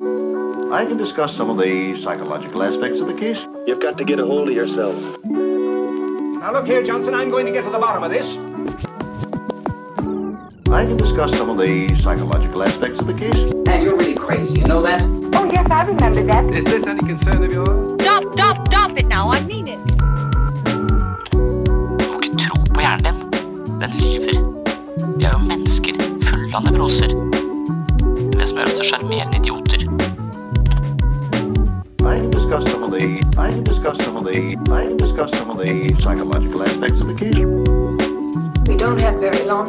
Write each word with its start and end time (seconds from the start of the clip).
I 0.00 0.84
can 0.86 0.96
discuss 0.96 1.36
some 1.36 1.50
of 1.50 1.56
the 1.56 2.00
psychological 2.04 2.62
aspects 2.62 3.00
of 3.00 3.08
the 3.08 3.14
case. 3.14 3.36
You've 3.66 3.80
got 3.80 3.98
to 3.98 4.04
get 4.04 4.20
a 4.20 4.24
hold 4.24 4.48
of 4.48 4.54
yourself. 4.54 4.94
Now 5.24 6.52
look 6.52 6.66
here, 6.66 6.84
Johnson, 6.84 7.14
I'm 7.14 7.30
going 7.30 7.46
to 7.46 7.52
get 7.52 7.64
to 7.64 7.70
the 7.70 7.80
bottom 7.80 8.04
of 8.04 8.12
this. 8.12 8.24
I 10.70 10.86
can 10.86 10.96
discuss 10.96 11.36
some 11.36 11.50
of 11.50 11.58
the 11.58 11.98
psychological 11.98 12.62
aspects 12.62 13.00
of 13.00 13.08
the 13.08 13.14
case. 13.14 13.34
And 13.66 13.82
you're 13.82 13.96
really 13.96 14.14
crazy, 14.14 14.60
you 14.60 14.66
know 14.66 14.82
that? 14.82 15.02
Oh, 15.34 15.50
yes, 15.52 15.68
I 15.68 15.82
remember 15.82 16.24
that. 16.26 16.44
Is 16.44 16.64
this 16.64 16.86
any 16.86 17.00
concern 17.00 17.42
of 17.42 17.50
yours? 17.50 18.00
Stop, 18.00 18.32
stop, 18.34 18.68
stop 18.68 18.96
it 18.96 19.08
now. 19.08 19.30
I 19.30 19.40
mean 19.46 19.66
it. 19.66 19.80
Du 21.98 22.06
må 22.12 22.20
ikke 22.22 22.38
tro 22.38 22.54
på 22.70 22.80
hjernen 22.86 23.18
din. 23.18 23.80
Den 23.82 23.90
lyver. 23.98 24.38
Vi 25.16 25.24
er 25.24 25.34
jo 25.34 25.42
mennesker 25.42 25.98
fulle 26.22 26.54
av 26.54 26.70
nevroser. 26.70 27.37
Det 28.48 28.56
er 28.56 28.70
så 28.70 28.70
som 28.70 28.70
gjør 28.70 28.70
oss 28.70 28.76
til 28.78 28.86
sjarmerende 28.88 29.38
idioter. 29.38 29.80
I 32.00 32.16
can 32.50 32.66
some 32.66 32.84
of 32.84 32.90
the 32.92 33.04
I 33.36 33.50
can 33.52 33.66
some 34.00 34.16
of 34.16 34.24
the 34.24 34.56
I 34.72 34.86
can 34.88 35.28
some 35.34 35.50
of 35.50 35.58
the 35.58 35.94
psychological 35.98 36.62
aspects 36.62 37.00
of 37.02 37.08
the 37.08 37.14
case. 37.14 37.36
We 38.68 38.76
don't 38.76 39.00
have 39.00 39.20
very 39.20 39.44
long. 39.46 39.68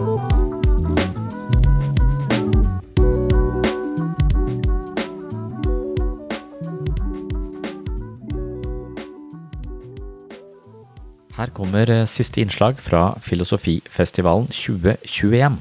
Her 11.38 11.50
kommer 11.54 11.90
eh, 11.90 12.06
siste 12.08 12.42
innslag 12.42 12.80
fra 12.80 13.20
Filosofifestivalen 13.22 14.48
2021. 14.48 15.60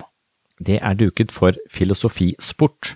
Det 0.67 0.79
er 0.83 0.95
duket 0.95 1.33
for 1.33 1.53
filosofisport. 1.71 2.95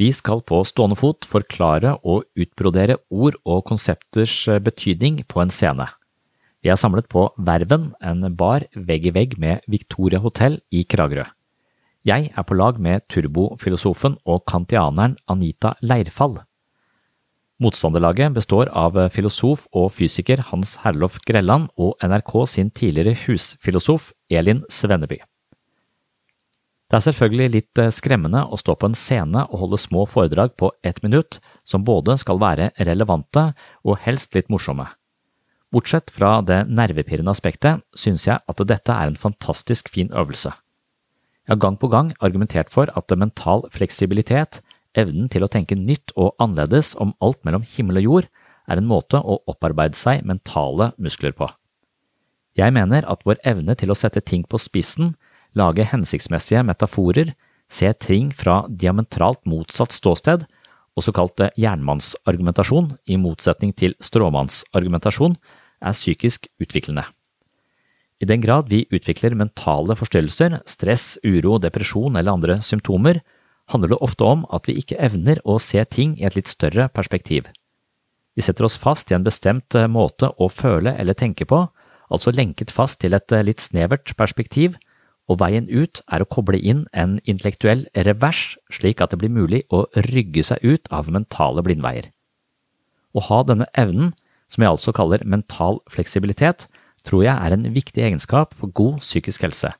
Vi 0.00 0.08
skal 0.10 0.42
på 0.42 0.58
stående 0.66 0.96
fot 0.98 1.26
forklare 1.28 1.92
og 2.02 2.24
utbrodere 2.34 2.96
ord 3.14 3.36
og 3.46 3.62
konsepters 3.68 4.34
eh, 4.50 4.58
betydning 4.58 5.20
på 5.30 5.42
en 5.44 5.52
scene. 5.54 5.86
Vi 6.64 6.72
er 6.72 6.80
samlet 6.80 7.06
på 7.12 7.28
Verven, 7.38 7.92
en 8.02 8.24
bar 8.34 8.64
vegg 8.74 9.06
i 9.06 9.12
vegg 9.14 9.36
med 9.38 9.62
Victoria 9.70 10.18
hotell 10.24 10.58
i 10.72 10.82
Kragerø. 10.82 11.26
Jeg 12.04 12.32
er 12.34 12.44
på 12.44 12.56
lag 12.56 12.80
med 12.80 13.04
turbofilosofen 13.08 14.16
og 14.28 14.42
kantianeren 14.50 15.14
Anita 15.30 15.74
Leirfall. 15.80 16.40
Motstanderlaget 17.62 18.34
består 18.34 18.72
av 18.74 18.98
filosof 19.14 19.68
og 19.72 19.92
fysiker 19.94 20.42
Hans 20.50 20.74
Herlof 20.82 21.20
Grelland 21.24 21.70
og 21.78 21.94
NRK 22.02 22.34
sin 22.50 22.72
tidligere 22.74 23.14
husfilosof 23.14 24.10
Elin 24.28 24.64
Svenneby. 24.68 25.20
Det 26.90 26.98
er 26.98 27.04
selvfølgelig 27.06 27.52
litt 27.54 27.80
eh, 27.80 27.92
skremmende 27.94 28.44
å 28.44 28.58
stå 28.60 28.76
på 28.76 28.90
en 28.90 28.98
scene 28.98 29.46
og 29.48 29.62
holde 29.62 29.80
små 29.80 30.04
foredrag 30.10 30.52
på 30.60 30.70
ett 30.84 31.00
minutt 31.02 31.40
som 31.64 31.84
både 31.86 32.18
skal 32.20 32.40
være 32.42 32.70
relevante 32.88 33.48
og 33.82 33.98
helst 34.04 34.36
litt 34.36 34.52
morsomme. 34.52 34.86
Bortsett 35.74 36.12
fra 36.14 36.36
det 36.46 36.60
nervepirrende 36.70 37.32
aspektet 37.34 37.82
synes 37.98 38.28
jeg 38.28 38.38
at 38.38 38.62
dette 38.68 38.94
er 38.94 39.10
en 39.10 39.18
fantastisk 39.18 39.88
fin 39.90 40.12
øvelse. 40.12 40.52
Jeg 41.44 41.56
har 41.56 41.60
gang 41.60 41.76
på 41.80 41.90
gang 41.92 42.12
argumentert 42.24 42.70
for 42.72 42.92
at 42.96 43.16
mental 43.18 43.66
fleksibilitet, 43.72 44.60
evnen 44.94 45.26
til 45.28 45.44
å 45.44 45.50
tenke 45.50 45.76
nytt 45.76 46.14
og 46.14 46.36
annerledes 46.38 46.94
om 47.00 47.12
alt 47.20 47.42
mellom 47.44 47.66
himmel 47.66 48.00
og 48.00 48.06
jord, 48.06 48.30
er 48.70 48.80
en 48.80 48.88
måte 48.88 49.18
å 49.18 49.40
opparbeide 49.50 49.98
seg 49.98 50.24
mentale 50.24 50.92
muskler 50.96 51.34
på. 51.36 51.50
Jeg 52.56 52.72
mener 52.72 53.04
at 53.10 53.24
vår 53.26 53.42
evne 53.44 53.74
til 53.76 53.90
å 53.90 53.98
sette 53.98 54.22
ting 54.22 54.44
på 54.46 54.60
spissen, 54.62 55.16
lage 55.58 55.86
hensiktsmessige 55.90 56.62
metaforer, 56.66 57.34
se 57.70 57.90
ting 57.98 58.30
fra 58.34 58.64
diametralt 58.68 59.42
motsatt 59.48 59.94
ståsted, 59.94 60.44
og 60.94 61.02
såkalt 61.02 61.42
jernmannsargumentasjon, 61.58 62.92
i 63.10 63.18
motsetning 63.18 63.74
til 63.74 63.96
stråmannsargumentasjon, 64.04 65.36
er 65.84 65.96
psykisk 65.96 66.46
utviklende. 66.62 67.04
I 68.22 68.28
den 68.30 68.40
grad 68.44 68.70
vi 68.70 68.84
utvikler 68.94 69.34
mentale 69.36 69.96
forstyrrelser, 69.98 70.60
stress, 70.70 71.16
uro, 71.26 71.58
depresjon 71.58 72.14
eller 72.16 72.36
andre 72.38 72.60
symptomer, 72.62 73.20
handler 73.72 73.94
det 73.94 74.00
ofte 74.04 74.24
om 74.28 74.44
at 74.54 74.68
vi 74.68 74.76
ikke 74.80 75.00
evner 75.02 75.40
å 75.44 75.58
se 75.62 75.82
ting 75.88 76.14
i 76.20 76.26
et 76.28 76.36
litt 76.36 76.50
større 76.50 76.86
perspektiv. 76.94 77.48
Vi 78.34 78.42
setter 78.44 78.66
oss 78.66 78.78
fast 78.80 79.10
i 79.10 79.16
en 79.16 79.26
bestemt 79.26 79.74
eh, 79.78 79.90
måte 79.90 80.30
å 80.38 80.50
føle 80.50 80.94
eller 80.98 81.16
tenke 81.16 81.46
på, 81.48 81.64
altså 82.10 82.34
lenket 82.34 82.72
fast 82.74 83.00
til 83.02 83.14
et 83.16 83.32
eh, 83.32 83.44
litt 83.46 83.62
snevert 83.62 84.14
perspektiv, 84.18 84.76
og 85.30 85.40
veien 85.40 85.68
ut 85.70 86.02
er 86.12 86.22
å 86.22 86.28
koble 86.28 86.58
inn 86.60 86.84
en 86.92 87.16
intellektuell 87.24 87.86
revers 88.06 88.58
slik 88.72 89.00
at 89.00 89.14
det 89.14 89.20
blir 89.22 89.32
mulig 89.32 89.62
å 89.72 89.86
rygge 90.10 90.44
seg 90.44 90.64
ut 90.64 90.90
av 90.92 91.08
mentale 91.12 91.64
blindveier. 91.64 92.10
Å 93.14 93.20
ha 93.28 93.44
denne 93.46 93.70
evnen, 93.78 94.12
som 94.50 94.64
jeg 94.64 94.74
altså 94.74 94.92
kaller 94.92 95.24
mental 95.24 95.80
fleksibilitet, 95.90 96.68
tror 97.06 97.24
jeg 97.24 97.34
er 97.36 97.54
en 97.54 97.72
viktig 97.72 98.04
egenskap 98.04 98.52
for 98.56 98.72
god 98.74 99.00
psykisk 99.04 99.46
helse 99.46 99.72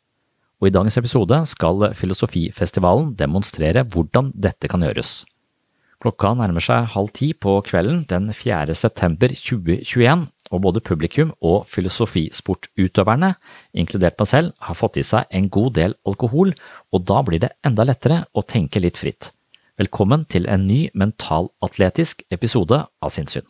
og 0.65 0.71
i 0.71 0.73
dagens 0.73 0.97
episode 0.97 1.37
skal 1.51 1.91
Filosofifestivalen 1.93 3.13
demonstrere 3.19 3.85
hvordan 3.85 4.31
dette 4.33 4.71
kan 4.73 4.81
gjøres. 4.81 5.25
Klokka 6.01 6.35
nærmer 6.39 6.65
seg 6.65 6.89
halv 6.95 7.13
ti 7.17 7.33
på 7.37 7.59
kvelden 7.67 8.05
den 8.09 8.31
4. 8.33 8.73
september 8.77 9.33
2021, 9.33 10.25
og 10.55 10.63
både 10.63 10.83
publikum 10.85 11.33
og 11.43 11.67
filosofisportutøverne, 11.71 13.35
inkludert 13.75 14.19
meg 14.21 14.31
selv, 14.31 14.53
har 14.63 14.79
fått 14.79 15.01
i 15.03 15.07
seg 15.07 15.27
en 15.35 15.51
god 15.51 15.75
del 15.79 15.97
alkohol, 16.07 16.55
og 16.95 17.07
da 17.09 17.23
blir 17.27 17.43
det 17.43 17.55
enda 17.67 17.87
lettere 17.87 18.25
å 18.33 18.47
tenke 18.47 18.83
litt 18.83 19.01
fritt. 19.01 19.33
Velkommen 19.79 20.23
til 20.31 20.47
en 20.47 20.69
ny 20.69 20.87
mentalatletisk 20.95 22.23
episode 22.31 22.85
av 22.87 23.11
Sinnsyn. 23.11 23.43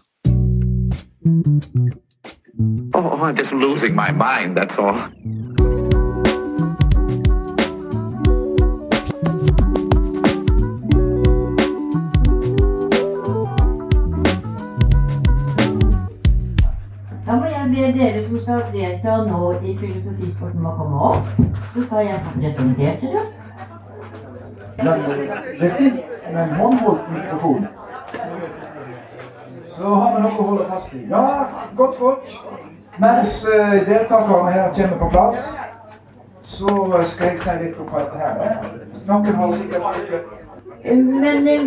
Oh, 2.94 3.18
I'm 3.20 3.36
just 3.36 3.52
losing 3.52 3.94
my 3.94 4.12
mind, 4.12 4.56
that's 4.56 4.78
all. 4.78 5.53
Da 17.34 17.38
må 17.40 17.46
jeg 17.50 17.70
be 17.70 17.86
dere 17.98 18.20
som 18.22 18.36
skal 18.40 18.60
delta 18.72 19.14
nå 19.26 19.38
i 19.58 19.72
filosofisporten, 19.78 20.60
om 20.60 20.66
å 20.70 20.74
komme 20.78 20.98
opp. 21.08 21.30
Så 21.72 21.86
skal 21.86 22.04
jeg 22.06 22.20
få 22.26 22.34
presentert 22.36 23.00
dere. 23.02 23.22
Men 24.76 25.02
det 25.62 25.70
fins 25.78 25.98
en 26.28 26.52
håndholdt 26.60 27.08
mikrofon. 27.16 27.66
Så 29.74 29.96
har 29.96 30.14
vi 30.14 30.22
noe 30.22 30.30
å 30.30 30.46
holde 30.52 30.68
fast 30.68 30.94
i. 30.94 31.02
Ja, 31.10 31.24
godt 31.82 31.98
folk. 31.98 32.30
Mens 33.02 33.40
eh, 33.50 33.74
deltakerne 33.90 34.54
her 34.54 34.70
kommer 34.78 35.02
på 35.02 35.10
plass, 35.16 35.42
så 36.54 36.70
skal 37.02 37.32
jeg 37.32 37.42
si 37.48 37.58
litt 37.64 37.82
om 37.82 37.90
hva 37.90 38.04
dette 38.04 38.22
her 38.22 38.46
er. 38.46 38.54
Noen 39.10 39.42
har 39.42 39.50
sikkert 39.58 39.82
Men 40.86 41.50
eh, 41.50 41.66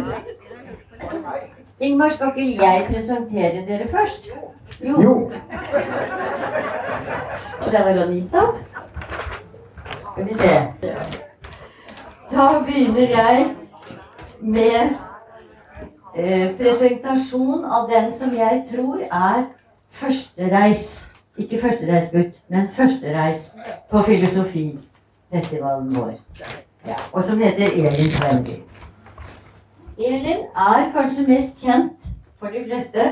Ingmar, 1.79 2.09
skal 2.09 2.31
ikke 2.35 2.65
jeg 2.65 2.85
presentere 2.93 3.65
dere 3.67 3.87
først? 3.87 4.29
Jo. 4.83 5.01
Jo. 5.01 5.31
Det 7.71 7.79
var 7.85 8.03
Anita. 8.03 8.41
Skal 9.85 10.25
vi 10.27 10.33
se. 10.33 10.49
Da 12.31 12.47
begynner 12.65 13.07
jeg 13.07 13.55
med 14.39 14.89
eh, 16.15 16.57
presentasjon 16.57 17.65
av 17.65 17.89
den 17.93 18.13
som 18.13 18.33
jeg 18.33 18.63
tror 18.73 18.99
er 19.11 19.43
førstereis. 19.89 21.05
Ikke 21.37 21.61
førstereisgutt, 21.61 22.41
men 22.49 22.69
førstereis 22.73 23.51
på 23.91 24.01
filosofifestivalen 24.01 25.95
vår. 25.95 26.13
Ja, 26.87 26.95
og 27.11 27.23
som 27.23 27.37
heter 27.39 27.69
Elin 27.69 28.11
Svendi. 28.11 28.61
Elin 29.97 30.45
er 30.55 30.91
kanskje 30.93 31.27
mest 31.27 31.61
kjent 31.61 32.09
for 32.37 32.47
de 32.53 32.63
fleste 32.65 33.05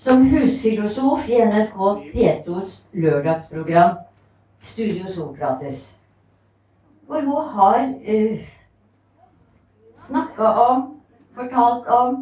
som 0.00 0.22
husfilosof 0.30 1.28
i 1.28 1.42
NRK 1.44 1.76
P2s 2.12 2.86
lørdagsprogram 2.92 3.96
Studio 4.60 5.12
Sokrates. 5.12 5.98
Hvor 7.06 7.20
hun 7.20 7.48
har 7.48 7.84
uh, 7.84 8.38
snakka 10.06 10.42
om, 10.44 10.82
fortalt 11.34 11.86
om, 11.86 12.16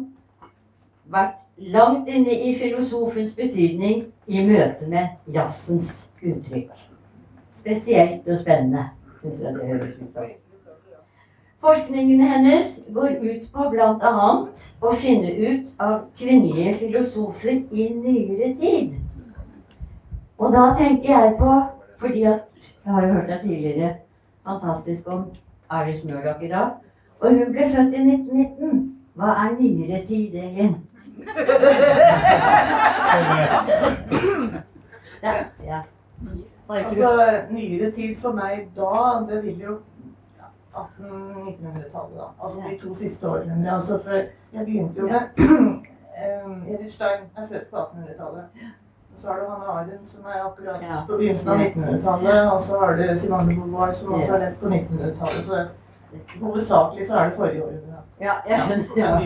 vært 1.05 1.39
langt 1.57 2.11
inne 2.11 2.35
i 2.35 2.53
filosofens 2.59 3.35
betydning 3.35 4.03
i 4.27 4.43
møte 4.45 4.87
med 4.91 5.33
jazzens 5.33 6.09
uttrykk. 6.21 6.75
Spesielt 7.55 8.27
og 8.27 8.43
spennende, 8.43 8.89
syns 9.21 9.41
jeg 9.41 9.55
det 9.55 9.71
høres 9.71 9.97
ut 10.03 10.13
som. 10.13 10.48
Forskningen 11.61 12.21
hennes 12.21 12.79
går 12.87 13.09
ut 13.21 13.51
på 13.51 13.69
bl.a. 13.69 14.47
å 14.79 14.91
finne 14.95 15.31
ut 15.35 15.67
av 15.83 16.07
kvinnelige 16.15 16.73
filosofer 16.79 17.67
i 17.75 17.89
nyere 17.91 18.55
tid. 18.61 18.93
Og 20.39 20.53
da 20.55 20.71
tenker 20.79 21.11
jeg 21.11 21.35
på, 21.41 21.51
fordi 21.99 22.23
at 22.31 22.47
jeg 22.63 22.93
har 22.93 23.01
jo 23.03 23.13
hørt 23.13 23.31
deg 23.33 23.41
tidligere 23.43 23.89
fantastisk 24.47 25.03
om 25.11 25.21
Alice 25.69 26.07
Murdoch 26.07 26.39
i 26.47 26.49
dag, 26.53 26.69
og 27.19 27.27
hun 27.35 27.51
ble 27.51 27.63
født 27.75 27.91
i 27.91 28.07
1919. 28.07 28.95
Hva 29.19 29.29
er 29.43 29.59
nyere 29.59 29.99
tid, 30.07 30.31
Elin? 30.39 30.79
ja, 35.27 35.35
ja. 35.67 35.83
Altså, 36.69 37.09
nyere 37.51 37.91
tid 37.91 38.15
for 38.23 38.31
meg 38.39 38.71
da, 38.79 39.27
det 39.27 39.43
vil 39.43 39.59
jo 39.67 39.83
1800-1900-tallet, 40.75 42.17
da. 42.17 42.27
Altså 42.43 42.59
de 42.69 42.77
to 42.87 42.93
siste 42.95 43.27
århundrene. 43.29 43.71
Altså, 43.75 43.99
for 44.03 44.11
jeg 44.11 44.65
begynte 44.65 44.99
jo 45.01 45.07
med 45.07 45.19
Edith 46.73 46.93
Stein 46.93 47.25
er 47.37 47.47
født 47.49 47.69
på 47.71 47.77
1800-tallet. 47.77 48.43
Så 49.17 49.27
har 49.27 49.35
du 49.39 49.45
Hanne 49.51 49.65
Arendt, 49.65 50.09
som 50.09 50.25
er 50.25 50.43
akkurat 50.45 50.81
Ja. 50.81 50.95
på 51.07 51.17
begynnelsen 51.17 51.49
av 51.49 51.57
1900-tallet. 51.59 52.51
Og 52.51 52.61
så 52.61 52.79
har 52.79 52.93
du 52.95 53.17
Simone 53.19 53.49
de 53.49 53.55
Beauvoir, 53.55 53.91
som 53.93 54.13
også 54.13 54.35
er 54.35 54.39
rett 54.45 54.59
på 54.59 54.65
1900-tallet. 54.67 55.43
Så 55.45 55.65
hovedsakelig 56.41 57.07
så 57.07 57.17
er 57.17 57.23
det 57.29 57.33
forrige 57.37 57.63
århundre. 57.63 58.03
Ja, 58.21 58.33
jeg 58.49 58.61
skjønner. 58.61 58.85
Ja, 58.97 59.19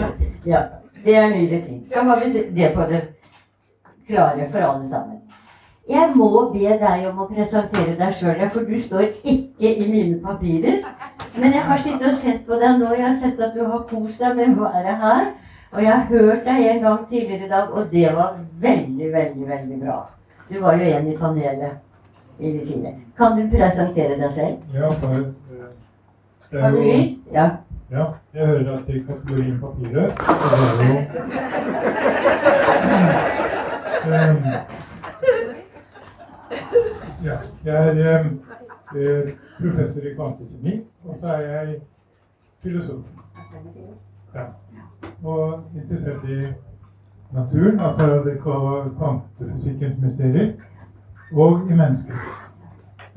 ja, 0.46 0.62
det 1.06 1.16
er 1.18 1.28
nyere 1.30 1.66
ting. 1.66 1.84
Så 1.94 2.02
har 2.04 2.20
vi 2.20 2.34
det 2.56 2.72
på 2.76 2.82
det 2.82 3.02
klare 4.08 4.50
for 4.52 4.60
alle 4.60 4.90
sammen. 4.90 5.20
Jeg 5.90 6.12
må 6.16 6.50
be 6.54 6.60
deg 6.80 7.08
om 7.10 7.18
å 7.20 7.26
presentere 7.28 7.96
deg 8.00 8.14
sjøl, 8.16 8.50
for 8.50 8.62
du 8.64 8.78
står 8.82 9.02
ikke 9.24 9.53
i 9.72 9.92
mine 9.92 10.20
papirer. 10.24 10.78
Men 11.40 11.54
jeg 11.54 11.62
har 11.62 11.78
sittet 11.78 12.08
og 12.08 12.14
sett 12.18 12.46
på 12.48 12.54
deg 12.62 12.80
nå. 12.80 12.94
Jeg 12.94 13.08
har 13.08 13.16
sett 13.22 13.42
at 13.42 13.54
du 13.56 13.66
har 13.66 13.88
kost 13.90 14.20
deg 14.22 14.36
med 14.38 14.58
å 14.58 14.60
være 14.68 14.94
her. 15.04 15.26
Og 15.74 15.82
jeg 15.82 15.92
har 15.92 16.06
hørt 16.10 16.46
deg 16.46 16.68
en 16.70 16.82
gang 16.84 17.10
tidligere 17.10 17.46
i 17.46 17.50
dag, 17.50 17.72
og 17.72 17.92
det 17.92 18.16
var 18.16 18.30
veldig, 18.62 19.14
veldig, 19.14 19.48
veldig 19.48 19.80
bra. 19.82 20.10
Du 20.50 20.60
var 20.62 20.74
jo 20.78 20.84
en 20.86 21.08
i 21.08 21.18
panelet 21.18 21.72
i. 22.40 22.62
Kan 23.18 23.38
du 23.38 23.50
presentere 23.50 24.18
deg 24.20 24.32
selv? 24.34 24.58
Ja, 24.74 24.90
for 25.02 25.12
eh, 25.18 25.24
det 26.52 26.60
er 26.62 26.70
jo? 26.70 26.84
Ja. 27.34 27.50
Ja, 27.94 28.06
jeg 28.34 28.48
hører 28.48 28.78
at 28.78 28.88
det 28.88 28.96
er 28.96 29.00
kategorien 29.08 29.60
papiret. 29.62 30.12
Og 30.30 30.36
det 30.52 30.58
er 34.18 34.28
jo 34.28 34.30
um, 34.30 34.38
Ja, 37.24 37.36
jeg 37.66 37.88
er 37.88 38.20
eh, 38.20 38.26
professor 39.60 40.02
i 40.02 40.14
kvantekjemi, 40.16 40.76
og 41.06 41.18
så 41.20 41.28
er 41.28 41.42
jeg 41.42 41.76
filosof. 42.64 43.06
Ja. 44.36 44.46
Og 45.24 45.64
interessert 45.76 46.30
i 46.30 46.54
naturen, 47.34 47.80
altså 47.80 48.24
det 48.26 48.38
kvantefysikkens 48.42 50.00
mysterier, 50.00 50.54
og 51.34 51.72
i 51.72 51.76
mennesker. 51.76 52.14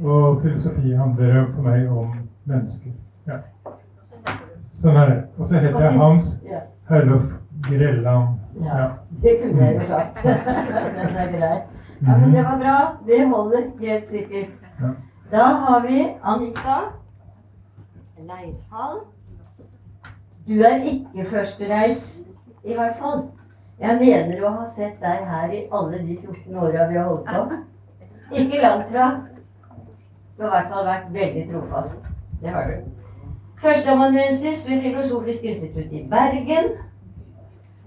Og 0.04 0.42
filosofi 0.42 0.92
handler 0.92 1.46
for 1.54 1.62
meg 1.62 1.88
om 1.90 2.12
mennesker. 2.44 2.92
Ja. 3.26 3.40
Sånn 4.82 4.96
er 4.96 5.08
det. 5.10 5.20
Og 5.38 5.48
så 5.48 5.60
heter 5.60 5.80
jeg 5.80 5.98
Hans. 5.98 6.34
Herlof 6.86 7.24
Grelland. 7.66 8.36
Ja, 8.62 8.88
det 9.22 9.32
kunne 9.42 9.64
jeg 9.64 9.80
jo 9.80 9.86
sagt. 9.88 10.20
Den 10.96 11.16
er 11.16 11.32
grei. 11.32 11.56
Ja, 12.06 12.16
men 12.20 12.34
det 12.34 12.44
var 12.44 12.58
bra. 12.60 12.76
Det 13.06 13.28
holder 13.28 13.62
helt 13.80 14.08
sikkert. 14.08 14.52
Ja. 14.80 14.92
Da 15.30 15.42
har 15.42 15.80
vi 15.80 16.16
Anita 16.22 16.80
Leirfall. 18.18 19.00
Du 20.48 20.60
er 20.62 20.84
ikke 20.84 21.24
førstereis, 21.30 22.20
i 22.64 22.74
hvert 22.74 22.98
fall. 23.00 23.24
Jeg 23.80 23.98
mener 23.98 24.44
å 24.46 24.52
ha 24.60 24.66
sett 24.70 25.00
deg 25.02 25.24
her 25.26 25.50
i 25.52 25.64
alle 25.74 25.98
de 26.06 26.14
14 26.20 26.54
åra 26.56 26.86
vi 26.88 26.98
har 27.00 27.08
holdt 27.08 27.26
på. 27.26 27.58
Ikke 28.32 28.62
langt 28.62 28.92
fra. 28.94 29.08
Du 30.36 30.44
har 30.44 30.48
i 30.48 30.54
hvert 30.54 30.72
fall 30.72 30.86
vært 30.86 31.10
veldig 31.12 31.44
trofast. 31.50 32.06
Det 32.40 32.54
har 32.54 32.70
du. 32.70 32.86
Førsteamanuensis 33.60 34.62
ved 34.70 34.80
Filosofisk 34.86 35.44
institutt 35.44 35.92
i 35.92 36.06
Bergen. 36.10 36.70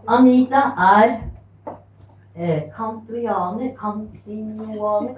Anita 0.08 0.68
er 0.92 1.16
eh, 2.40 2.62
kantoianer 2.78 3.76
Kantioaner 3.80 5.14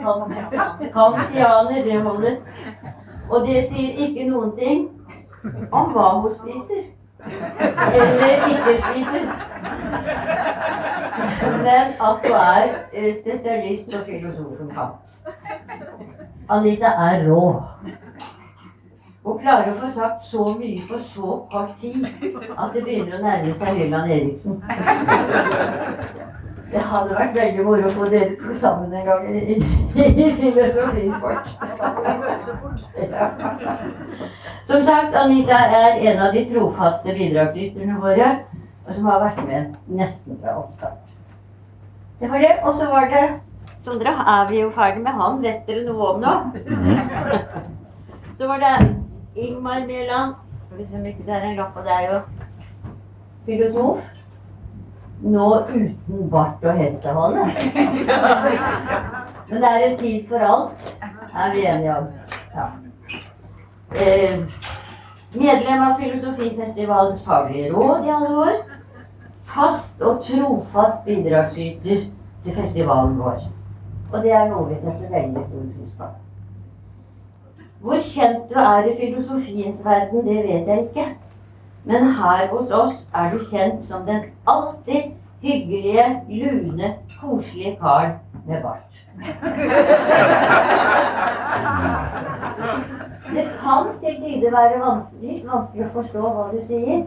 kan, 0.51 0.91
Kantianer, 0.93 1.83
det 1.83 2.01
holder. 2.01 2.35
Og 3.29 3.47
det 3.47 3.63
sier 3.69 4.01
ikke 4.07 4.25
noen 4.29 4.55
ting 4.57 4.89
om 5.71 5.93
hva 5.93 6.09
hun 6.19 6.33
spiser. 6.33 6.89
Eller 7.93 8.47
ikke 8.49 8.77
spiser. 8.81 9.27
Men 11.61 11.93
at 12.01 12.27
hun 12.27 12.37
er 12.37 12.67
eh, 12.93 13.15
spesialist 13.19 13.93
og 13.93 14.05
filosofen 14.05 14.69
Kant. 14.75 15.17
Anita 16.49 16.85
er 16.85 17.27
rå. 17.29 17.61
Hun 19.23 19.37
klarer 19.39 19.69
å 19.71 19.77
få 19.77 19.87
sagt 19.93 20.23
så 20.25 20.47
mye 20.57 20.81
på 20.89 20.97
så 20.97 21.35
kort 21.51 21.75
tid 21.79 22.07
at 22.57 22.73
det 22.73 22.81
begynner 22.83 23.19
å 23.19 23.21
nærme 23.21 23.53
seg 23.53 23.77
Hylland 23.77 24.11
Eriksen. 24.17 24.57
Det 26.71 26.81
hadde 26.87 27.15
vært 27.17 27.35
veldig 27.35 27.63
moro 27.67 27.87
å 27.89 27.91
få 27.91 28.07
dere 28.11 28.35
to 28.39 28.53
sammen 28.55 28.93
en 28.95 29.05
gang 29.05 29.25
i, 29.27 29.55
i, 29.55 30.07
i 30.07 30.31
filosofisport. 30.39 31.55
Ja. 33.01 33.27
Som 34.65 34.83
sagt, 34.85 35.15
Anita 35.17 35.57
er 35.75 35.97
en 36.11 36.19
av 36.21 36.35
de 36.35 36.43
trofaste 36.47 37.13
bidragsyterne 37.17 37.97
våre, 37.99 38.27
og 38.85 38.93
som 38.95 39.07
har 39.09 39.19
vært 39.23 39.41
med 39.47 39.73
nesten 39.99 40.37
fra 40.41 40.55
oppstart. 40.61 41.11
Det 42.21 42.29
var 42.29 42.43
det. 42.45 42.53
Og 42.63 42.73
så 42.77 42.87
var 42.91 43.09
det 43.11 43.25
Sondre, 43.81 44.13
er 44.13 44.47
vi 44.49 44.59
jo 44.61 44.69
ferdig 44.69 45.01
med 45.01 45.15
han? 45.17 45.39
Vet 45.41 45.65
dere 45.65 45.81
noe 45.87 46.11
om 46.13 46.19
nå? 46.21 46.33
Så 48.37 48.47
var 48.47 48.61
det 48.61 48.75
Ingmar 49.35 49.87
Mæland. 49.87 50.35
Skal 50.67 50.77
vi 50.77 50.85
se 50.85 50.99
om 50.99 51.05
ikke 51.09 51.25
det 51.25 51.33
er 51.33 51.47
en 51.49 51.57
lapp 51.57 51.77
og 51.77 51.87
det 51.87 51.95
er 51.95 52.05
jo 52.11 52.19
Filosof. 53.45 54.20
Nå 55.21 55.47
uten 55.69 56.29
bart 56.29 56.63
og 56.63 56.77
hestehale. 56.77 57.45
Men 59.49 59.61
det 59.61 59.69
er 59.69 59.85
en 59.85 59.97
tid 59.97 60.27
for 60.27 60.37
alt, 60.37 60.97
er 61.33 61.53
vi 61.53 61.65
enige 61.65 61.97
om. 61.97 62.07
Ja. 62.55 62.65
Eh, 63.95 64.39
medlem 65.35 65.81
av 65.81 65.99
Filosofifestivalens 65.99 67.25
faglige 67.25 67.73
råd 67.73 68.05
i 68.05 68.09
alle 68.09 68.37
år. 68.37 68.57
Fast 69.43 70.01
og 70.01 70.23
trofast 70.25 71.05
bidragsyter 71.05 72.07
til 72.43 72.55
festivalen 72.55 73.19
vår. 73.19 73.41
Og 74.13 74.23
det 74.23 74.31
er 74.31 74.49
noe 74.49 74.69
vi 74.69 74.79
setter 74.79 75.11
veldig 75.11 75.45
stor 75.47 75.65
pris 75.77 75.95
på. 75.99 76.09
Hvor 77.81 78.01
kjent 78.05 78.49
du 78.49 78.57
er 78.59 78.87
i 78.89 78.97
filosofiens 78.97 79.85
verden, 79.85 80.25
det 80.25 80.43
vet 80.47 80.67
jeg 80.67 80.87
ikke. 80.87 81.05
Men 81.83 82.05
her 82.05 82.47
hos 82.47 82.71
oss 82.71 83.07
er 83.15 83.31
du 83.31 83.39
kjent 83.45 83.83
som 83.83 84.05
den 84.05 84.21
alltid 84.47 85.11
hyggelige, 85.41 86.21
lune, 86.29 86.93
koselige 87.21 87.77
karen 87.81 88.11
med 88.47 88.61
bart. 88.61 89.05
Det 93.33 93.45
kan 93.63 93.87
til 93.99 94.15
tider 94.21 94.51
være 94.51 94.79
vanskelig, 94.85 95.29
litt 95.29 95.45
vanskelig 95.47 95.85
å 95.85 95.91
forstå 95.93 96.21
hva 96.21 96.47
du 96.51 96.61
sier. 96.67 97.03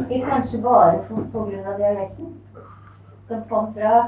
Ikke 0.00 0.20
kanskje 0.26 0.62
bare 0.62 1.00
pga. 1.08 1.76
dialekten, 1.78 2.34
som 3.28 3.42
kom 3.48 3.72
fra 3.74 4.06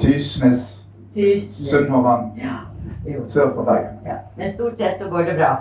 Tysnes. 0.00 0.88
Tysnes. 1.14 1.70
Sunnhordland. 1.70 2.40
Sør 3.28 3.54
for 3.54 3.62
Bergen. 3.62 3.98
Ja, 4.06 4.16
men 4.36 4.52
stort 4.52 4.78
sett 4.78 5.02
så 5.02 5.08
går 5.10 5.22
det 5.22 5.36
bra. 5.36 5.56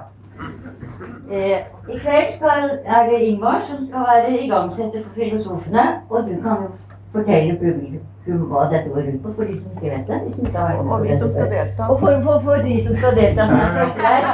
Eh, 1.31 1.57
I 1.93 1.97
kveld 1.99 2.31
skal, 2.31 2.69
er 2.85 3.09
det 3.09 3.19
Ingvar 3.19 3.59
som 3.61 3.85
skal 3.85 3.99
være 4.11 4.39
igangsetter 4.43 5.03
for 5.03 5.13
Filosofene. 5.15 5.85
Og 6.09 6.23
du 6.23 6.41
kan 6.43 6.57
jo 6.65 6.69
fortelle 7.13 7.57
publikum 7.59 8.47
hva 8.51 8.67
dette 8.71 8.89
går 8.89 9.07
ut 9.13 9.23
på, 9.23 9.33
for 9.35 9.43
de 9.43 9.61
som 9.61 9.71
ikke 9.75 9.89
vet 9.95 10.07
det. 10.07 10.19
hvis 10.25 10.35
de 10.35 10.45
ikke 10.45 10.57
har 10.57 10.77
Og 10.77 11.03
vi 11.03 11.17
som 11.17 11.29
skal 11.29 11.49
delta. 11.51 11.83
Og 11.89 11.99
for, 11.99 12.21
for, 12.23 12.41
for 12.43 12.53
de 12.67 12.75
som 12.85 12.95
skal 12.95 13.15
delta 13.15 13.47
som 13.47 13.57
er 13.57 13.71
førstereis. 13.79 14.29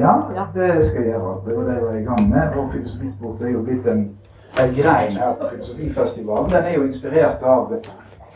Ja, 0.00 0.12
det 0.54 0.84
skal 0.84 1.02
jeg 1.02 1.12
gjøre. 1.12 1.40
Det 1.46 1.56
var 1.56 1.64
det 1.64 1.74
jeg 1.74 1.82
var 1.82 1.94
i 1.94 2.04
gang 2.04 2.28
med. 2.30 2.56
Og 2.56 2.72
filosofisport 2.72 3.42
er 3.42 3.48
jo 3.48 3.62
blitt 3.62 3.86
en, 3.86 4.04
en 4.60 4.74
grein 4.74 5.12
her 5.22 5.34
på 5.40 5.48
Filosofifestivalen. 5.50 6.50
Den 6.50 6.64
er 6.64 6.74
jo 6.74 6.82
inspirert 6.82 7.42
av 7.42 7.74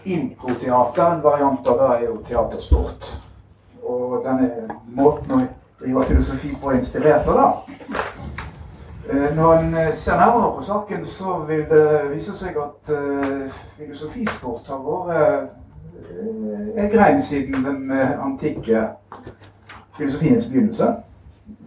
improteater. 0.05 1.15
En 1.15 1.23
variant 1.23 1.69
av 1.69 1.79
det 1.81 1.89
er 1.97 2.05
jo 2.11 2.17
teatersport. 2.29 3.26
Og 3.87 4.23
denne 4.25 4.51
måten 4.97 5.33
å 5.33 5.41
drive 5.81 6.03
filosofi 6.09 6.51
på 6.63 6.71
er 6.73 6.79
inspirert 6.81 7.29
av 7.29 7.37
det. 7.39 7.97
Eh, 9.11 9.37
Når 9.37 9.53
en 9.61 9.75
eh, 9.79 9.93
ser 9.95 10.17
nærmere 10.19 10.55
på 10.57 10.63
saken, 10.67 11.05
så 11.07 11.39
vil 11.49 11.63
det 11.71 11.85
vise 12.11 12.35
seg 12.37 12.57
at 12.59 12.91
eh, 12.91 13.53
filosofisport 13.79 14.67
har 14.73 14.81
vært 14.87 15.55
en 16.77 16.91
grein 16.93 17.23
siden 17.23 17.65
den 17.65 17.93
antikke 18.23 18.83
filosofiens 19.97 20.47
begynnelse. 20.51 20.91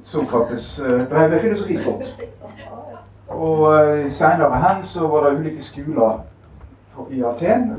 Sokrates 0.03 0.79
eh, 0.79 1.05
drev 1.11 1.29
med 1.31 1.39
filosofisport. 1.39 2.11
Og 3.29 3.67
seinere 4.09 4.57
hen 4.63 4.83
så 4.83 5.07
var 5.07 5.27
det 5.29 5.39
ulike 5.39 5.61
skoler 5.63 6.19
i. 7.09 7.21
Aten- 7.23 7.75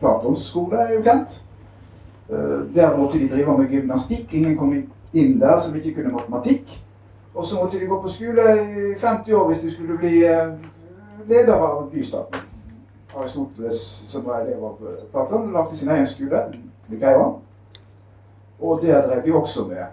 Platons 0.00 0.42
skole 0.50 0.76
er 0.82 0.94
jo 0.94 1.02
kjent. 1.06 1.40
Eh, 2.30 2.74
Der 2.74 2.96
måtte 2.96 3.18
de 3.18 3.28
drive 3.28 3.58
med 3.58 3.68
gymnastikk. 3.68 4.34
Ingen 4.34 4.56
kom 4.56 4.74
inn 5.12 5.40
der 5.40 5.58
som 5.58 5.74
ikke 5.76 5.94
kunne 5.94 6.12
matematikk. 6.12 6.80
Og 7.34 7.44
så 7.46 7.56
måtte 7.62 7.80
de 7.80 7.86
gå 7.86 8.02
på 8.02 8.08
skole 8.08 8.42
i 8.60 8.98
50 8.98 9.32
år 9.32 9.46
hvis 9.46 9.60
de 9.60 9.70
skulle 9.70 9.98
bli 9.98 10.24
eh, 10.24 10.52
leder 11.28 11.54
av 11.54 11.90
bystaten. 11.90 12.40
Aristoteles, 13.16 14.04
som 14.08 14.26
var 14.26 14.40
elev 14.40 14.64
av 14.64 14.78
eh, 14.86 15.04
Platon, 15.12 15.52
lagde 15.52 15.76
sin 15.76 15.90
egen 15.90 16.06
skole, 16.06 16.44
Lykeia. 16.88 17.32
Og 18.60 18.82
der 18.82 19.02
drev 19.06 19.24
de 19.24 19.34
også 19.34 19.66
med 19.66 19.84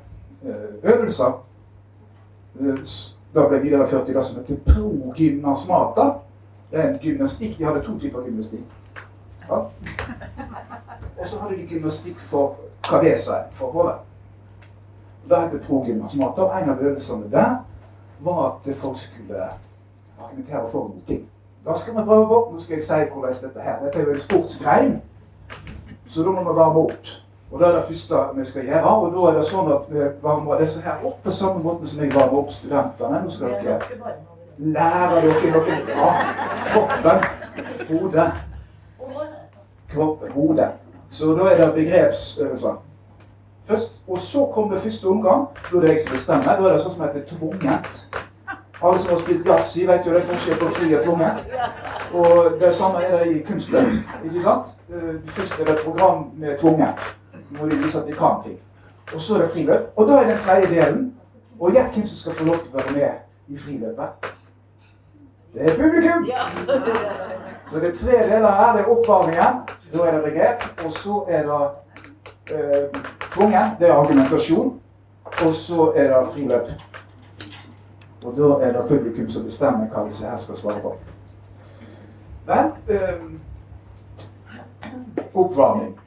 øvelser. 0.83 1.43
Da 3.35 3.47
ble 3.47 3.61
videreført 3.61 4.09
i 4.09 4.13
det 4.13 4.25
som 4.25 4.41
heter 4.41 4.73
progymnasmata. 4.73 6.09
Det 6.71 6.79
er 6.79 6.89
en 6.89 6.99
gymnastikk. 6.99 7.57
De 7.57 7.65
hadde 7.65 7.81
to 7.85 7.99
typer 7.99 8.25
gymnastikk. 8.25 8.61
Ja. 9.49 9.65
Og 11.19 11.27
så 11.27 11.39
hadde 11.39 11.55
de 11.61 11.67
gymnastikk 11.67 12.19
for 12.19 12.55
kavesa, 12.83 13.31
for 13.51 13.71
hodet. 13.71 13.95
Det 15.29 15.41
heter 15.41 15.67
progymnasmata. 15.67 16.41
Og 16.41 16.61
en 16.61 16.69
av 16.69 16.81
øvelsene 16.81 17.31
der 17.31 17.55
var 18.19 18.45
at 18.45 18.75
folk 18.75 18.97
skulle 18.97 19.49
argumentere 20.23 20.67
for 20.71 20.79
noe 20.79 21.01
ting. 21.07 21.27
Da 21.65 21.73
skal 21.75 21.93
vi 21.97 22.03
prøve 22.05 22.27
på. 22.27 22.49
Nå 22.53 22.59
skal 22.59 22.75
jeg 22.75 22.83
si 22.83 22.93
hvordan 23.13 23.33
dette 23.43 23.61
her 23.61 23.79
Dette 23.83 23.99
er 23.99 24.03
jo 24.03 24.11
en 24.11 24.19
sportsgrein, 24.19 25.01
så 26.07 26.23
da 26.23 26.29
må 26.31 26.43
vi 26.51 26.55
varme 26.55 26.79
opp. 26.79 27.09
Og 27.51 27.59
Det 27.59 27.67
er 27.67 27.75
det 27.75 27.85
første 27.85 28.15
vi 28.35 28.45
skal 28.45 28.65
gjøre. 28.65 28.83
Og 28.83 29.11
da 29.13 29.31
er 29.31 29.37
det 29.37 29.45
sånn 29.45 29.71
at 29.71 29.85
vi 29.89 30.07
varmer 30.21 30.59
disse 30.59 30.81
her 30.81 31.03
opp 31.03 31.21
på 31.23 31.31
samme 31.31 31.63
måte 31.63 31.87
som 31.87 32.01
jeg 32.03 32.15
varmer 32.15 32.39
opp 32.39 32.51
studentene. 32.51 33.21
Nå 33.23 33.29
skal 33.29 33.55
dere 33.63 33.79
lære 34.57 35.21
dere 35.21 35.51
noe 35.51 35.77
bra. 35.85 36.09
kroppen, 36.71 37.23
hodet. 37.89 38.31
Kroppen, 39.93 40.31
hodet. 40.31 40.71
Så 41.09 41.33
da 41.35 41.43
er 41.51 41.57
det 41.65 41.73
begrepsøvelser 41.73 42.83
først. 43.67 43.93
Og 44.07 44.17
så 44.17 44.45
kommer 44.53 44.79
første 44.79 45.05
omgang. 45.05 45.47
Da 45.71 45.77
er 45.77 45.81
det 45.81 45.89
jeg 45.89 45.99
som 45.99 46.13
bestemmer. 46.13 46.43
Da 46.43 46.51
er 46.69 46.73
det 46.73 46.81
sånn 46.81 46.93
som 46.95 47.03
heter 47.07 47.23
tvunget. 47.35 48.07
Alle 48.83 48.99
som 48.99 49.09
har 49.15 49.19
spilt 49.23 49.47
yatzy, 49.47 49.87
vet 49.89 50.05
jo 50.05 50.11
det 50.13 50.19
er 50.21 50.25
forskjell 50.27 50.59
på 50.61 50.69
fri 50.69 50.91
og 50.95 51.03
tvunget. 51.03 51.39
Og 52.13 52.59
det 52.61 52.75
samme 52.75 53.01
er 53.03 53.23
det 53.23 53.31
i 53.35 53.43
kunstløp. 53.43 53.93
Ikke 54.25 54.43
sant? 54.43 54.67
Eh, 54.93 55.15
Først 55.27 55.59
er 55.59 55.65
det 55.65 55.73
et 55.79 55.85
program 55.85 56.27
med 56.37 56.57
tvunget. 56.59 57.07
når 57.51 57.65
de 57.69 57.75
viser 57.77 57.99
at 58.01 58.07
de 58.07 58.13
kan 58.13 58.43
ting. 58.43 58.59
Og 59.13 59.21
så 59.21 59.35
er 59.35 59.41
det 59.41 59.49
friløp. 59.51 59.81
Og 59.95 60.07
da 60.07 60.13
er 60.21 60.27
den 60.29 60.37
tredje 60.45 60.67
delen. 60.75 61.13
Og 61.59 61.71
gjett 61.71 61.93
hvem 61.95 62.07
som 62.07 62.17
skal 62.17 62.33
få 62.33 62.43
lov 62.45 62.55
til 62.57 62.73
å 62.73 62.77
være 62.77 62.93
med 62.93 63.11
i 63.47 63.57
friløpet. 63.57 64.29
Det 65.53 65.61
er 65.65 65.75
publikum! 65.75 67.36
Så 67.67 67.79
det 67.79 67.93
er 67.93 67.97
tre 67.97 68.11
deler 68.11 68.51
her. 68.51 68.73
Det 68.75 68.81
er 68.81 68.89
oppvarmingen. 68.89 69.61
Da 69.93 69.97
er 69.97 70.11
det 70.15 70.23
begrep. 70.23 70.85
Og 70.85 70.91
så 70.91 71.23
er 71.29 71.43
det 71.47 71.63
eh, 72.55 73.01
tvungen. 73.33 73.75
Det 73.79 73.89
er 73.89 73.93
argumentasjon. 73.93 74.81
Og 75.45 75.53
så 75.55 75.91
er 75.95 76.07
det 76.13 76.27
friløp. 76.33 76.69
Og 78.23 78.37
da 78.37 78.67
er 78.67 78.71
det 78.73 78.87
publikum 78.89 79.29
som 79.29 79.43
bestemmer 79.43 79.87
hva 79.91 80.05
disse 80.07 80.25
her 80.25 80.37
skal 80.37 80.55
svare 80.55 80.81
på. 80.81 80.95
Vel 82.47 82.71
eh, 82.89 83.13
Oppvarming. 85.33 85.99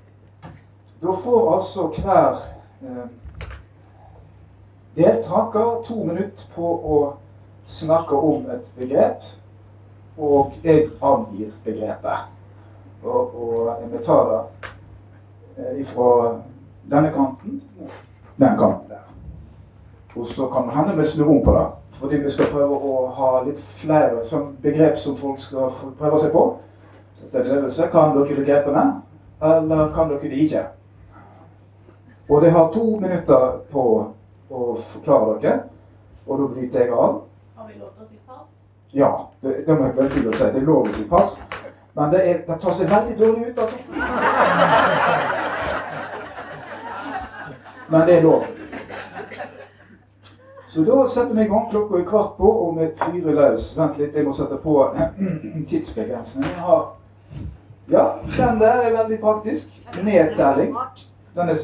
Da 1.03 1.13
får 1.25 1.55
altså 1.55 1.87
hver 1.97 2.41
eh, 2.83 3.07
deltaker 4.97 5.83
to 5.85 6.05
minutter 6.05 6.49
på 6.55 6.73
å 6.95 6.97
snakke 7.65 8.17
om 8.17 8.49
et 8.51 8.73
begrep. 8.77 9.25
Og 10.21 10.53
jeg 10.65 10.91
angir 11.03 11.51
begrepet. 11.65 12.29
Og, 13.03 13.35
og 13.35 13.77
jeg 13.81 13.91
det 14.05 14.41
eh, 15.57 15.87
fra 15.89 16.11
denne 16.91 17.13
kanten 17.15 17.61
den 18.41 18.59
kanten 18.59 18.89
der. 18.89 19.05
Og 20.17 20.27
så 20.27 20.47
kan 20.47 20.69
det 20.69 20.77
hende 20.77 20.97
vi 20.97 21.07
snur 21.07 21.31
om 21.31 21.45
på 21.45 21.53
det. 21.53 21.67
Fordi 21.93 22.17
vi 22.17 22.31
skal 22.31 22.47
prøve 22.53 22.77
å 22.77 23.07
ha 23.17 23.31
litt 23.45 23.61
flere 23.61 24.25
sånn 24.25 24.55
begrep 24.63 24.99
som 24.99 25.17
folk 25.17 25.41
skal 25.41 25.73
prøve 25.99 26.19
seg 26.19 26.33
på. 26.33 26.45
En 27.33 27.47
øvelse. 27.47 27.89
Kan 27.93 28.15
dere 28.17 28.37
begrepene, 28.37 28.85
eller 29.43 29.93
kan 29.95 30.09
dere 30.09 30.31
de 30.31 30.45
ikke? 30.47 30.65
Og 32.31 32.43
det 32.43 32.51
har 32.55 32.71
to 32.73 32.85
minutter 33.01 33.61
på 33.73 33.85
å 34.51 34.75
forklare 34.95 35.37
dere, 35.43 35.59
og 36.27 36.41
da 36.41 36.49
bryter 36.55 36.81
jeg 36.81 36.95
av. 36.95 37.21
Har 37.59 37.69
vi 37.69 37.77
lov 37.77 37.91
til 37.93 38.07
å 38.07 38.09
si 38.09 38.19
pass? 38.27 38.47
Ja, 38.93 39.29
det, 39.41 39.67
det 39.67 39.75
må 39.79 39.87
jeg 39.87 39.97
veldig 39.97 40.13
tydelig 40.15 40.39
si. 40.39 40.45
Det 40.45 40.63
er 40.63 40.67
lov 40.67 40.89
å 40.89 40.95
si 40.95 41.05
pass. 41.11 41.37
Men 41.95 42.11
det, 42.13 42.23
er, 42.31 42.41
det 42.47 42.57
tar 42.63 42.75
seg 42.75 42.91
veldig 42.91 43.19
dårlig 43.19 43.51
ut, 43.51 43.59
altså. 43.59 43.79
Men 47.91 48.07
det 48.07 48.17
er 48.17 48.23
lov. 48.23 48.45
Så 50.71 50.85
da 50.87 51.09
setter 51.09 51.35
vi 51.35 51.43
i 51.43 51.49
gang. 51.51 51.67
Klokka 51.71 51.99
er 51.99 52.05
kvart 52.07 52.37
på, 52.39 52.51
og 52.67 52.79
vi 52.79 52.87
fyrer 53.01 53.35
løs. 53.35 53.73
Vent 53.79 53.99
litt, 53.99 54.15
jeg 54.15 54.27
må 54.27 54.35
sette 54.35 54.59
på 54.63 54.77
tidsbegrensningen. 55.71 56.59
Har 56.63 56.97
Ja, 57.91 58.05
den 58.37 58.61
der 58.61 58.85
er 58.87 58.93
veldig 58.95 59.19
praktisk. 59.21 59.75
Nedtelling. 60.03 60.77
Den 61.35 61.49
er, 61.51 61.59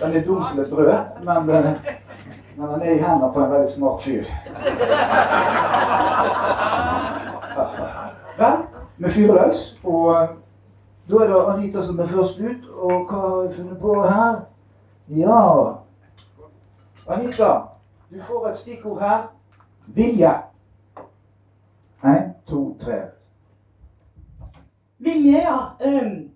den 0.00 0.16
er 0.16 0.24
dum 0.24 0.42
som 0.44 0.60
et 0.60 0.70
brød, 0.70 0.94
men, 1.24 1.50
eh, 1.50 1.72
men 2.56 2.68
han 2.68 2.82
er 2.82 2.90
i 2.90 2.98
hendene 2.98 3.32
på 3.34 3.44
en 3.44 3.50
veldig 3.50 3.72
smart 3.72 4.02
fyr. 4.02 4.24
Vel, 8.38 8.58
vi 8.96 9.10
fyrer 9.10 9.46
løs, 9.46 9.78
og 9.84 10.10
eh, 10.12 10.28
da 11.10 11.16
er 11.16 11.32
det 11.32 11.42
Anita 11.52 11.82
som 11.82 11.98
er 11.98 12.06
først 12.06 12.40
ut. 12.40 12.68
Og 12.76 13.08
hva 13.08 13.20
har 13.20 13.42
vi 13.42 13.54
funnet 13.54 13.80
på 13.80 14.02
her? 14.02 14.40
Ja 15.08 15.42
Anita, 17.08 17.50
du 18.10 18.22
får 18.22 18.48
et 18.48 18.58
stikkord 18.58 19.00
her. 19.00 19.20
Vilje. 19.86 20.32
Én, 22.04 22.32
to, 22.46 22.76
tre. 22.80 22.96
Vilje, 24.98 25.38
ja. 25.38 25.58
Um, 25.86 26.28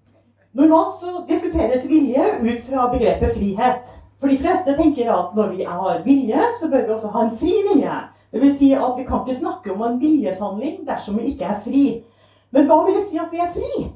normalt 0.53 1.01
så 1.01 1.25
diskuteres 1.29 1.89
vilje 1.89 2.25
ut 2.43 2.61
fra 2.69 2.87
begrepet 2.93 3.35
frihet. 3.37 4.00
For 4.21 4.29
de 4.29 4.37
fleste 4.39 4.77
tenker 4.77 5.09
at 5.13 5.37
når 5.37 5.55
vi 5.57 5.65
har 5.65 6.03
vilje, 6.05 6.41
så 6.61 6.69
bør 6.69 6.85
vi 6.87 6.93
også 6.93 7.13
ha 7.15 7.25
en 7.25 7.37
fri 7.41 7.55
vilje. 7.71 7.97
Det 8.33 8.41
vil 8.43 8.53
si 8.55 8.69
at 8.77 8.99
vi 8.99 9.07
kan 9.09 9.25
ikke 9.25 9.41
snakke 9.41 9.73
om 9.73 9.83
en 9.83 10.01
viljeshandling 10.01 10.85
dersom 10.87 11.19
vi 11.19 11.33
ikke 11.33 11.49
er 11.49 11.63
fri. 11.65 11.85
Men 12.53 12.69
hva 12.69 12.83
vil 12.85 12.99
det 12.99 13.09
si 13.09 13.19
at 13.19 13.33
vi 13.33 13.41
er 13.41 13.51
fri? 13.55 13.89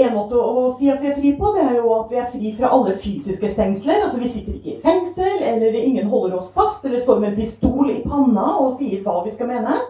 En 0.00 0.12
måte 0.14 0.38
å 0.38 0.68
si 0.74 0.88
at 0.90 1.00
vi 1.02 1.10
er 1.10 1.16
fri 1.16 1.32
på, 1.38 1.52
det 1.54 1.64
er 1.64 1.78
jo 1.78 1.88
at 1.96 2.12
vi 2.12 2.18
er 2.20 2.28
fri 2.32 2.52
fra 2.58 2.70
alle 2.74 2.94
fysiske 2.98 3.50
stengsler. 3.50 4.04
Altså 4.04 4.20
Vi 4.20 4.28
sitter 4.28 4.58
ikke 4.58 4.74
i 4.74 4.82
fengsel, 4.82 5.42
eller 5.52 5.80
ingen 5.80 6.10
holder 6.10 6.36
oss 6.38 6.52
fast, 6.54 6.84
eller 6.84 7.00
står 7.00 7.18
med 7.20 7.32
en 7.32 7.40
pistol 7.40 7.90
i 7.90 8.02
panna 8.04 8.52
og 8.60 8.72
sier 8.78 9.02
hva 9.06 9.20
vi 9.24 9.34
skal 9.34 9.50
mene. 9.50 9.80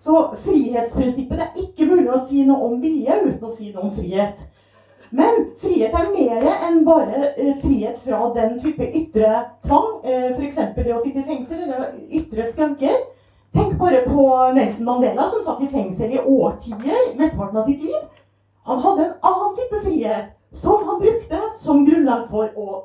Så 0.00 0.30
frihetsprinsippet 0.46 1.36
det 1.36 1.48
er 1.48 1.64
ikke 1.66 1.88
mulig 1.90 2.08
å 2.08 2.22
si 2.24 2.46
noe 2.48 2.70
om 2.70 2.78
vilje 2.80 3.18
uten 3.26 3.44
å 3.44 3.52
si 3.52 3.68
noe 3.72 3.88
om 3.88 3.92
frihet. 3.96 4.38
Men 5.10 5.46
frihet 5.58 5.94
er 5.94 6.10
mer 6.12 6.44
enn 6.68 6.84
bare 6.86 7.32
eh, 7.34 7.56
frihet 7.62 7.98
fra 8.04 8.28
den 8.34 8.58
type 8.62 8.86
ytre 8.86 9.30
tvang. 9.66 9.88
Eh, 10.06 10.28
F.eks. 10.36 10.60
det 10.76 10.94
å 10.94 11.00
sitte 11.02 11.24
i 11.24 11.26
fengsel 11.26 11.64
eller 11.66 11.96
ytre 12.20 12.46
skranker. 12.52 13.00
Tenk 13.50 13.74
bare 13.80 14.04
på 14.06 14.26
Nelson 14.54 14.86
Mandela, 14.86 15.26
som 15.30 15.42
satt 15.42 15.62
i 15.66 15.70
fengsel 15.72 16.14
i 16.14 16.20
årtier, 16.22 17.08
mesteparten 17.18 17.58
av 17.58 17.66
sitt 17.66 17.82
liv. 17.82 18.04
Han 18.70 18.78
hadde 18.84 19.08
en 19.08 19.32
annen 19.32 19.56
type 19.58 19.80
frihet, 19.82 20.28
som 20.52 20.86
han 20.86 21.00
brukte 21.02 21.40
som 21.58 21.82
grunnlag 21.86 22.28
for 22.30 22.54
å 22.54 22.84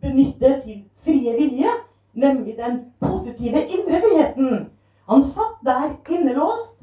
benytte 0.00 0.54
sin 0.62 0.86
frie 1.04 1.34
vilje, 1.36 1.74
nemlig 2.16 2.56
den 2.56 2.78
positive 3.04 3.66
indre 3.66 4.00
friheten. 4.00 4.70
Han 5.10 5.24
satt 5.24 5.60
der 5.66 5.90
innelåst, 6.08 6.78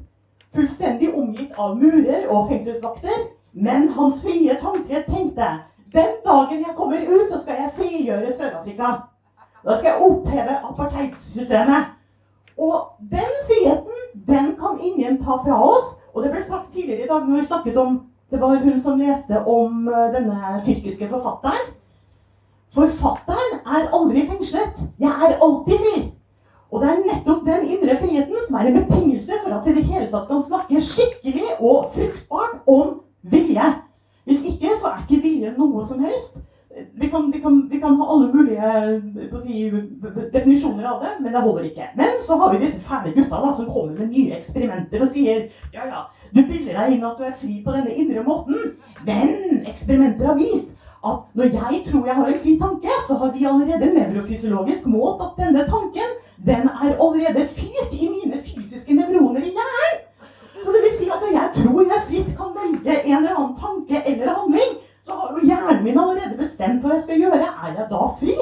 fullstendig 0.54 1.10
omgitt 1.14 1.58
av 1.58 1.74
murer 1.80 2.28
og 2.30 2.46
fengselsvakter, 2.52 3.26
men 3.52 3.88
hans 3.88 4.22
frie 4.22 4.56
tanke 4.60 5.04
tenkte 5.08 5.48
den 5.92 6.18
dagen 6.24 6.64
jeg 6.66 6.76
kommer 6.76 7.00
ut, 7.00 7.30
så 7.30 7.38
skal 7.38 7.62
jeg 7.62 7.72
frigjøre 7.76 8.32
Sør-Afrika. 8.32 8.90
Da 9.64 9.76
skal 9.76 9.88
jeg 9.88 10.10
oppheve 10.10 10.58
apartheidsystemet. 10.70 11.94
Og 12.58 12.74
den 13.10 13.32
friheten, 13.46 13.98
den 14.28 14.46
kan 14.60 14.78
ingen 14.82 15.18
ta 15.24 15.38
fra 15.46 15.62
oss. 15.64 15.96
Og 16.14 16.22
det 16.22 16.30
ble 16.32 16.42
sagt 16.42 16.72
tidligere 16.72 17.04
i 17.04 17.08
dag 17.08 17.26
når 17.26 17.36
vi 17.36 17.46
snakket 17.46 17.76
om 17.76 18.00
Det 18.30 18.40
var 18.40 18.58
hun 18.60 18.80
som 18.80 18.98
leste 19.00 19.38
om 19.46 19.88
eh, 19.88 20.08
denne 20.12 20.60
tyrkiske 20.64 21.06
forfatteren. 21.08 21.70
Forfatteren 22.76 23.54
er 23.64 23.86
aldri 23.96 24.26
fengslet. 24.28 24.82
Jeg 25.00 25.08
er 25.08 25.38
alltid 25.40 25.78
fri. 25.84 26.02
Og 26.70 26.82
det 26.82 26.90
er 26.90 27.06
nettopp 27.06 27.46
den 27.46 27.64
indre 27.64 27.96
friheten 27.96 28.42
som 28.44 28.58
er 28.60 28.68
en 28.68 28.76
betingelse 28.82 29.32
for 29.44 29.56
at 29.56 29.64
vi 29.64 29.72
i 29.72 29.78
det 29.78 29.86
hele 29.88 30.10
tatt 30.12 30.28
kan 30.28 30.44
snakke 30.44 30.82
skikkelig 30.90 31.54
og 31.56 31.88
fruktbart 31.94 32.60
om 32.66 32.98
vilje. 33.22 33.72
Hvis 34.28 34.44
ikke, 34.44 34.76
så 34.76 34.92
er 34.92 35.04
ikke 35.04 35.22
vilje 35.22 35.54
noe 35.56 35.84
som 35.88 36.00
helst. 36.04 36.40
Vi 36.94 37.08
kan, 37.10 37.30
vi 37.32 37.40
kan, 37.42 37.54
vi 37.70 37.78
kan 37.80 37.96
ha 37.98 38.06
alle 38.12 38.28
mulige 38.30 39.38
si, 39.42 39.64
definisjoner 40.32 40.84
av 40.86 41.00
det, 41.02 41.14
men 41.22 41.32
det 41.32 41.40
holder 41.42 41.64
ikke. 41.70 41.88
Men 41.96 42.20
så 42.22 42.36
har 42.38 42.52
vi 42.52 42.60
disse 42.62 42.82
fæle 42.84 43.14
gutta 43.16 43.40
da, 43.42 43.52
som 43.56 43.70
kommer 43.72 43.96
med 43.98 44.12
nye 44.12 44.36
eksperimenter 44.36 45.02
og 45.02 45.10
sier 45.10 45.48
ja, 45.74 45.88
ja, 45.88 46.04
du 46.30 46.42
bilder 46.44 46.76
deg 46.76 46.94
inn 46.94 47.06
at 47.08 47.18
du 47.18 47.24
er 47.26 47.34
fri 47.40 47.56
på 47.64 47.74
denne 47.74 47.96
indre 47.98 48.22
måten, 48.26 48.76
men 49.08 49.64
eksperimenter 49.66 50.28
har 50.28 50.38
vist 50.38 50.76
at 51.08 51.34
når 51.38 51.44
jeg 51.44 51.82
tror 51.86 52.06
jeg 52.06 52.14
har 52.14 52.28
en 52.28 52.40
fri 52.42 52.58
tanke, 52.60 52.94
så 53.08 53.14
har 53.14 53.32
vi 53.32 53.46
allerede 53.46 53.94
nevrofysiologisk 53.94 54.86
målt 54.86 55.22
at 55.24 55.36
denne 55.38 55.66
tanken 55.66 56.14
den 56.46 56.68
er 56.68 56.94
allerede 56.94 57.48
fyrt 57.58 57.92
i 57.92 58.08
mine 58.14 58.42
fysiske 58.42 58.94
nevroner 58.94 59.40
i 59.40 59.54
hjernen. 59.56 60.04
Så 60.64 60.74
det 60.74 60.82
vil 60.84 60.96
si 60.98 61.06
at 61.08 61.22
når 61.22 61.37
jeg 61.48 61.64
tror 61.64 61.82
jeg 61.82 62.02
fritt 62.08 62.36
kan 62.36 62.50
velge 62.60 62.94
en 63.04 63.16
eller 63.16 63.34
annen 63.36 63.56
tanke 63.56 64.02
eller 64.06 64.32
handling, 64.38 64.70
så 65.06 65.12
har 65.12 65.28
jo 65.32 65.46
hjernen 65.46 65.84
min 65.84 65.98
allerede 65.98 66.36
bestemt 66.38 66.82
hva 66.82 66.96
jeg 66.96 67.02
skal 67.02 67.20
gjøre. 67.22 67.48
Er 67.64 67.70
jeg 67.78 67.86
da 67.90 68.00
fri? 68.20 68.36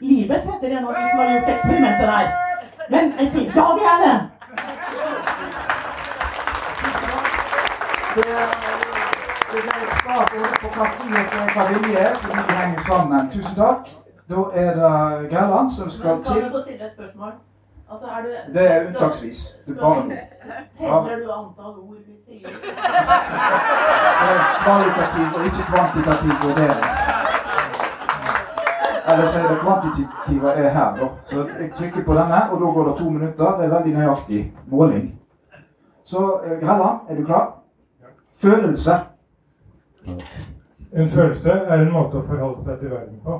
Livet 0.00 0.46
heter 0.50 0.76
en 0.76 0.86
av 0.86 0.94
de 0.94 1.02
som 1.10 1.18
har 1.22 1.32
gjort 1.32 1.50
eksperimentet 1.54 2.06
der. 2.12 2.26
Men 2.90 3.12
jeg 3.18 3.28
sier 3.32 3.52
da 3.58 3.66
vil 3.74 3.86
jeg 3.90 3.98
det. 4.04 4.16
Det 8.14 8.26
er 8.30 8.46
det 9.54 9.60
er 9.60 9.82
et 9.86 9.96
svar 10.02 10.22
på 10.62 10.68
hva 10.74 10.86
frihet 10.98 11.34
og 11.40 11.50
hva 11.54 11.64
vilje 11.72 11.98
er, 11.98 12.14
fordi 12.22 12.40
de 12.48 12.56
henger 12.58 12.80
sammen. 12.86 13.28
Tusen 13.30 13.56
takk. 13.58 13.90
Da 14.30 14.46
er 14.62 14.70
det 14.80 15.30
Gerland 15.30 15.70
som 15.70 15.90
skal 15.90 16.22
til. 16.24 16.32
Kan 16.34 16.42
jeg 16.42 16.50
få 16.54 16.62
stille 16.62 16.86
et 16.86 16.94
spørsmål? 16.96 17.34
Altså, 17.92 18.06
er 18.06 18.22
du, 18.22 18.28
Det 18.54 18.70
er 18.72 18.86
unntaksvis. 18.86 19.38
Det 19.66 19.76
bare 19.78 20.04
noe. 20.04 20.16
Teller 20.78 21.26
du 21.26 21.32
antall 21.32 21.74
ord 21.84 22.00
vi 22.06 22.14
sier? 22.26 22.48
Det 22.48 24.30
er 24.30 24.40
kvalitativ 24.64 25.26
og 25.36 25.42
ikke 25.48 25.64
kvantitativ 25.72 26.32
vurdering. 26.44 26.84
Eller 29.10 29.26
så 29.26 29.38
er 29.40 29.48
det 29.52 29.58
kvantitative 29.64 30.48
er 30.52 30.68
her, 30.68 30.96
da. 30.96 31.08
Så 31.24 31.36
jeg 31.60 31.70
trykker 31.78 32.04
på 32.04 32.14
denne, 32.14 32.50
og 32.50 32.60
da 32.60 32.66
går 32.76 32.88
det 32.88 32.96
to 32.98 33.08
minutter. 33.10 33.56
Det 33.56 33.64
er 33.64 33.74
veldig 33.76 33.94
nøyaktig 33.98 34.40
måling. 34.66 35.20
Så 36.04 36.40
eh, 36.44 36.58
Grelland, 36.60 36.98
er 37.08 37.14
du 37.16 37.24
klar? 37.24 37.54
Følelse. 38.42 38.90
En 40.96 41.10
følelse 41.10 41.50
er 41.50 41.80
en 41.80 41.92
måte 41.92 42.16
å 42.16 42.26
forholde 42.26 42.64
seg 42.64 42.78
til 42.80 42.90
verden 42.90 43.20
på. 43.24 43.38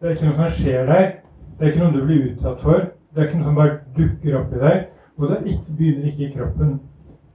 Det 0.00 0.08
er 0.08 0.16
ikke 0.16 0.28
noe 0.28 0.36
som 0.36 0.58
skjer 0.58 0.90
deg. 0.90 1.16
Det 1.58 1.66
er 1.66 1.72
ikke 1.72 1.84
noe 1.84 1.94
du 1.96 2.04
blir 2.04 2.26
utsatt 2.32 2.60
for. 2.62 2.88
Det 3.16 3.22
er 3.22 3.28
ikke 3.30 3.38
noe 3.38 3.48
som 3.48 3.54
bare 3.56 3.78
dukker 3.96 4.34
opp 4.38 4.50
i 4.52 4.58
deg. 4.60 4.82
Og 5.16 5.30
det 5.30 5.38
ikke, 5.46 5.76
begynner 5.78 6.06
ikke 6.10 6.26
i 6.26 6.32
kroppen. 6.34 6.74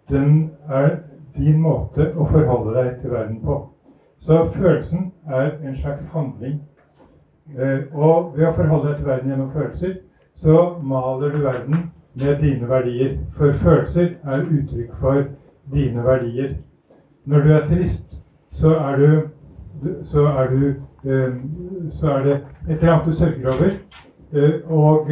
Den 0.10 0.52
er 0.70 0.90
din 1.38 1.58
måte 1.64 2.12
å 2.14 2.28
forholde 2.30 2.76
deg 2.76 3.00
til 3.02 3.12
verden 3.16 3.40
på. 3.42 3.56
Så 4.22 4.44
følelsen 4.54 5.08
er 5.26 5.56
en 5.66 5.78
slags 5.82 6.06
handling. 6.14 6.60
Eh, 7.58 7.80
og 7.98 8.36
ved 8.38 8.46
å 8.48 8.54
forholde 8.54 8.92
deg 8.92 9.00
til 9.00 9.08
verden 9.10 9.32
gjennom 9.34 9.50
følelser, 9.56 9.96
så 10.36 10.58
maler 10.84 11.34
du 11.34 11.40
verden 11.44 11.90
med 12.14 12.38
dine 12.44 12.70
verdier. 12.70 13.18
For 13.38 13.58
følelser 13.64 14.14
er 14.24 14.46
uttrykk 14.46 14.94
for 15.02 15.24
dine 15.74 16.04
verdier. 16.06 16.54
Når 17.26 17.42
du 17.48 17.52
er 17.58 17.66
trist, 17.68 18.06
så 18.52 18.76
er 18.78 18.98
du, 18.98 19.22
du- 19.84 19.98
så 20.06 20.28
er 20.28 20.48
du 20.54 20.68
eh, 21.10 21.34
så 21.90 22.08
er 22.20 22.24
det 22.24 22.38
et 22.70 22.78
eller 22.78 22.94
annet 22.94 23.06
du 23.06 23.12
sørger 23.18 23.48
over. 23.56 23.72
Eh, 24.34 24.72
og 24.72 25.10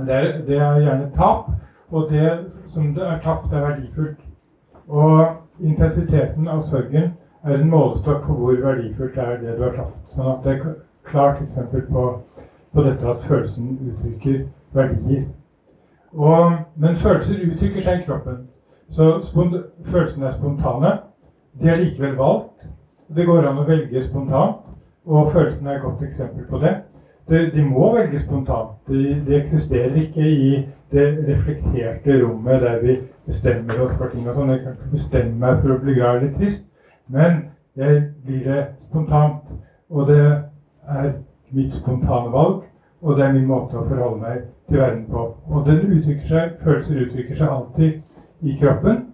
eh, 0.00 0.06
det, 0.06 0.14
er, 0.14 0.44
det 0.46 0.58
er 0.58 0.80
gjerne 0.80 1.10
tap. 1.16 1.50
Og 1.90 2.10
det 2.10 2.38
som 2.68 2.94
det 2.94 3.06
er 3.06 3.18
tapt, 3.24 3.52
er 3.52 3.60
verdifullt. 3.60 4.20
Og 4.88 5.26
intensiteten 5.60 6.48
av 6.48 6.62
sorgen 6.62 7.12
er 7.44 7.56
en 7.56 7.70
målestokk 7.70 8.24
for 8.26 8.38
hvor 8.38 8.62
verdifullt 8.62 9.14
det 9.14 9.24
er 9.24 9.36
det 9.40 9.58
du 9.58 9.64
har 9.64 9.76
tapt. 9.76 9.98
Sånn 10.14 10.30
at 10.32 10.46
det 10.46 10.54
er 10.54 10.72
klart 11.10 11.42
eksempel 11.42 11.82
på, 11.90 12.06
på 12.74 12.86
dette 12.86 13.10
at 13.10 13.26
følelsen 13.26 13.76
uttrykker 13.90 14.44
verdier. 14.76 15.26
Og, 16.12 16.58
men 16.76 16.96
følelser 16.96 17.46
uttrykker 17.46 17.86
seg 17.86 18.02
i 18.02 18.06
kroppen. 18.06 18.44
Så 18.90 19.22
følelsene 19.90 20.26
er 20.26 20.38
spontane. 20.38 20.98
De 21.60 21.68
er 21.68 21.82
likevel 21.82 22.16
valgt. 22.18 22.68
Det 23.14 23.26
går 23.26 23.46
an 23.46 23.58
å 23.58 23.66
velge 23.66 24.04
spontant, 24.06 24.66
og 25.06 25.32
følelsene 25.32 25.72
er 25.72 25.80
et 25.80 25.82
godt 25.82 26.02
eksempel 26.06 26.44
på 26.46 26.60
det. 26.62 26.76
De, 27.28 27.50
de 27.54 27.62
må 27.64 27.92
velge 27.94 28.20
spontant. 28.22 28.76
De, 28.88 29.00
de 29.26 29.36
eksisterer 29.36 29.94
ikke 29.94 30.26
i 30.26 30.52
det 30.90 31.06
reflekterte 31.28 32.16
rommet 32.24 32.62
der 32.62 32.80
vi 32.82 32.96
bestemmer 33.26 33.80
oss 33.84 33.94
for 33.98 34.10
ting 34.10 34.28
og 34.28 34.34
sånn. 34.34 34.50
Jeg 34.54 34.64
kan 34.64 34.78
ikke 34.78 34.94
bestemme 34.96 35.38
meg 35.42 35.60
for 35.62 35.74
å 35.74 35.80
bli 35.82 35.94
glad 35.98 36.20
eller 36.20 36.32
trist, 36.38 36.64
men 37.06 37.44
jeg 37.78 38.00
blir 38.26 38.46
det 38.48 38.64
spontant. 38.88 39.52
Og 39.90 40.06
det 40.06 40.22
er 40.88 41.12
mitt 41.50 41.74
spontane 41.74 42.30
valg, 42.30 42.64
og 43.02 43.16
det 43.16 43.24
er 43.26 43.32
min 43.34 43.46
måte 43.50 43.78
å 43.78 43.86
forholde 43.88 44.20
meg 44.22 44.42
til 44.68 44.78
verden 44.78 45.06
på. 45.10 45.24
Og 45.50 45.66
den 45.66 45.86
uttrykker 45.96 46.26
seg, 46.30 46.58
følelser 46.64 47.04
uttrykker 47.04 47.38
seg 47.38 47.54
alltid 47.54 48.46
i 48.46 48.56
kroppen. 48.60 49.06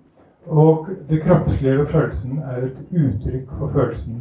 Og 0.47 0.89
det 1.09 1.23
kroppslige 1.25 1.79
ved 1.79 1.87
følelsen 1.87 2.39
er 2.39 2.67
et 2.69 2.83
uttrykk 2.93 3.55
for 3.59 3.73
følelsen. 3.75 4.21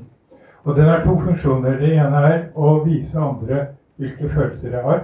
Og 0.65 0.75
den 0.75 0.85
har 0.85 1.03
to 1.03 1.19
funksjoner. 1.19 1.77
Det 1.79 1.91
ene 1.93 2.21
er 2.27 2.39
å 2.55 2.79
vise 2.85 3.19
andre 3.21 3.65
hvilke 4.01 4.29
følelser 4.29 4.73
jeg 4.73 4.83
har. 4.83 5.03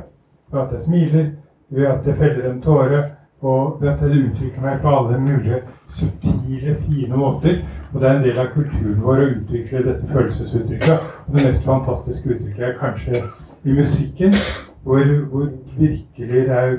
Ved 0.52 0.62
at 0.62 0.72
jeg 0.74 0.86
smiler, 0.88 1.28
ved 1.70 1.88
at 1.88 2.08
jeg 2.08 2.18
feller 2.18 2.50
en 2.50 2.62
tåre, 2.62 3.04
og 3.42 3.78
ved 3.82 3.90
at 3.90 4.02
jeg 4.02 4.24
uttrykker 4.26 4.62
meg 4.62 4.82
på 4.82 4.96
alle 4.96 5.20
mulige 5.22 5.62
subtile, 5.98 6.76
fine 6.88 7.18
måter. 7.18 7.62
Og 7.94 8.02
det 8.02 8.10
er 8.10 8.18
en 8.18 8.26
del 8.26 8.42
av 8.42 8.52
kulturen 8.56 9.06
vår 9.06 9.22
å 9.22 9.30
utvikle 9.36 9.86
dette 9.86 10.10
følelsesuttrykket. 10.12 11.08
Og 11.28 11.38
det 11.38 11.46
mest 11.48 11.64
fantastiske 11.66 12.36
uttrykket 12.36 12.68
er 12.68 12.78
kanskje 12.82 13.24
i 13.64 13.78
musikken, 13.78 14.36
hvor, 14.84 15.06
hvor 15.30 15.50
virkelig 15.78 16.46
det 16.50 16.58
er 16.58 16.78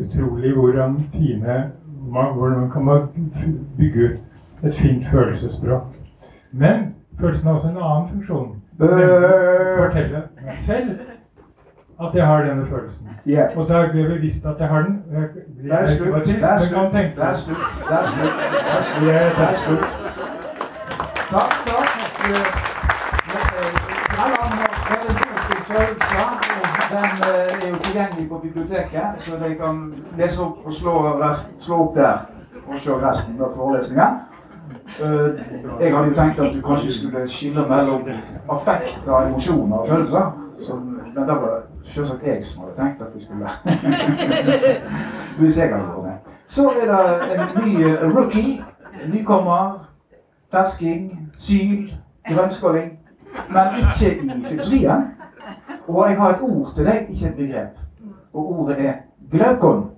utrolig 0.00 0.54
hvordan 0.54 0.96
fine 1.12 1.70
hvordan 2.10 2.60
man 2.60 2.70
kan 2.70 3.08
bygge 3.76 4.08
ut 4.08 4.64
et 4.64 4.74
fint 4.74 5.06
følelsesspråk. 5.10 5.86
Men 6.52 6.94
følelsen 7.20 7.46
har 7.46 7.54
også 7.54 7.68
en 7.68 7.76
annen 7.76 8.08
funksjon. 8.08 8.62
Fortelle 8.80 10.22
meg 10.44 10.56
selv 10.66 10.90
at 12.00 12.14
jeg 12.14 12.26
har 12.26 12.42
denne 12.42 12.66
følelsen. 12.66 13.08
Yeah. 13.28 13.56
Og 13.56 13.68
da 13.68 13.88
blir 13.90 14.00
jeg 14.00 14.10
bevisst 14.10 14.46
at 14.46 14.60
jeg 14.60 14.68
har 14.68 14.82
den. 14.82 15.02
Jeg 15.12 15.28
Det 15.62 15.72
er 15.72 15.86
slutt. 15.86 16.14
Det 16.26 16.42
er 16.42 16.58
slutt. 16.58 16.80
Det 17.16 17.24
er 17.24 17.36
slutt. 17.36 17.58
Det 17.88 17.96
er 17.98 18.04
slutt. 18.12 18.34
Det 18.48 18.76
er 18.76 18.82
slutt. 18.82 19.36
Det 19.38 19.44
er 19.48 19.54
slutt. 19.64 19.84
Takk, 21.30 21.52
takk. 21.66 21.90
Den 26.90 26.98
eh, 26.98 27.64
er 27.64 27.68
jo 27.68 27.74
tilgjengelig 27.74 28.28
på 28.28 28.38
biblioteket, 28.38 29.04
så 29.16 29.30
de 29.36 29.54
kan 29.54 29.94
lese 30.18 30.42
opp 30.42 30.66
og 30.66 30.72
slå, 30.72 30.94
slå 31.58 31.76
opp 31.84 31.94
der 31.96 32.18
for 32.64 32.74
å 32.74 32.80
se 32.82 32.96
resten 33.04 33.38
av 33.38 33.54
forelesningen. 33.54 34.18
Eh, 34.98 35.40
jeg 35.80 35.96
hadde 35.96 36.08
jo 36.08 36.14
tenkt 36.14 36.40
at 36.40 36.54
du 36.54 36.60
kanskje 36.66 36.92
skulle 36.92 37.28
skille 37.28 37.62
mellom 37.68 38.02
affekt 38.50 39.00
og 39.06 39.28
emosjoner 39.28 39.76
og 39.76 39.88
følelser. 39.88 40.46
Som, 40.62 40.78
men 41.14 41.22
det 41.28 41.36
var 41.42 41.62
selvsagt 41.84 42.26
jeg 42.26 42.44
som 42.44 42.62
hadde 42.62 42.76
tenkt 42.82 43.02
at 43.02 43.14
du 43.14 43.20
skulle 43.24 43.46
Hvis 45.38 45.58
jeg 45.58 45.68
hadde 45.68 45.86
vært 45.86 46.02
med. 46.02 46.34
Så 46.46 46.72
er 46.82 46.92
det 46.92 47.38
en 47.38 47.64
ny 47.64 47.84
eh, 47.84 48.16
rookie. 48.16 48.64
Nykommer. 49.12 49.90
Fersking. 50.50 51.32
Syl. 51.38 51.92
Grønnskåling. 52.28 52.98
Men 53.48 53.66
ikke 53.78 54.16
i 54.16 54.44
filosofien. 54.48 55.02
Og 55.88 56.08
jeg 56.08 56.18
har 56.18 56.28
et 56.30 56.42
ord 56.42 56.72
til 56.74 56.86
deg, 56.86 57.06
ikke 57.10 57.26
et 57.26 57.34
begrep. 57.34 57.78
Og 58.32 58.60
ordet 58.60 58.86
er 58.86 58.92
glaukon. 59.30 59.90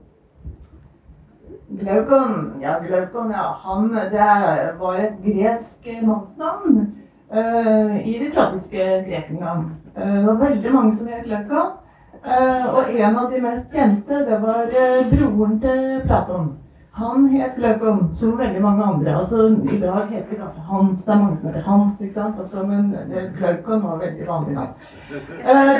Glaukon, 1.81 2.53
ja, 2.61 2.79
Glaukon, 2.87 3.31
ja. 3.31 3.57
Han, 3.65 3.95
det 4.11 4.75
var 4.79 4.95
et 4.95 5.15
gresk 5.25 5.89
mannsnavn 6.03 6.87
uh, 7.35 8.09
i 8.09 8.19
det 8.19 8.33
klassiske 8.33 9.05
Grekenland. 9.07 9.71
Uh, 9.97 10.17
det 10.17 10.27
var 10.27 10.35
veldig 10.35 10.73
mange 10.73 10.97
som 10.97 11.07
het 11.09 11.25
Glaukon. 11.25 11.71
Uh, 12.23 12.75
og 12.75 12.91
en 12.95 13.17
av 13.19 13.31
de 13.33 13.41
mest 13.41 13.73
kjente, 13.73 14.19
det 14.29 14.41
var 14.43 14.69
broren 15.11 15.55
til 15.61 16.03
Platon. 16.07 16.51
Han 16.93 17.25
het 17.33 17.55
Glaukon, 17.57 18.11
som 18.17 18.37
veldig 18.39 18.61
mange 18.63 18.85
andre. 18.85 19.15
Altså, 19.19 19.47
I 19.73 19.79
dag 19.81 20.11
heter 20.11 20.43
det 20.43 20.65
Hans. 20.69 21.05
Det 21.05 21.15
er 21.15 21.23
mange 21.23 21.39
som 21.39 21.49
heter 21.49 21.63
Hans, 21.71 22.01
ikke 22.01 22.15
sant? 22.15 22.41
Altså, 22.41 22.67
men 22.67 22.93
Glaukon 23.39 23.83
var 23.83 23.97
veldig 24.03 24.29
vanlig 24.29 24.55
navn. 24.55 24.75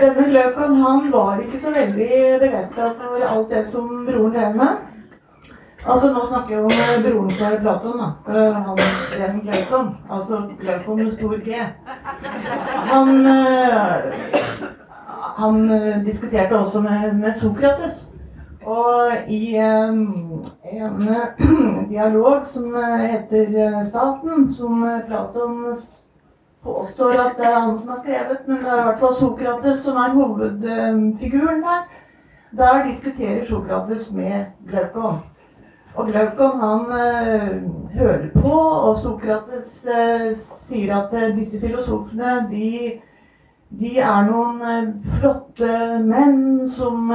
denne 0.01 0.25
Glaukon 0.31 1.13
var 1.13 1.45
ikke 1.45 1.61
så 1.61 1.75
veldig 1.77 2.09
begeistra 2.41 2.89
for 2.97 3.29
alt 3.29 3.51
det 3.51 3.67
som 3.69 4.07
broren 4.09 4.33
drev 4.33 4.57
med. 4.57 4.92
Altså, 5.87 6.13
Nå 6.13 6.27
snakker 6.27 6.55
jeg 6.55 6.65
om 6.65 6.71
broren 7.03 7.31
til 7.31 7.59
Platon. 7.61 7.99
da. 7.99 8.09
Uh, 8.29 8.55
han 8.55 8.79
Ren 9.21 9.41
Glaukon. 9.41 9.97
Altså 10.11 10.43
Glaukon 10.61 10.97
med 10.97 11.13
stor 11.13 11.35
G. 11.47 11.55
Han, 12.93 13.09
uh, 13.27 14.67
han 15.37 15.69
diskuterte 16.07 16.59
også 16.59 16.81
med, 16.81 17.13
med, 17.13 17.33
Sokrates. 17.33 17.95
Og 18.67 19.11
i 19.29 19.59
um, 19.89 20.45
en 20.73 21.09
dialog 21.91 22.47
som 22.47 22.77
heter 23.01 23.83
'Staten', 23.83 24.57
som 24.57 24.87
Platon 25.07 25.77
påstår 26.65 27.11
at 27.11 27.33
det 27.39 27.47
er 27.47 27.61
han 27.61 27.79
som 27.79 27.89
har 27.89 27.99
skrevet, 27.99 28.39
men 28.47 28.57
det 28.57 28.69
er 28.69 28.81
i 28.81 28.85
hvert 28.85 29.01
fall 29.01 29.15
Sokrates 29.15 29.79
som 29.79 29.97
er 29.97 30.11
hovedfiguren 30.11 31.63
der. 31.63 31.83
Der 32.57 32.87
diskuterer 32.87 33.47
Sokrates 33.47 34.13
med 34.13 34.45
Glaukon. 34.69 35.19
Og 35.95 36.07
Glaukon 36.07 36.61
han 36.61 36.81
øh, 36.81 37.63
hører 37.95 38.29
på, 38.35 38.53
og 38.59 38.99
Sokrates 38.99 39.87
øh, 39.99 40.37
sier 40.69 40.97
at 40.97 41.31
øh, 41.31 41.37
disse 41.37 41.61
filosofene 41.61 42.49
de, 42.51 42.93
de, 43.81 43.99
er 43.99 44.23
noen 44.31 44.63
flotte 45.19 45.73
menn 46.05 46.69
som 46.69 47.13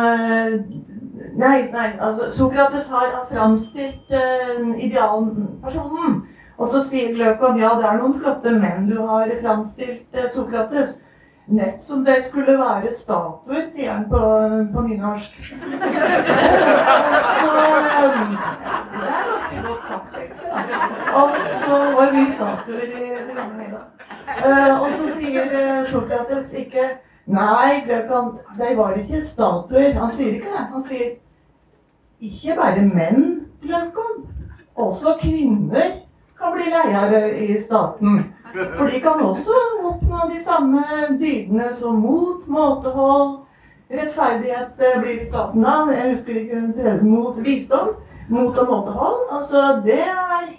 Nei, 1.38 1.58
nei, 1.74 1.90
altså 2.02 2.32
Sokrates 2.32 2.90
har 2.90 3.26
framstilt 3.32 4.14
idealpersonen. 4.78 6.22
Og 6.58 6.70
så 6.70 6.82
sier 6.86 7.14
Glaukon 7.14 7.60
ja, 7.62 7.74
det 7.78 7.86
er 7.86 8.00
noen 8.00 8.16
flotte 8.22 8.54
menn 8.58 8.90
du 8.90 9.02
har 9.06 9.34
framstilt, 9.42 10.18
Sokrates. 10.34 10.98
Nett 11.48 11.84
som 11.88 12.06
det 12.06 12.26
skulle 12.28 12.58
være 12.60 12.90
statuer, 12.96 13.70
sier 13.72 13.94
han 13.94 14.10
på, 14.12 14.20
på 14.74 14.82
nynorsk. 14.84 15.38
så 17.40 17.52
Det 17.52 17.62
er 17.96 18.10
ganske 19.28 19.62
godt 19.68 19.86
sagt, 19.88 20.18
egentlig. 20.18 20.50
Og 21.16 21.30
så 21.64 21.78
var 21.96 22.14
mye 22.18 22.32
statuer 22.32 22.82
i 22.84 23.06
det 23.30 23.36
gamle 23.38 23.64
Hellas. 23.64 23.88
Uh, 24.28 24.82
og 24.82 24.90
så 24.94 25.08
sier 25.16 25.46
uh, 25.54 25.88
Sokrates 25.92 26.54
ikke 26.54 26.90
Nei, 27.28 27.82
Glaukan, 27.86 28.38
de 28.60 28.78
var 28.78 29.00
ikke 29.00 29.24
statuer. 29.26 29.94
Han 30.00 30.12
sier 30.16 30.34
ikke 30.36 30.52
det. 30.52 30.66
Han 30.74 30.84
sier 30.88 31.08
ikke 32.20 32.56
bare 32.60 32.84
menn, 32.88 33.24
Glaukan. 33.64 34.28
Også 34.76 35.16
kvinner 35.22 35.90
kan 36.40 36.54
bli 36.56 36.70
leiere 36.72 37.24
i 37.40 37.62
staten. 37.62 38.34
For 38.54 38.88
de 38.88 39.02
kan 39.04 39.22
også 39.26 39.58
oppnå 39.84 40.30
de 40.32 40.44
samme 40.44 40.84
dydene 41.20 41.72
som 41.76 42.00
mot, 42.02 42.48
måtehold, 42.48 43.38
rettferdighet 43.92 44.84
eh, 44.84 45.00
blir 45.02 45.26
staten 45.30 45.66
av. 45.66 45.92
Jeg 45.96 46.16
husker 46.16 46.42
ikke 46.44 47.00
mot 47.04 47.40
visdom. 47.44 47.96
Mot 48.30 48.58
og 48.60 48.68
måtehold. 48.68 49.20
Altså, 49.32 49.60
det 49.86 50.02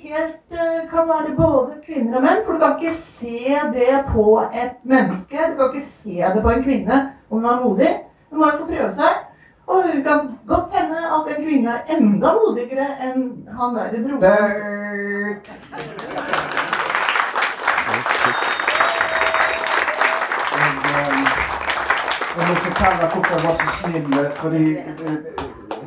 helt, 0.01 0.37
eh, 0.51 0.91
kan 0.91 1.09
være 1.09 1.35
både 1.37 1.73
kvinner 1.87 2.17
og 2.17 2.23
menn. 2.23 2.45
For 2.47 2.53
du 2.53 2.59
kan 2.59 2.77
ikke 2.79 2.95
se 3.19 3.57
det 3.75 4.05
på 4.13 4.43
et 4.53 4.77
menneske. 4.83 5.37
Du 5.37 5.57
kan 5.57 5.75
ikke 5.75 5.87
se 5.89 6.17
det 6.35 6.43
på 6.43 6.51
en 6.51 6.63
kvinne 6.63 7.13
om 7.31 7.39
hun 7.39 7.51
er 7.51 7.61
modig. 7.65 7.93
Hun 8.31 8.39
må 8.39 8.45
jo 8.47 8.59
få 8.59 8.67
prøve 8.73 8.95
seg. 8.95 9.13
Og 9.67 9.85
det 9.85 10.05
kan 10.05 10.39
godt 10.47 10.73
hende 10.73 10.97
at 10.97 11.37
en 11.37 11.45
kvinne 11.45 11.71
er 11.71 11.97
enda 11.97 12.33
modigere 12.33 12.89
enn 13.05 13.49
han 13.59 13.75
der 13.77 13.89
broren. 14.07 14.39
Jeg 22.37 22.49
må 22.49 22.55
fortelle 22.55 23.11
hvorfor 23.13 23.35
jeg 23.35 23.45
var 23.47 23.55
så 23.55 23.69
snill. 23.79 24.31
Fordi 24.35 24.77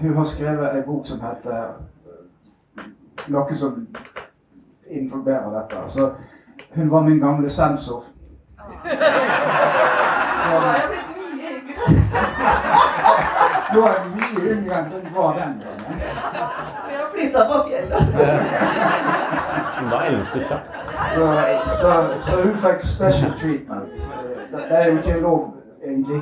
hun 0.02 0.18
har 0.18 0.24
skrevet 0.24 0.78
en 0.78 0.84
bok 0.86 1.08
som 1.08 1.22
heter 1.22 1.64
Noe 3.28 3.56
som 3.56 3.88
informerer 4.90 5.50
dette. 5.60 5.92
Så 5.92 6.12
hun 6.76 6.92
var 6.92 7.02
min 7.02 7.20
gamle 7.20 7.50
sensor. 7.50 8.04
Så, 10.42 10.58
nå 13.74 13.82
er 13.88 13.94
jeg 13.94 14.10
mye 14.16 14.54
yngre 14.54 14.80
enn 14.80 14.90
den 14.92 15.06
var 15.16 15.38
den 15.38 15.54
gangen. 15.62 16.02
Vi 16.88 16.96
har 16.98 17.08
flytta 17.14 17.46
på 17.52 17.60
fjellet. 17.68 18.04
Da 19.92 20.02
eldes 20.08 20.28
du 20.34 20.40
kjapt. 20.50 20.78
Så, 21.14 21.28
så, 21.80 21.94
så, 22.22 22.42
hun 22.44 22.58
fikk 22.66 22.86
special 22.86 23.34
treatment. 23.40 24.04
Det, 24.52 24.66
det 24.70 24.78
er 24.78 24.92
jo 24.92 24.98
ikke 24.98 25.20
lov, 25.20 25.40
egentlig. 25.86 26.22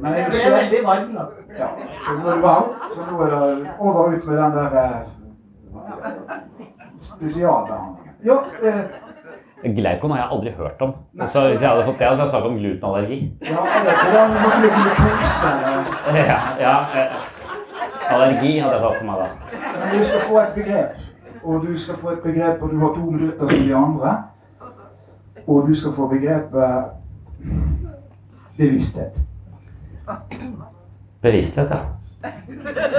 Men 0.00 0.14
jeg 0.18 0.26
ble 0.32 0.52
veldig 0.56 0.80
varm, 0.86 1.14
da. 1.16 1.24
Ja, 1.58 1.68
så 2.06 2.16
nå 2.18 2.28
er 2.28 2.34
det 2.34 2.42
varm. 2.42 2.68
Så 2.94 3.06
nå 3.10 3.20
er 3.26 3.30
det 3.34 3.70
over 3.78 4.02
ut 4.16 4.24
med 4.26 4.36
den 4.42 4.52
der 4.58 4.76
eh, 4.82 5.00
spesialbehandlingen. 7.00 8.14
Ja, 8.24 8.36
eh, 8.62 8.84
Glaukon 9.76 10.10
har 10.10 10.18
jeg 10.18 10.28
aldri 10.30 10.50
hørt 10.58 10.80
om. 10.82 10.92
Så 11.26 11.40
hvis 11.48 11.60
jeg 11.60 11.68
hadde 11.68 11.84
fått 11.86 11.98
det, 11.98 12.06
hadde 12.08 12.20
jeg 12.24 12.28
snakket 12.32 12.50
om 12.50 12.56
glutenallergi. 12.58 13.18
Ja, 13.46 13.62
det 13.84 13.92
er 13.94 14.32
noe 14.32 14.56
med 14.64 14.70
glukose 14.78 15.52
eller 16.08 16.24
Ja, 16.26 16.40
ja. 16.60 16.74
eh, 17.02 18.12
Allergi 18.12 18.58
hadde 18.58 18.74
jeg 18.74 18.82
tatt 18.82 18.96
for 18.98 19.06
meg 19.06 19.16
da. 19.22 19.28
Men 19.78 19.98
du 19.98 20.04
skal 20.04 20.20
få 20.28 20.40
et 20.40 20.54
begrep. 20.56 20.96
Og 21.42 21.62
du 21.66 21.78
skal 21.78 21.96
få 21.98 22.10
et 22.10 22.22
begrep, 22.22 22.62
og 22.62 22.70
du 22.70 22.78
har 22.78 22.92
to 22.94 23.10
minutter 23.10 23.48
som 23.48 23.62
de 23.68 23.74
andre. 23.76 24.10
Og 25.46 25.68
du 25.68 25.74
skal 25.74 25.92
få 25.96 26.06
begrepet 26.10 26.84
bevissthet. 28.62 29.18
Bevissthet, 31.22 31.70
ja. 31.70 31.82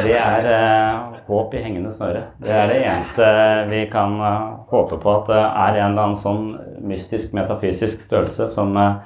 Det 0.03 0.15
er 0.19 0.47
eh, 0.51 1.19
håp 1.27 1.53
i 1.55 1.61
hengende 1.63 1.93
snøre. 1.95 2.25
Det 2.43 2.51
er 2.51 2.67
det 2.67 2.79
eneste 2.83 3.27
vi 3.69 3.85
kan 3.91 4.17
eh, 4.19 4.49
håpe 4.71 4.99
på 4.99 5.13
at 5.13 5.29
det 5.31 5.39
er 5.39 5.77
en 5.79 5.93
eller 5.93 6.09
annen 6.09 6.19
sånn 6.19 6.49
mystisk, 6.83 7.31
metafysisk 7.35 8.03
størrelse 8.03 8.49
som 8.51 8.75
eh, 8.79 8.97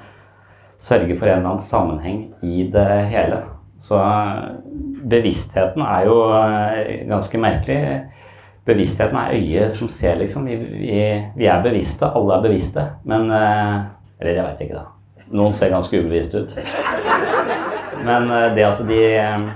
sørger 0.82 1.14
for 1.20 1.30
en 1.30 1.38
eller 1.40 1.52
annen 1.52 1.68
sammenheng 1.68 2.20
i 2.42 2.66
det 2.74 2.90
hele. 3.14 3.44
Så 3.86 4.02
eh, 4.02 4.44
bevisstheten 5.06 5.86
er 5.86 6.10
jo 6.10 6.18
eh, 6.42 6.94
ganske 7.10 7.42
merkelig. 7.42 8.02
Bevisstheten 8.68 9.22
er 9.22 9.38
øyet 9.38 9.78
som 9.78 9.90
ser, 9.90 10.18
liksom. 10.20 10.50
Vi, 10.50 10.58
vi, 10.58 11.02
vi 11.38 11.48
er 11.48 11.64
bevisste, 11.64 12.10
alle 12.10 12.40
er 12.40 12.50
bevisste. 12.50 12.90
Men 13.08 13.30
eh, 13.32 13.78
Eller 14.18 14.34
jeg 14.34 14.46
vet 14.48 14.62
ikke, 14.66 14.82
da. 14.82 14.97
Noen 15.36 15.56
ser 15.56 15.74
ganske 15.74 16.00
ubevisste 16.00 16.44
ut. 16.44 16.54
Men 18.08 18.30
eh, 18.32 18.52
det 18.56 18.66
at 18.68 18.84
de 18.88 19.00
eh, 19.20 19.48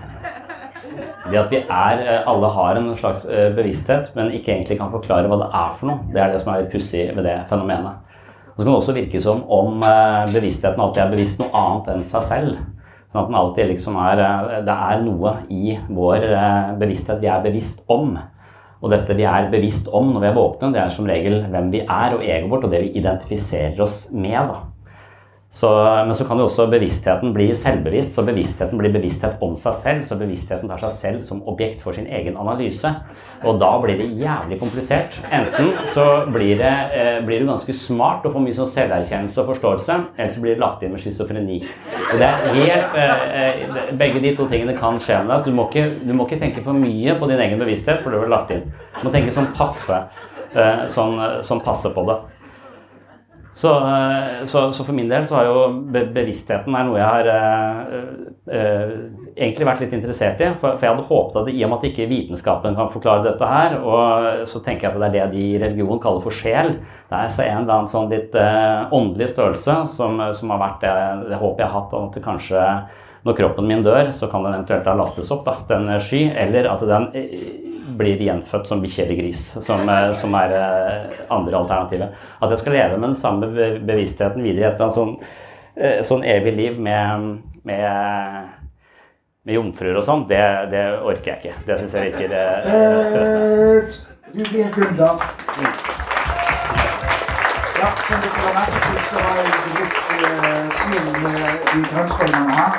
det 1.32 1.40
at 1.40 1.52
vi 1.54 1.62
er, 1.62 2.02
eh, 2.02 2.28
alle 2.28 2.50
har 2.52 2.80
en 2.80 2.90
slags 3.00 3.24
bevissthet, 3.56 4.12
men 4.18 4.34
ikke 4.36 4.52
egentlig 4.56 4.80
kan 4.82 4.92
forklare 4.92 5.30
hva 5.32 5.40
det 5.40 5.48
er 5.48 5.78
for 5.78 5.92
noe, 5.92 6.10
det 6.12 6.20
er 6.24 6.34
det 6.34 6.42
som 6.42 6.52
er 6.52 6.64
litt 6.64 6.74
pussig 6.74 7.06
ved 7.16 7.24
det 7.28 7.38
fenomenet. 7.52 8.08
Og 8.52 8.60
så 8.60 8.66
kan 8.66 8.74
det 8.74 8.82
også 8.82 8.98
virke 8.98 9.22
som 9.24 9.46
om 9.48 9.80
bevisstheten 10.34 10.82
alltid 10.84 11.06
er 11.06 11.14
bevisst 11.14 11.40
noe 11.40 11.54
annet 11.56 11.88
enn 11.94 12.04
seg 12.06 12.26
selv. 12.28 12.58
Sånn 13.12 13.22
at 13.22 13.30
den 13.30 13.38
alltid 13.40 13.70
liksom 13.72 13.96
er 14.00 14.20
Det 14.68 14.76
er 14.76 15.02
noe 15.04 15.32
i 15.52 15.78
vår 15.88 16.26
bevissthet 16.80 17.24
vi 17.24 17.32
er 17.32 17.42
bevisst 17.44 17.82
om. 17.92 18.18
Og 18.82 18.92
dette 18.92 19.16
vi 19.16 19.26
er 19.30 19.50
bevisst 19.54 19.88
om 19.94 20.12
når 20.12 20.26
vi 20.26 20.30
er 20.30 20.38
våkne, 20.38 20.74
det 20.76 20.84
er 20.84 20.94
som 20.94 21.08
regel 21.08 21.42
hvem 21.54 21.72
vi 21.74 21.82
er 21.86 22.18
og 22.18 22.28
egoet 22.28 22.52
vårt, 22.52 22.68
og 22.68 22.76
det 22.76 22.84
vi 22.84 22.94
identifiserer 23.00 23.82
oss 23.82 24.04
med. 24.12 24.52
da. 24.52 24.71
Så, 25.52 25.68
men 26.08 26.16
så 26.16 26.24
kan 26.24 26.40
jo 26.40 26.46
også 26.48 26.64
bevisstheten 26.72 27.34
bli 27.36 27.50
selvbevisst, 27.60 28.14
så 28.16 28.24
bevisstheten 28.24 28.80
blir 28.80 28.94
bevissthet 28.94 29.42
om 29.44 29.58
seg 29.60 29.76
selv. 29.76 30.06
Så 30.08 30.16
bevisstheten 30.16 30.72
tar 30.72 30.80
seg 30.86 30.94
selv 30.96 31.26
som 31.26 31.42
objekt 31.52 31.84
for 31.84 31.92
sin 31.98 32.08
egen 32.08 32.38
analyse. 32.40 32.88
Og 33.44 33.60
da 33.60 33.74
blir 33.84 34.00
det 34.00 34.08
jævlig 34.22 34.62
komplisert. 34.62 35.20
Enten 35.28 35.74
så 35.92 36.06
blir, 36.32 36.56
det, 36.62 36.72
eh, 36.96 37.20
blir 37.28 37.44
du 37.44 37.52
ganske 37.52 37.76
smart 37.76 38.24
og 38.24 38.38
får 38.38 38.46
mye 38.48 38.60
sånn 38.62 38.72
selverkjennelse 38.78 39.44
og 39.44 39.52
forståelse, 39.52 40.00
eller 40.16 40.32
så 40.32 40.46
blir 40.46 40.56
det 40.56 40.64
lagt 40.64 40.86
inn 40.88 40.96
med 40.96 41.04
schizofreni. 41.04 41.60
Eh, 42.16 43.04
eh, 43.04 43.94
begge 44.00 44.24
de 44.24 44.36
to 44.38 44.48
tingene 44.48 44.78
kan 44.80 45.04
skje 45.04 45.20
med 45.20 45.36
deg. 45.36 45.40
så 45.40 45.52
Du 45.52 45.58
må, 45.58 45.68
ikke, 45.68 46.00
du 46.08 46.14
må 46.14 46.30
ikke 46.30 46.40
tenke 46.40 46.64
for 46.64 46.80
mye 46.80 47.20
på 47.20 47.28
din 47.28 47.44
egen 47.44 47.60
bevissthet, 47.60 48.06
for 48.06 48.12
det 48.12 48.24
blir 48.24 48.32
lagt 48.32 48.56
inn. 48.56 48.72
Du 49.02 49.10
må 49.10 49.12
tenke 49.12 49.36
sånn 49.36 49.52
passe, 49.58 50.06
eh, 50.56 50.88
sånn, 50.88 51.20
sånn 51.44 51.60
passe 51.60 51.92
på 51.92 52.08
det. 52.08 52.22
Så, 53.54 53.72
eh, 53.88 54.46
så, 54.46 54.72
så, 54.72 54.84
for 54.84 54.96
min 54.96 55.10
del 55.12 55.26
så 55.28 55.36
har 55.36 55.50
jo 55.50 55.64
be 55.92 56.06
bevisstheten 56.16 56.76
er 56.76 56.86
noe 56.88 57.00
jeg 57.02 57.08
har 57.08 57.28
eh, 57.34 58.06
eh, 58.48 58.94
egentlig 59.36 59.68
vært 59.68 59.82
litt 59.84 59.96
interessert 59.98 60.40
i. 60.40 60.48
For, 60.62 60.78
for, 60.78 60.86
jeg 60.86 60.94
hadde 60.94 61.08
håpet 61.10 61.40
at 61.42 61.52
i 61.52 61.66
og 61.66 61.74
med 61.74 61.82
at 61.82 61.90
ikke 61.90 62.08
vitenskapen 62.12 62.78
kan 62.80 62.92
forklare 62.94 63.26
dette 63.28 63.50
her, 63.52 63.76
og 63.84 64.48
så 64.48 64.64
tenker 64.64 64.88
jeg 64.88 64.96
at 64.96 65.04
det 65.04 65.10
er 65.10 65.18
det 65.18 65.36
de 65.36 65.44
i 65.50 65.60
religion 65.60 66.00
kaller 66.04 66.24
for 66.24 66.36
sjel. 66.36 66.78
Det 67.12 67.20
er 67.20 67.34
så 67.36 67.44
en 67.44 67.66
eller 67.66 67.76
annen 67.76 67.92
sånn 67.92 68.12
litt 68.12 68.38
eh, 68.40 68.96
åndelig 68.96 69.34
størrelse 69.34 69.82
som, 69.98 70.24
som, 70.38 70.56
har 70.56 70.64
vært 70.64 70.86
det, 70.86 70.96
det 71.34 71.42
håpet 71.42 71.66
jeg 71.66 71.74
har 71.74 71.80
hatt. 71.82 71.98
At 72.00 72.16
det 72.16 72.24
kanskje 72.24 72.68
når 73.28 73.38
kroppen 73.38 73.68
min 73.68 73.84
dør, 73.86 74.14
så 74.16 74.32
kan 74.32 74.48
den 74.48 74.56
eventuelt 74.56 74.88
da 74.88 74.96
lastes 74.98 75.30
opp, 75.34 75.44
da, 75.46 75.60
den 75.68 75.92
sky. 76.02 76.24
Eller 76.40 76.72
at 76.72 76.88
den 76.88 77.12
blir 77.98 78.22
gjenfødt 78.22 78.68
som 78.68 78.82
bikkje 78.84 79.06
eller 79.06 79.20
gris, 79.20 79.44
som, 79.66 79.90
eh, 79.90 80.12
som, 80.18 80.36
er 80.38 80.56
eh, 80.58 81.22
andre 81.30 81.58
alternativet. 81.58 82.18
At 82.42 82.54
jeg 82.54 82.64
skal 82.64 82.78
leve 82.78 82.98
med 82.98 83.10
den 83.10 83.20
samme 83.20 83.52
bevisstheten 83.88 84.44
videre 84.44 84.64
i 84.64 84.68
et 84.70 84.74
eller 84.76 84.88
annet 84.88 84.98
sånn, 84.98 85.16
eh, 85.76 86.02
sånn 86.08 86.26
evig 86.28 86.56
liv 86.58 86.80
med, 86.80 87.28
med, 87.68 88.52
med 89.44 89.58
jomfruer 89.58 90.02
og 90.02 90.06
sånn, 90.08 90.28
det, 90.32 90.44
det, 90.74 90.86
orker 91.00 91.34
jeg 91.34 91.42
ikke. 91.42 91.66
Det 91.68 91.80
syns 91.82 91.98
jeg 91.98 92.12
virker 92.12 92.38
stressende. 93.12 94.08
Du 94.32 94.46
blir 94.48 94.70
Gunda. 94.76 95.10
Ja, 97.82 97.90
som 98.08 98.22
du 98.22 98.30
får 98.38 98.56
merke 98.62 98.86
til, 98.86 99.04
så 99.10 99.26
har 99.26 99.44
jeg 99.44 100.01
snill 100.82 101.08
de 101.74 101.84
grønnskålene 101.91 102.58
her. 102.60 102.74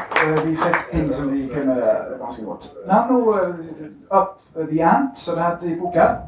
Vi 0.46 0.56
fikk 0.56 0.78
ting 0.92 1.12
som 1.14 1.30
vi 1.32 1.48
kunne 1.54 1.76
ganske 2.24 2.44
godt. 2.44 2.68
Nei, 2.86 3.00
nå 3.10 3.18
uh, 3.30 4.18
Up 4.18 4.28
the 4.70 4.84
Ant, 4.84 5.18
som 5.18 5.38
det 5.38 5.44
heter 5.44 5.66
i 5.72 5.80
boken. 5.80 6.20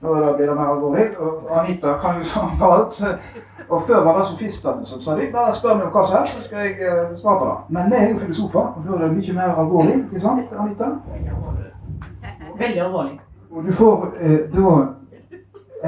Nå 0.00 0.14
blir 0.36 0.46
det 0.46 0.56
mer 0.56 0.72
alvorlig. 0.74 1.06
Og 1.18 1.50
Anita 1.60 1.96
kan 2.02 2.18
jo 2.18 2.28
sånn 2.32 2.62
alt. 2.70 3.00
Og 3.68 3.82
før 3.86 4.04
var 4.04 4.18
det 4.18 4.26
sofistene 4.26 4.84
som 4.84 5.02
sa 5.02 5.16
de 5.18 5.28
bare 5.32 5.54
spør 5.54 5.76
meg 5.78 5.86
om 5.86 5.92
hva 5.94 6.06
som 6.06 6.18
helst, 6.18 6.38
så 6.38 6.46
skal 6.48 6.64
jeg 6.66 6.78
uh, 6.80 7.18
svare 7.20 7.38
på 7.38 7.50
det. 7.50 7.58
Men 7.76 7.92
vi 7.92 7.98
er 7.98 8.08
jo 8.10 8.22
filosofer, 8.24 8.72
og 8.76 8.86
da 8.86 8.96
er 8.96 9.04
det 9.04 9.12
mye 9.18 9.36
mer 9.36 9.60
alvorlig, 9.64 9.98
ikke 10.06 10.24
sant, 10.24 10.56
Anita? 10.64 10.88
Veldig 12.58 12.82
alvorlig. 12.86 13.20
Og 13.50 13.68
du 13.68 13.72
får 13.72 14.08
uh, 14.16 14.40
da 14.56 14.74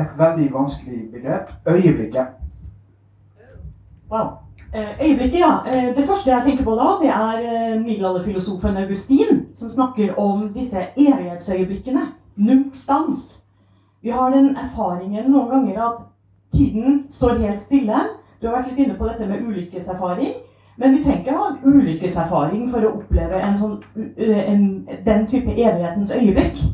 et 0.03 0.15
veldig 0.19 0.47
vanskelig 0.55 1.03
begrep. 1.13 1.51
Øyeblikket. 1.67 2.39
Wow. 4.13 4.31
Eh, 4.75 5.09
øyeblikket, 5.09 5.41
ja. 5.41 5.53
Eh, 5.73 5.97
det 5.97 6.07
første 6.07 6.31
jeg 6.31 6.43
tenker 6.47 6.65
på 6.65 6.75
da, 6.75 6.87
det 7.03 7.09
er 7.09 7.39
eh, 7.53 7.81
middelalderfilosofen 7.81 8.77
Augustin, 8.77 9.47
som 9.57 9.71
snakker 9.71 10.19
om 10.19 10.49
disse 10.55 10.77
evighetsøyeblikkene. 10.97 12.01
Numpstans. 12.37 13.39
Vi 14.03 14.11
har 14.11 14.31
den 14.31 14.57
erfaringen 14.57 15.31
noen 15.31 15.51
ganger 15.51 15.83
at 15.83 15.99
tiden 16.55 17.05
står 17.11 17.37
helt 17.39 17.61
stille. 17.61 17.99
Du 18.41 18.47
har 18.47 18.57
vært 18.57 18.71
litt 18.71 18.87
inne 18.87 18.97
på 18.99 19.09
dette 19.09 19.27
med 19.27 19.45
ulykkeserfaring. 19.45 20.33
Men 20.77 20.97
vi 20.97 21.05
trenger 21.05 21.21
ikke 21.21 21.37
ha 21.37 21.51
ulykkeserfaring 21.65 22.65
for 22.71 22.81
å 22.81 22.95
oppleve 22.97 23.43
en 23.45 23.59
sånn, 23.59 23.77
en, 24.17 24.65
den 25.05 25.27
type 25.29 25.53
evighetens 25.53 26.15
øyeblikk. 26.17 26.65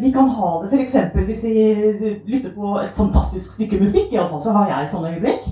Vi 0.00 0.10
kan 0.12 0.28
ha 0.28 0.48
det 0.62 0.72
f.eks. 0.72 0.96
hvis 1.14 1.44
vi 1.44 2.16
lytter 2.26 2.56
på 2.56 2.78
et 2.80 2.96
fantastisk 2.96 3.52
stykke 3.52 3.80
musikk. 3.80 4.12
Iallfall 4.12 4.42
så 4.42 4.56
har 4.56 4.72
jeg 4.72 4.90
sånne 4.90 5.12
øyeblikk. 5.12 5.44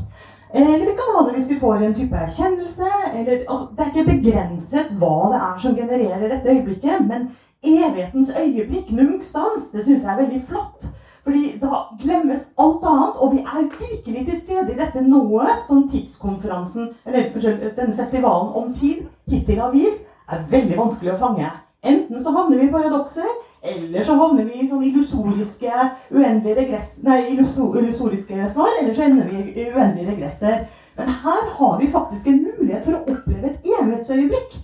Eller 0.54 0.86
det 0.86 0.96
kan 0.98 1.14
være 1.16 1.32
hvis 1.34 1.50
vi 1.50 1.60
får 1.60 1.74
en 1.82 1.94
type 1.94 2.16
erkjennelse. 2.16 2.90
Eller, 3.14 3.40
altså, 3.48 3.64
det 3.76 3.84
er 3.84 3.90
ikke 3.92 4.10
begrenset 4.10 4.92
hva 5.00 5.14
det 5.32 5.40
er 5.40 5.56
som 5.62 5.74
genererer 5.76 6.28
dette 6.28 6.52
øyeblikket. 6.52 7.00
Men 7.08 7.30
evighetens 7.64 8.30
øyeblikk, 8.42 8.92
nunkstans, 8.92 9.72
det 9.72 9.84
syns 9.84 10.04
jeg 10.04 10.12
er 10.12 10.22
veldig 10.22 10.42
flott. 10.48 10.86
Fordi 11.24 11.58
da 11.62 11.80
glemmes 12.02 12.46
alt 12.60 12.84
annet, 12.84 13.20
og 13.22 13.32
vi 13.32 13.38
er 13.40 13.68
virkelig 13.80 14.26
til 14.26 14.40
stede 14.40 14.72
i 14.72 14.78
dette 14.78 15.00
nået 15.00 15.62
som 15.66 15.88
tidskonferansen, 15.88 16.88
eller 17.06 17.30
denne 17.76 17.96
festivalen 17.96 18.52
om 18.54 18.74
tid 18.74 19.06
hittil 19.28 19.60
har 19.60 19.72
vist, 19.72 20.04
er 20.28 20.44
veldig 20.50 20.76
vanskelig 20.78 21.14
å 21.14 21.20
fange. 21.20 21.48
Enten 21.84 22.22
så 22.24 22.30
havner 22.32 22.58
vi 22.58 22.64
i 22.64 22.72
paradokser, 22.72 23.26
eller 23.62 24.04
så 24.04 24.14
havner 24.16 24.44
vi 24.44 24.62
i 24.62 24.68
sånne 24.68 24.86
illusoriske 24.88 25.72
uendelige 26.12 26.56
regress, 26.56 26.94
nei, 27.04 27.18
illusoriske 27.34 28.48
svar, 28.48 28.78
eller 28.80 28.94
så 28.96 29.04
ender 29.04 29.28
vi 29.28 29.42
i 29.52 29.66
uendelige 29.68 30.10
regresser. 30.10 30.64
Men 30.96 31.12
her 31.24 31.42
har 31.58 31.76
vi 31.80 31.90
faktisk 31.92 32.30
en 32.30 32.40
mulighet 32.46 32.86
for 32.86 32.96
å 32.96 33.02
oppleve 33.16 33.50
et 33.50 33.68
evighetsøyeblikk. 33.68 34.56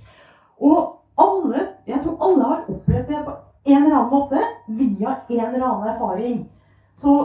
Og 0.64 0.80
alle, 1.20 1.66
jeg 1.86 2.00
tror 2.04 2.24
alle 2.24 2.48
har 2.54 2.72
opplevd 2.72 3.12
det 3.12 3.22
på 3.26 3.36
en 3.64 3.82
eller 3.82 3.96
annen 3.96 4.10
måte 4.14 4.40
via 4.66 5.16
en 5.28 5.54
eller 5.54 5.66
annen 5.66 5.92
erfaring. 5.92 6.40
Så 6.96 7.16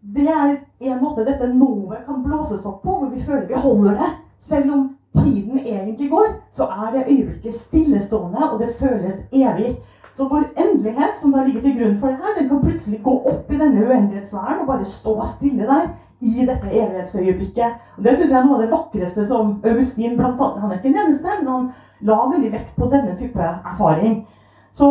det 0.00 0.26
er 0.26 0.56
en 0.80 1.02
måte 1.02 1.26
dette 1.26 1.46
nået 1.52 2.06
kan 2.06 2.22
blåses 2.26 2.66
opp 2.66 2.82
på, 2.82 2.98
hvor 2.98 3.10
vi 3.14 3.22
føler 3.22 3.46
vi 3.46 3.62
holder 3.62 3.98
det. 4.02 4.10
Selv 4.38 4.74
om 4.74 4.97
tiden 5.16 5.58
egentlig 5.58 6.10
går, 6.10 6.26
så 6.52 6.64
er 6.64 6.90
det 6.94 7.06
øyeblikket 7.12 7.54
stillestående, 7.54 8.50
og 8.52 8.58
det 8.60 8.74
føles 8.78 9.22
evig. 9.32 9.78
Så 10.14 10.28
vår 10.28 10.44
endelighet, 10.58 11.18
som 11.20 11.32
da 11.32 11.44
ligger 11.44 11.62
til 11.62 11.78
grunn 11.78 11.98
for 11.98 12.08
det 12.08 12.16
her, 12.16 12.40
den 12.40 12.48
kan 12.48 12.62
plutselig 12.62 13.00
gå 13.02 13.14
opp 13.32 13.52
i 13.52 13.58
denne 13.58 13.86
uendelighetssfæren 13.86 14.60
og 14.60 14.66
bare 14.66 14.84
stå 14.84 15.14
stille 15.24 15.66
der 15.66 15.88
i 16.20 16.46
dette 16.46 16.72
evighetsøyeblikket. 16.72 17.70
Og 17.96 18.04
Det 18.04 18.16
syns 18.16 18.30
jeg 18.30 18.38
er 18.38 18.46
noe 18.46 18.56
av 18.56 18.62
det 18.64 18.72
vakreste 18.72 19.26
som 19.26 19.60
Augustin 19.64 20.16
blant 20.16 20.40
annet, 20.40 20.60
Han 20.60 20.70
er 20.70 20.76
ikke 20.76 20.88
den 20.88 21.02
eneste, 21.04 21.28
men 21.38 21.52
han 21.52 21.68
la 22.00 22.18
veldig 22.32 22.52
vekt 22.52 22.74
på 22.76 22.90
denne 22.90 23.14
type 23.18 23.38
erfaring. 23.42 24.26
Så 24.72 24.88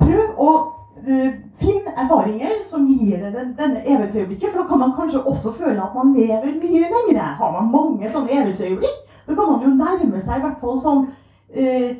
prøv 0.00 0.34
å 0.38 0.50
uh, 1.06 1.30
finne 1.62 1.94
erfaringer 1.94 2.58
som 2.66 2.86
gir 2.86 3.22
deg 3.22 3.54
denne 3.58 3.84
evighetsøyeblikket, 3.84 4.50
for 4.50 4.62
da 4.62 4.68
kan 4.68 4.82
man 4.82 4.96
kanskje 4.98 5.22
også 5.22 5.54
føle 5.54 5.82
at 5.82 5.94
man 5.94 6.14
lever 6.18 6.50
mye 6.58 6.90
lengre. 6.96 7.30
Har 7.38 7.54
man 7.60 7.70
mange 7.70 8.10
sånne 8.10 8.34
evighetsøyeblikk, 8.40 9.03
da 9.26 9.34
kan 9.34 9.52
man 9.52 9.62
jo 9.62 9.74
nærme 9.78 10.20
seg 10.20 10.40
i 10.40 10.44
hvert 10.44 10.60
fall 10.60 10.80
sånn 10.80 11.06
eh, 11.54 11.96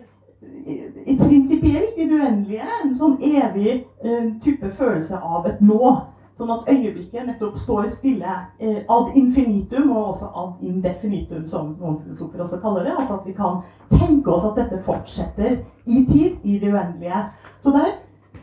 prinsipielt 1.18 1.96
i 1.96 2.08
det 2.08 2.18
uendelige 2.18 2.66
en 2.82 2.94
sånn 2.96 3.16
evig 3.22 3.84
eh, 4.04 4.26
type 4.44 4.70
følelse 4.78 5.20
av 5.20 5.46
et 5.48 5.62
nå. 5.64 5.94
Sånn 6.34 6.50
at 6.50 6.66
øyeblikket 6.66 7.28
nettopp 7.28 7.58
står 7.62 7.86
stille 7.94 8.32
eh, 8.58 8.80
ad 8.90 9.12
infinitum, 9.14 9.92
og 9.94 10.08
også 10.14 10.30
ad 10.34 10.64
indefinitum, 10.66 11.44
som 11.46 11.76
noen 11.78 12.00
filosofer 12.02 12.42
også 12.42 12.58
kaller 12.62 12.88
det. 12.88 12.96
Altså 12.98 13.20
at 13.20 13.28
vi 13.28 13.36
kan 13.36 13.60
tenke 13.92 14.32
oss 14.34 14.46
at 14.48 14.58
dette 14.58 14.80
fortsetter 14.82 15.60
i 15.86 16.02
tid, 16.08 16.40
i 16.42 16.58
det 16.58 16.72
uendelige. 16.72 17.22
Så 17.62 17.70
der, 17.76 17.92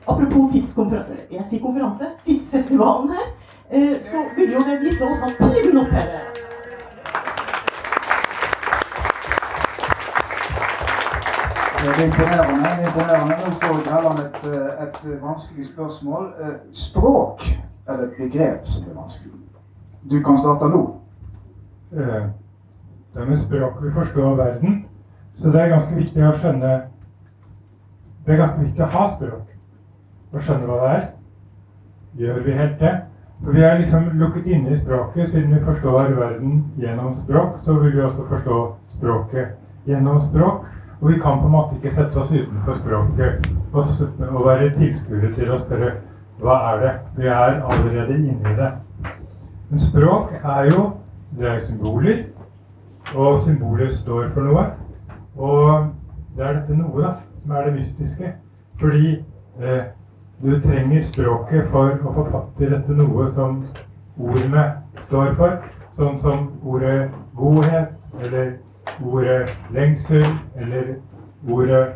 apropos 0.08 0.54
tidskonferanse, 0.54 1.20
jeg 1.36 1.50
sier 1.50 1.65
konferanse, 1.65 2.13
tidsfestivalen 2.24 3.12
her, 3.17 3.28
eh, 3.70 3.98
så 4.08 4.24
vil 4.39 4.56
jo 4.56 4.63
det 4.70 4.80
vise 4.86 5.12
oss 5.12 5.28
at 5.28 5.36
tiden 5.44 5.84
oppheves. 5.84 6.39
Det 11.82 11.89
er 11.89 12.06
imponerende. 12.06 12.63
det 12.63 12.84
er 12.84 12.88
imponerende. 12.89 13.34
Nå 13.41 13.50
får 13.62 13.76
Grelland 13.88 14.20
et, 14.28 14.39
eh, 14.54 14.84
et 14.86 15.22
vanskelig 15.22 15.65
spørsmål. 15.74 16.24
Eh, 16.41 16.56
språk 16.74 17.38
er 17.88 17.94
det 17.98 18.04
et 18.04 18.15
begrep 18.17 18.62
som 18.63 18.84
er 18.89 18.96
vanskelig. 19.02 19.32
Du 20.12 20.24
kan 20.26 20.38
starte 20.38 20.65
nå. 20.76 20.84
Det 23.13 23.22
er 23.22 23.26
med 23.26 23.38
språk 23.38 23.74
vi 23.84 23.91
forstår 23.91 24.36
verden. 24.36 24.86
Så 25.36 25.52
det 25.52 25.62
er 25.62 25.67
ganske 25.67 25.96
viktig 25.96 26.24
å 26.24 26.38
skjønne 26.38 26.82
Det 28.26 28.34
er 28.34 28.38
ganske 28.38 28.62
viktig 28.62 28.84
å 28.84 28.86
ha 28.96 29.08
språk. 29.15 29.48
Og 30.34 30.41
skjønne 30.41 30.65
hva 30.65 30.78
det 30.82 30.89
er. 30.98 31.08
Gjør 32.17 32.44
vi 32.44 32.52
helt 32.52 32.80
det? 32.80 33.02
For 33.44 33.52
vi 33.52 33.62
er 33.62 33.78
liksom 33.78 34.10
lukket 34.13 34.46
inne 34.46 34.70
i 34.70 34.78
språket. 34.78 35.30
Siden 35.30 35.54
vi 35.54 35.65
forstår 35.65 36.13
verden 36.20 36.65
gjennom 36.78 37.17
språk, 37.24 37.58
så 37.65 37.74
vil 37.74 37.96
vi 37.96 38.02
også 38.02 38.28
forstå 38.30 38.76
språket 38.88 39.48
gjennom 39.86 40.22
språk. 40.22 40.65
Og 41.01 41.09
vi 41.09 41.19
kan 41.19 41.39
på 41.41 41.49
en 41.49 41.51
måte 41.55 41.75
ikke 41.75 41.95
sette 41.95 42.19
oss 42.21 42.31
utenfor 42.31 42.77
språket 42.77 43.47
og, 43.73 43.83
og 44.29 44.45
være 44.45 44.71
tilskuere 44.77 45.33
til 45.35 45.51
å 45.51 45.59
spørre 45.63 45.95
hva 46.41 46.57
er 46.71 46.79
det? 46.81 46.91
Vi 47.17 47.27
er 47.29 47.59
allerede 47.61 48.17
inne 48.17 48.49
i 48.49 48.55
det. 48.57 48.69
Men 49.69 49.81
språk 49.81 50.33
er 50.41 50.69
jo 50.71 50.91
det 51.37 51.47
er 51.47 51.59
symboler, 51.63 52.23
og 53.15 53.39
symboler 53.39 53.91
står 53.93 54.29
for 54.33 54.41
noe. 54.41 54.65
Og 55.37 55.87
det 56.35 56.45
er 56.45 56.57
dette 56.59 56.75
noe 56.75 57.03
da, 57.03 57.11
som 57.41 57.53
er 57.55 57.67
det 57.67 57.75
mystiske. 57.77 58.33
Fordi 58.81 59.11
eh, 59.61 59.83
du 60.41 60.57
trenger 60.61 61.05
språket 61.07 61.69
for 61.71 61.93
å 61.93 62.15
få 62.17 62.25
fatt 62.33 62.65
i 62.65 62.71
dette 62.73 62.97
noe 62.97 63.29
som 63.35 63.61
ordene 64.19 64.65
står 65.05 65.33
for. 65.39 65.55
Sånn 65.99 66.19
som 66.23 66.49
ordet 66.65 67.11
godhet 67.37 67.95
eller 68.25 68.57
ordet 69.04 69.58
lengsel, 69.71 70.25
eller 70.56 70.95
ordet 71.51 71.93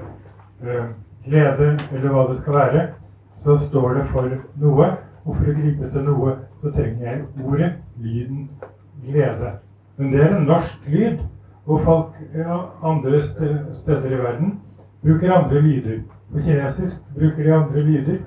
eh, 0.63 0.85
glede, 1.25 1.77
eller 1.91 2.09
hva 2.09 2.27
det 2.29 2.37
skal 2.39 2.53
være, 2.53 2.87
så 3.37 3.57
står 3.57 3.93
det 3.93 4.07
for 4.13 4.29
noe. 4.61 4.89
Og 5.25 5.35
for 5.35 5.49
å 5.49 5.55
gripe 5.57 5.89
til 5.89 6.03
noe, 6.05 6.35
så 6.61 6.71
trenger 6.75 7.07
jeg 7.07 7.21
ordet, 7.45 7.71
lyden, 7.97 8.49
glede. 9.05 9.55
Men 9.97 10.11
det 10.11 10.21
er 10.21 10.35
en 10.35 10.45
norsk 10.49 10.89
lyd. 10.89 11.23
Og 11.65 11.81
folk 11.81 12.17
ja, 12.35 12.59
andre 12.85 13.23
steder 13.25 14.11
i 14.13 14.21
verden 14.21 14.59
bruker 15.01 15.33
andre 15.33 15.61
lyder. 15.61 16.03
På 16.31 16.41
kinesisk 16.45 17.01
bruker 17.15 17.43
de 17.43 17.53
andre 17.53 17.81
lyder, 17.81 18.19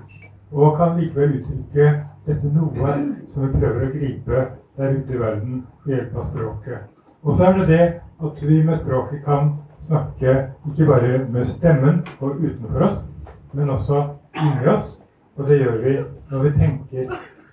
og 0.53 0.77
kan 0.77 0.99
likevel 0.99 1.37
uttrykke 1.39 1.93
dette 2.27 2.51
noe 2.55 2.95
som 3.31 3.45
vi 3.45 3.53
prøver 3.55 3.87
å 3.87 3.93
gripe 3.95 4.45
der 4.79 4.97
ute 4.99 5.15
i 5.15 5.21
verden 5.21 5.63
ved 5.85 5.95
hjelp 5.95 6.17
av 6.17 6.29
språket. 6.33 6.85
Og 7.23 7.37
så 7.37 7.49
er 7.49 7.59
det 7.59 7.69
det 7.69 7.87
at 8.23 8.43
vi 8.43 8.63
med 8.65 8.79
språket 8.79 9.25
kan 9.25 9.53
snakke 9.87 10.49
ikke 10.71 10.87
bare 10.87 11.19
med 11.29 11.47
stemmen 11.47 12.07
og 12.21 12.31
utenfor 12.37 12.83
oss, 12.83 13.05
men 13.53 13.71
også 13.71 14.05
inni 14.37 14.67
oss. 14.69 15.01
Og 15.37 15.49
det 15.49 15.59
gjør 15.59 15.77
vi 15.85 15.97
når 16.31 16.43
vi 16.43 16.51
tenker. 16.59 17.13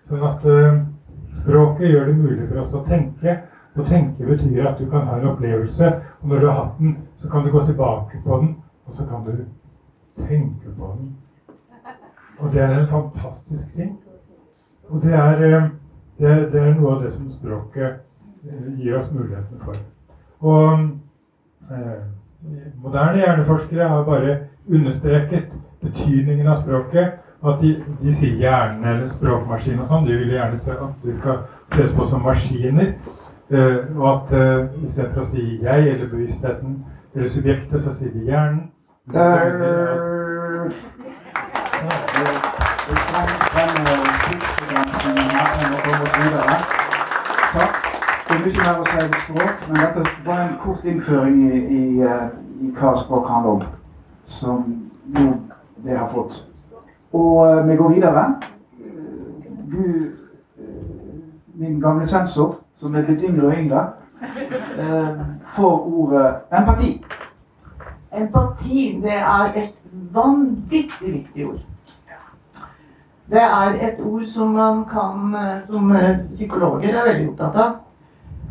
Sånn 0.10 0.24
at 0.26 0.46
uh, 0.46 0.80
språket 1.42 1.92
gjør 1.92 2.10
det 2.10 2.16
mulig 2.18 2.48
for 2.50 2.64
oss 2.64 2.74
å 2.74 2.84
tenke. 2.88 3.38
Å 3.76 3.86
tenke 3.86 4.26
betyr 4.26 4.66
at 4.66 4.80
du 4.80 4.90
kan 4.90 5.06
ha 5.10 5.20
en 5.20 5.30
opplevelse, 5.34 5.92
og 6.22 6.30
når 6.32 6.42
du 6.42 6.48
har 6.48 6.60
hatt 6.62 6.80
den, 6.80 6.98
så 7.22 7.30
kan 7.30 7.46
du 7.46 7.52
gå 7.54 7.66
tilbake 7.68 8.22
på 8.24 8.42
den, 8.42 8.56
og 8.88 8.98
så 8.98 9.06
kan 9.10 9.26
du 9.28 9.34
tenke 10.26 10.76
på 10.78 10.94
den. 10.98 11.12
Og 12.40 12.52
det 12.54 12.64
er 12.64 12.80
en 12.80 12.88
fantastisk 12.92 13.74
ting. 13.76 13.98
Og 14.90 15.02
det 15.04 15.14
er, 15.14 15.44
uh, 15.46 15.70
det, 16.20 16.62
er 16.62 16.74
noe 16.74 16.96
av 16.96 17.04
det 17.06 17.14
som 17.14 17.30
språket 17.34 18.02
uh, 18.48 18.72
gir 18.80 18.98
oss 18.98 19.12
muligheten 19.14 19.62
for. 19.62 19.78
Og 20.46 20.86
moderne 22.84 23.18
hjerneforskere 23.18 23.88
har 23.90 24.04
bare 24.06 24.38
understreket 24.70 25.54
betydningen 25.82 26.48
av 26.48 26.62
språket. 26.62 27.22
At 27.46 27.62
de, 27.62 27.76
de 28.02 28.14
sier 28.18 28.40
hjerne 28.42 28.90
eller 28.90 29.10
språkmaskin 29.14 29.82
og 29.84 29.90
sånn. 29.92 30.08
De 30.08 30.18
vil 30.18 30.34
gjerne 30.34 30.60
se 30.66 30.74
at 30.74 31.06
vi 31.06 31.14
skal 31.18 31.44
ses 31.76 31.92
på 31.94 32.08
som 32.10 32.24
maskiner. 32.26 32.96
Eh, 33.54 33.78
og 33.98 34.08
at 34.10 34.34
eh, 34.34 34.86
istedenfor 34.88 35.22
å 35.22 35.30
si 35.30 35.60
'jeg' 35.62 35.90
eller 35.92 36.10
bevisstheten 36.10 36.80
eller 37.16 37.30
subjektet, 37.30 37.84
så 37.84 37.94
sier 37.94 38.14
de 38.14 38.26
hjernen. 38.26 38.72
Der. 39.14 39.52
Takk. 47.54 47.95
Det 48.28 48.36
er 48.36 48.40
mye 48.42 48.58
mer 48.58 48.80
å 48.82 48.86
si 48.90 49.02
om 49.04 49.12
språk, 49.22 49.66
men 49.70 49.78
dette 49.78 50.04
var 50.26 50.40
en 50.42 50.56
kort 50.58 50.86
innføring 50.90 51.36
i, 51.46 51.60
i, 51.78 51.82
i 52.66 52.70
hva 52.74 52.96
språk 52.98 53.28
handler 53.30 53.52
om. 53.52 53.68
Som 54.26 54.64
nå 55.14 55.26
det 55.86 55.98
har 55.98 56.10
fått. 56.10 56.40
Og 57.14 57.68
vi 57.68 57.76
går 57.78 57.94
videre. 57.94 58.24
Du, 59.70 59.84
min 61.54 61.78
gamle 61.82 62.08
sensor, 62.08 62.58
som 62.82 62.96
er 62.98 63.06
blitt 63.06 63.22
yngre 63.30 63.52
og 63.52 63.62
yngre, 63.62 63.86
får 65.54 65.78
ordet 66.02 66.34
empati. 66.50 66.92
Empati, 68.10 68.90
det 69.06 69.22
er 69.22 69.54
et 69.54 69.80
vanvittig 70.18 71.14
viktig 71.14 71.48
ord. 71.54 71.64
Det 73.30 73.42
er 73.42 73.82
et 73.86 74.02
ord 74.02 74.26
som 74.34 74.58
man 74.58 74.86
kan, 74.90 75.36
som 75.70 75.94
psykologer 76.34 76.90
er 76.90 77.12
veldig 77.14 77.34
opptatt 77.36 77.66
av. 77.70 77.82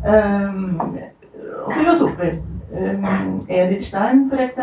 Og 0.05 1.73
filosofer. 1.73 2.35
Um, 2.75 3.45
Edith 3.49 3.87
Stein, 3.87 4.31
f.eks. 4.31 4.59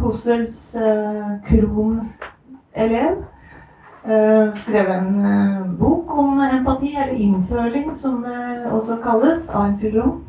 Hussels 0.00 0.76
uh, 0.76 1.40
kronelev. 1.46 3.16
Uh, 4.04 4.56
skrev 4.56 4.90
en 4.90 5.26
uh, 5.26 5.78
bok 5.78 6.18
om 6.18 6.40
empati, 6.40 6.96
eller 6.96 7.14
innføling, 7.14 7.98
som 8.00 8.24
det 8.24 8.72
også 8.72 8.96
kalles. 9.02 9.48
av 9.48 9.64
en 9.64 9.72
Einfühlung. 9.72 10.24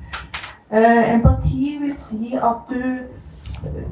empati 1.16 1.78
vil 1.82 1.96
si 1.98 2.36
at 2.36 2.74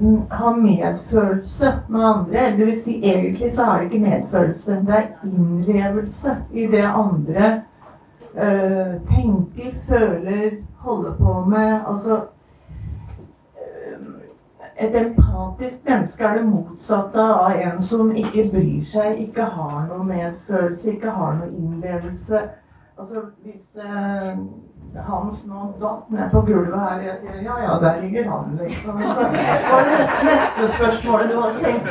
du 0.02 0.22
har 0.32 0.56
medfølelse 0.56 1.66
med 1.88 2.06
andre. 2.06 2.38
Eller 2.38 2.58
det 2.58 2.66
vil 2.66 2.82
si, 2.84 3.04
egentlig 3.04 3.56
så 3.56 3.64
er 3.64 3.78
det 3.78 3.84
ikke 3.84 4.06
medfølelse, 4.06 4.72
det 4.88 4.96
er 4.96 5.08
innlevelse 5.24 6.38
i 6.54 6.68
det 6.68 6.86
andre 6.86 7.62
Uh, 8.36 9.16
tenker, 9.16 9.72
føler, 9.88 10.52
holder 10.78 11.14
på 11.14 11.46
med. 11.46 11.82
Altså 11.88 12.22
uh, 13.56 14.08
Et 14.80 15.02
empatisk 15.02 15.86
menneske 15.86 16.24
er 16.24 16.38
det 16.38 16.46
motsatte 16.48 17.22
av 17.22 17.52
en 17.52 17.84
som 17.84 18.16
ikke 18.16 18.48
bryr 18.54 18.86
seg, 18.94 19.20
ikke 19.28 19.44
har 19.44 19.84
noe 19.90 20.06
medfølelse, 20.08 20.94
ikke 20.94 21.12
har 21.12 21.36
noe 21.42 21.52
innlevelse. 21.52 22.42
Altså 22.98 23.26
hvis 23.44 23.84
uh, 23.84 24.40
Hans 24.96 25.46
nå 25.48 25.74
datt 25.80 26.10
ned 26.12 26.32
på 26.32 26.42
gulvet 26.42 26.80
her, 26.80 27.02
jeg 27.06 27.14
sier 27.22 27.44
ja 27.46 27.54
ja, 27.64 27.76
der 27.80 28.02
ligger 28.02 28.26
han, 28.28 28.58
liksom. 28.60 28.98
Så 29.02 29.72
var 29.72 29.86
det 29.88 29.92
neste, 29.92 30.26
neste 30.28 30.68
spørsmålet 30.74 31.30
du 31.32 31.38
hadde 31.42 31.60
tenkt 31.64 31.88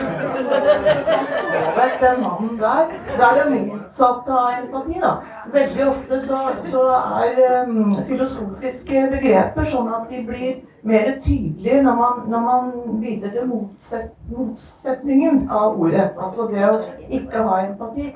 over 1.70 1.94
den 2.00 2.20
mannen 2.22 2.58
der. 2.58 2.92
Det 3.06 3.24
er 3.28 3.38
det 3.38 3.46
motsatte 3.54 4.32
av 4.32 4.50
empati, 4.58 4.98
da. 5.00 5.14
Veldig 5.52 5.86
ofte 5.88 6.20
så, 6.26 6.42
så 6.64 6.82
er 7.22 7.64
um, 7.64 7.94
filosofiske 8.08 9.06
begreper 9.14 9.72
sånn 9.72 9.88
at 9.96 10.12
de 10.12 10.20
blir 10.28 10.60
mer 10.84 11.10
tydelige 11.24 11.80
når 11.86 11.98
man, 12.02 12.22
når 12.28 12.46
man 12.50 12.70
viser 13.00 13.32
til 13.32 13.48
motset, 13.48 14.12
motsetningen 14.28 15.46
av 15.48 15.80
ordet. 15.80 16.10
Altså 16.20 16.50
det 16.52 16.68
å 16.68 16.76
ikke 17.08 17.48
ha 17.48 17.64
empati. 17.64 18.12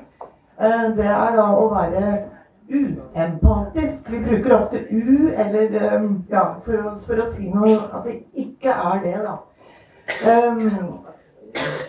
Uh, 0.61 0.93
det 0.93 1.09
er 1.09 1.35
da 1.41 1.49
å 1.57 1.67
være 1.73 2.15
uempatisk. 2.69 4.11
Vi 4.11 4.19
bruker 4.19 4.55
ofte 4.57 4.85
u 4.91 5.29
eller 5.37 5.69
ja, 6.29 6.45
for, 6.65 6.73
å, 6.73 6.95
for 7.05 7.21
å 7.21 7.27
si 7.29 7.49
noe 7.53 7.77
at 7.93 8.07
det 8.07 8.21
ikke 8.33 8.73
er 8.73 9.03
det, 9.03 9.17
da. 9.25 9.35
Um, 10.25 10.99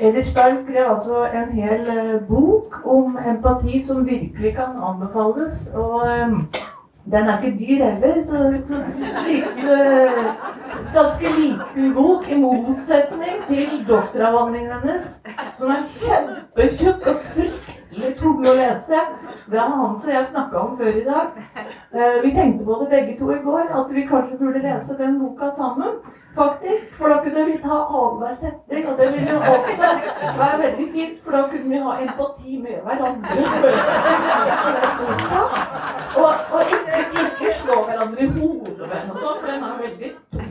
Edith 0.00 0.28
Stein 0.28 0.58
skrev 0.58 0.90
altså 0.90 1.24
en 1.34 1.50
hel 1.52 1.88
uh, 1.88 2.28
bok 2.28 2.80
om 2.84 3.18
empati 3.28 3.82
som 3.86 4.06
virkelig 4.06 4.54
kan 4.56 4.76
anbefales. 4.82 5.70
Og 5.74 6.00
um, 6.00 6.46
den 7.10 7.28
er 7.28 7.42
ikke 7.42 7.58
dyr 7.58 7.84
heller, 7.84 8.24
så, 8.26 8.38
så 8.68 8.82
liten, 9.26 9.68
uh, 9.68 10.24
ganske 10.94 11.32
liten 11.38 11.94
bok, 11.94 12.28
i 12.28 12.40
motsetning 12.40 13.42
til 13.48 13.86
doktoravhandlingen 13.88 14.72
hennes, 14.72 15.18
som 15.58 15.70
er 15.70 15.82
kjempetjukk 15.98 17.06
og 17.06 17.20
fryktelig 17.34 17.75
tung 18.20 18.44
å 18.46 18.54
lese. 18.56 19.00
Det 19.50 19.58
har 19.60 19.76
Hans 19.80 20.06
og 20.06 20.12
jeg 20.12 20.26
snakka 20.30 20.60
om 20.60 20.76
før 20.78 21.00
i 21.00 21.04
dag. 21.06 21.40
Uh, 21.94 22.16
vi 22.22 22.34
tenkte 22.34 22.64
på 22.64 22.78
det 22.82 22.88
begge 22.92 23.18
to 23.18 23.30
i 23.34 23.40
går, 23.44 23.64
at 23.80 23.88
vi 23.94 24.06
kanskje 24.10 24.38
burde 24.40 24.62
lese 24.64 24.98
den 24.98 25.18
boka 25.22 25.50
sammen. 25.56 25.92
Faktisk, 26.36 26.96
For 26.98 27.08
da 27.08 27.16
kunne 27.24 27.44
vi 27.48 27.58
ta 27.62 27.76
annenhver 27.98 28.36
setning, 28.40 28.88
og 28.88 28.98
det 28.98 29.12
ville 29.12 29.36
også 29.54 29.86
være 30.40 30.58
veldig 30.64 30.88
fint. 30.92 31.16
For 31.24 31.30
da 31.36 31.42
kunne 31.50 31.68
vi 31.68 31.76
ha 31.86 31.92
empati 32.04 32.58
med 32.64 32.76
hverandre. 32.84 33.30
Og, 36.22 36.32
og 36.52 36.60
ikke, 36.74 36.92
ikke 37.22 37.48
slå 37.62 37.76
hverandre 37.88 38.22
i 38.22 38.26
hodet 38.26 38.88
med 38.88 38.96
den, 39.00 39.10
sånt, 39.20 39.38
for 39.40 39.46
den 39.50 39.62
er 39.62 39.74
veldig 39.82 40.10
tung. 40.32 40.46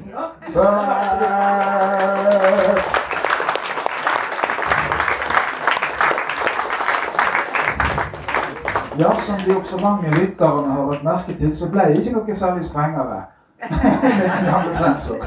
Ja, 8.99 9.12
som 9.17 9.36
de 9.45 9.58
observante 9.58 10.12
lytterne 10.19 10.71
har 10.71 10.86
vært 10.88 11.03
merke 11.03 11.34
til, 11.39 11.55
så 11.55 11.67
ble 11.71 11.89
jeg 11.89 11.97
ikke 11.99 12.13
noe 12.15 12.36
særlig 12.36 12.63
strengere 12.63 13.21
med 14.19 14.29
gamle 14.47 14.73
sensor. 14.73 15.25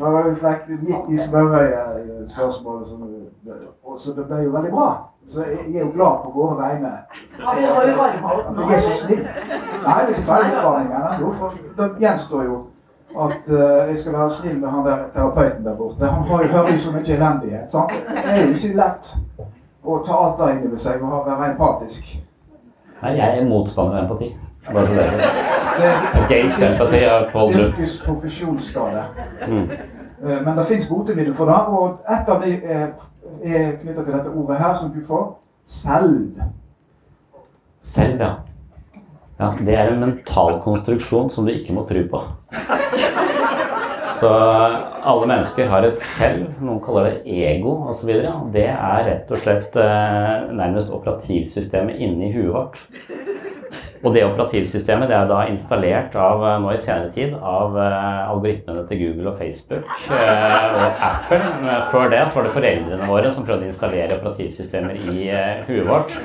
Da 0.00 0.10
vi 0.26 0.34
fikk 0.42 0.68
midt 0.82 1.10
i 1.14 1.16
smørøyet-spørsmålet, 1.16 2.88
så 3.98 4.14
det 4.16 4.26
ble 4.28 4.42
jo 4.44 4.50
veldig 4.50 4.72
bra. 4.74 4.88
Så 5.26 5.44
jeg 5.44 5.76
er 5.76 5.80
jo 5.80 5.90
glad 5.94 6.20
på 6.24 6.32
våre 6.34 6.56
vegne. 6.58 6.90
Har 7.40 7.56
vi 7.60 7.96
varma 7.96 8.32
opp 8.32 8.70
er 8.70 8.78
så 8.78 8.92
snill. 8.98 9.22
Nei, 9.24 9.96
vi 10.06 10.12
er 10.12 10.16
ikke 10.16 10.26
ferdig 10.28 10.50
med 10.50 10.58
oppvarmingen 10.58 11.06
ennå. 11.14 11.32
For 11.38 11.56
det 11.78 11.88
gjenstår 12.00 12.44
jo 12.44 12.58
at 13.24 13.48
uh, 13.48 13.88
jeg 13.88 13.98
skal 13.98 14.18
være 14.18 14.30
snill 14.30 14.58
med 14.58 14.68
han 14.68 14.86
der 14.86 15.08
terapeuten 15.14 15.64
der 15.64 15.76
borte. 15.76 16.06
Han 16.06 16.28
har 16.28 16.42
jo, 16.42 16.48
hører 16.48 16.72
jo 16.72 16.78
så 16.78 16.92
mye 16.92 17.16
elendighet. 17.16 17.72
sant? 17.72 17.90
Det 18.08 18.24
er 18.24 18.46
jo 18.46 18.52
ikke 18.52 18.76
lett 18.76 19.16
å 19.84 19.98
ta 20.04 20.20
alt 20.26 20.38
det 20.40 20.52
inn 20.54 20.68
over 20.68 20.84
seg 20.88 21.02
og 21.04 21.26
være 21.26 21.50
empatisk. 21.52 22.16
Nei, 23.04 23.18
jeg 23.18 23.38
er 23.38 23.44
motstander 23.44 23.98
av 23.98 24.04
empati. 24.06 24.30
Bare 24.72 24.86
så 24.86 24.94
det 24.94 25.02
er 25.04 26.28
Gates-empati 26.30 27.00
av 27.04 27.26
Paul 27.32 27.52
Yrkes 27.52 27.98
profesjonsskade. 28.06 29.02
Mm. 29.48 29.66
Men 30.46 30.56
det 30.56 30.64
fins 30.70 30.88
botemiddel 30.88 31.34
for 31.36 31.50
det, 31.50 31.58
og 31.68 32.14
et 32.14 32.30
av 32.32 32.40
de 32.40 32.54
er, 32.54 32.86
er 33.44 33.74
knytta 33.82 34.06
til 34.06 34.14
dette 34.14 34.32
ordet 34.32 34.60
her, 34.62 34.72
som 34.80 34.94
du 34.94 35.02
får. 35.04 35.26
Selv. 35.68 36.40
Selv, 37.84 38.20
ja. 38.20 38.32
ja. 39.40 39.52
Det 39.60 39.76
er 39.76 39.92
en 39.92 40.00
mental 40.06 40.62
konstruksjon 40.64 41.28
som 41.30 41.44
du 41.44 41.52
ikke 41.52 41.76
må 41.76 41.84
tro 41.90 42.06
på. 42.08 42.24
Så 44.24 44.30
alle 45.04 45.26
mennesker 45.28 45.66
har 45.68 45.84
et 45.84 46.00
selv, 46.00 46.46
noen 46.64 46.78
kaller 46.80 47.10
det 47.10 47.34
ego 47.44 47.74
osv. 47.92 48.08
Det 48.54 48.68
er 48.72 49.02
rett 49.04 49.32
og 49.34 49.40
slett 49.42 49.74
eh, 49.76 50.46
nærmest 50.48 50.92
operativsystemet 50.96 51.98
inni 52.00 52.30
huet 52.32 52.54
vårt. 52.54 52.78
Og 54.00 54.14
det 54.14 54.22
operativsystemet 54.24 55.10
det 55.10 55.16
er 55.18 55.28
da 55.28 55.42
installert 55.50 56.16
av, 56.16 56.40
eh, 56.40 56.56
nå 56.62 56.72
i 56.72 56.80
senere 56.80 57.10
tid 57.12 57.34
av 57.36 57.76
eh, 57.76 58.22
algoritmene 58.30 58.86
til 58.88 59.02
Google 59.02 59.34
og 59.34 59.42
Facebook 59.42 59.92
eh, 60.08 60.78
og 60.78 61.04
Apple. 61.10 61.42
Men 61.60 61.84
Før 61.92 62.08
det 62.14 62.22
så 62.24 62.38
var 62.38 62.48
det 62.48 62.54
foreldrene 62.54 63.10
våre 63.10 63.34
som 63.34 63.44
prøvde 63.44 63.68
å 63.68 63.72
installere 63.74 64.16
operativsystemer 64.22 65.04
i 65.04 65.26
eh, 65.28 65.68
huet 65.68 65.84
vårt. 65.90 66.16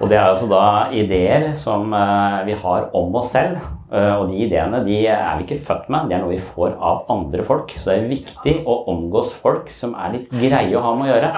Og 0.00 0.08
det 0.08 0.16
er 0.16 0.30
altså 0.30 0.48
da 0.48 0.64
ideer 0.96 1.50
som 1.52 1.92
eh, 1.92 2.40
vi 2.48 2.56
har 2.64 2.88
om 2.96 3.20
oss 3.20 3.34
selv. 3.36 3.60
Eh, 3.92 4.14
Og 4.20 4.28
de 4.30 4.38
ideene 4.46 4.84
de 4.86 5.00
er 5.10 5.38
vi 5.40 5.46
ikke 5.48 5.64
født 5.66 5.88
med, 5.90 6.08
det 6.08 6.16
er 6.18 6.22
noe 6.22 6.34
vi 6.36 6.42
får 6.42 6.76
av 6.78 7.04
andre 7.10 7.42
folk. 7.46 7.74
Så 7.76 7.90
det 7.90 7.98
er 7.98 8.12
viktig 8.14 8.56
å 8.66 8.84
omgås 8.92 9.32
folk 9.34 9.70
som 9.74 9.94
er 9.98 10.14
litt 10.18 10.30
greie 10.30 10.76
å 10.78 10.84
ha 10.84 10.94
med 10.94 11.10
å 11.10 11.14
gjøre. 11.14 11.32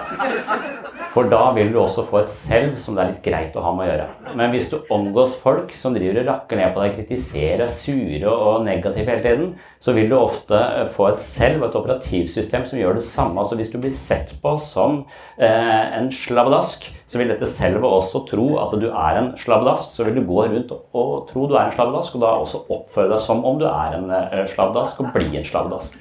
For 1.13 1.29
da 1.29 1.51
vil 1.53 1.69
du 1.75 1.77
også 1.77 2.07
få 2.09 2.23
et 2.23 2.31
selv 2.33 2.79
som 2.81 2.95
det 2.97 3.03
er 3.03 3.11
litt 3.11 3.25
greit 3.27 3.57
å 3.61 3.63
ha 3.67 3.73
med 3.77 3.85
å 3.85 3.89
gjøre. 3.91 4.07
Men 4.39 4.53
hvis 4.55 4.71
du 4.71 4.79
omgås 4.89 5.35
folk 5.43 5.75
som 5.77 5.93
driver 5.93 6.23
og 6.23 6.29
rakker 6.31 6.57
ned 6.57 6.71
på 6.73 6.81
deg, 6.81 6.95
kritiserer, 6.97 7.65
er 7.67 7.69
sure 7.69 8.33
og 8.33 8.63
negative 8.65 9.11
hele 9.13 9.21
tiden, 9.27 9.51
så 9.83 9.93
vil 9.93 10.09
du 10.09 10.17
ofte 10.17 10.57
eh, 10.57 10.87
få 10.89 11.11
et 11.11 11.21
selv 11.21 11.61
og 11.61 11.69
et 11.69 11.77
operativsystem 11.83 12.65
som 12.65 12.81
gjør 12.81 12.97
det 12.97 13.05
samme. 13.05 13.37
Altså 13.43 13.59
hvis 13.61 13.69
du 13.75 13.77
blir 13.83 13.93
sett 13.93 14.33
på 14.41 14.55
som 14.63 15.03
eh, 15.37 15.99
en 15.99 16.09
slabbedask, 16.17 16.89
så 17.05 17.21
vil 17.21 17.29
dette 17.35 17.51
selvet 17.51 17.85
også 17.85 18.23
tro 18.31 18.47
at 18.63 18.73
du 18.81 18.89
er 18.89 19.21
en 19.21 19.33
slabbedask. 19.37 19.93
Så 19.93 20.09
vil 20.09 20.17
du 20.17 20.25
gå 20.25 20.47
rundt 20.49 20.73
og, 20.73 20.87
og 20.97 21.29
tro 21.29 21.45
du 21.45 21.59
er 21.59 21.67
en 21.69 21.77
slabbedask, 21.77 22.17
og 22.17 22.25
da 22.25 22.33
også 22.45 22.65
oppføre 22.73 23.13
deg 23.13 23.23
som 23.23 23.45
om 23.49 23.61
du 23.61 23.67
er 23.69 23.97
en 23.99 24.11
eh, 24.13 24.43
slabbedask, 24.51 25.01
og 25.01 25.13
bli 25.15 25.31
en 25.39 25.47
slabbedask. 25.47 25.97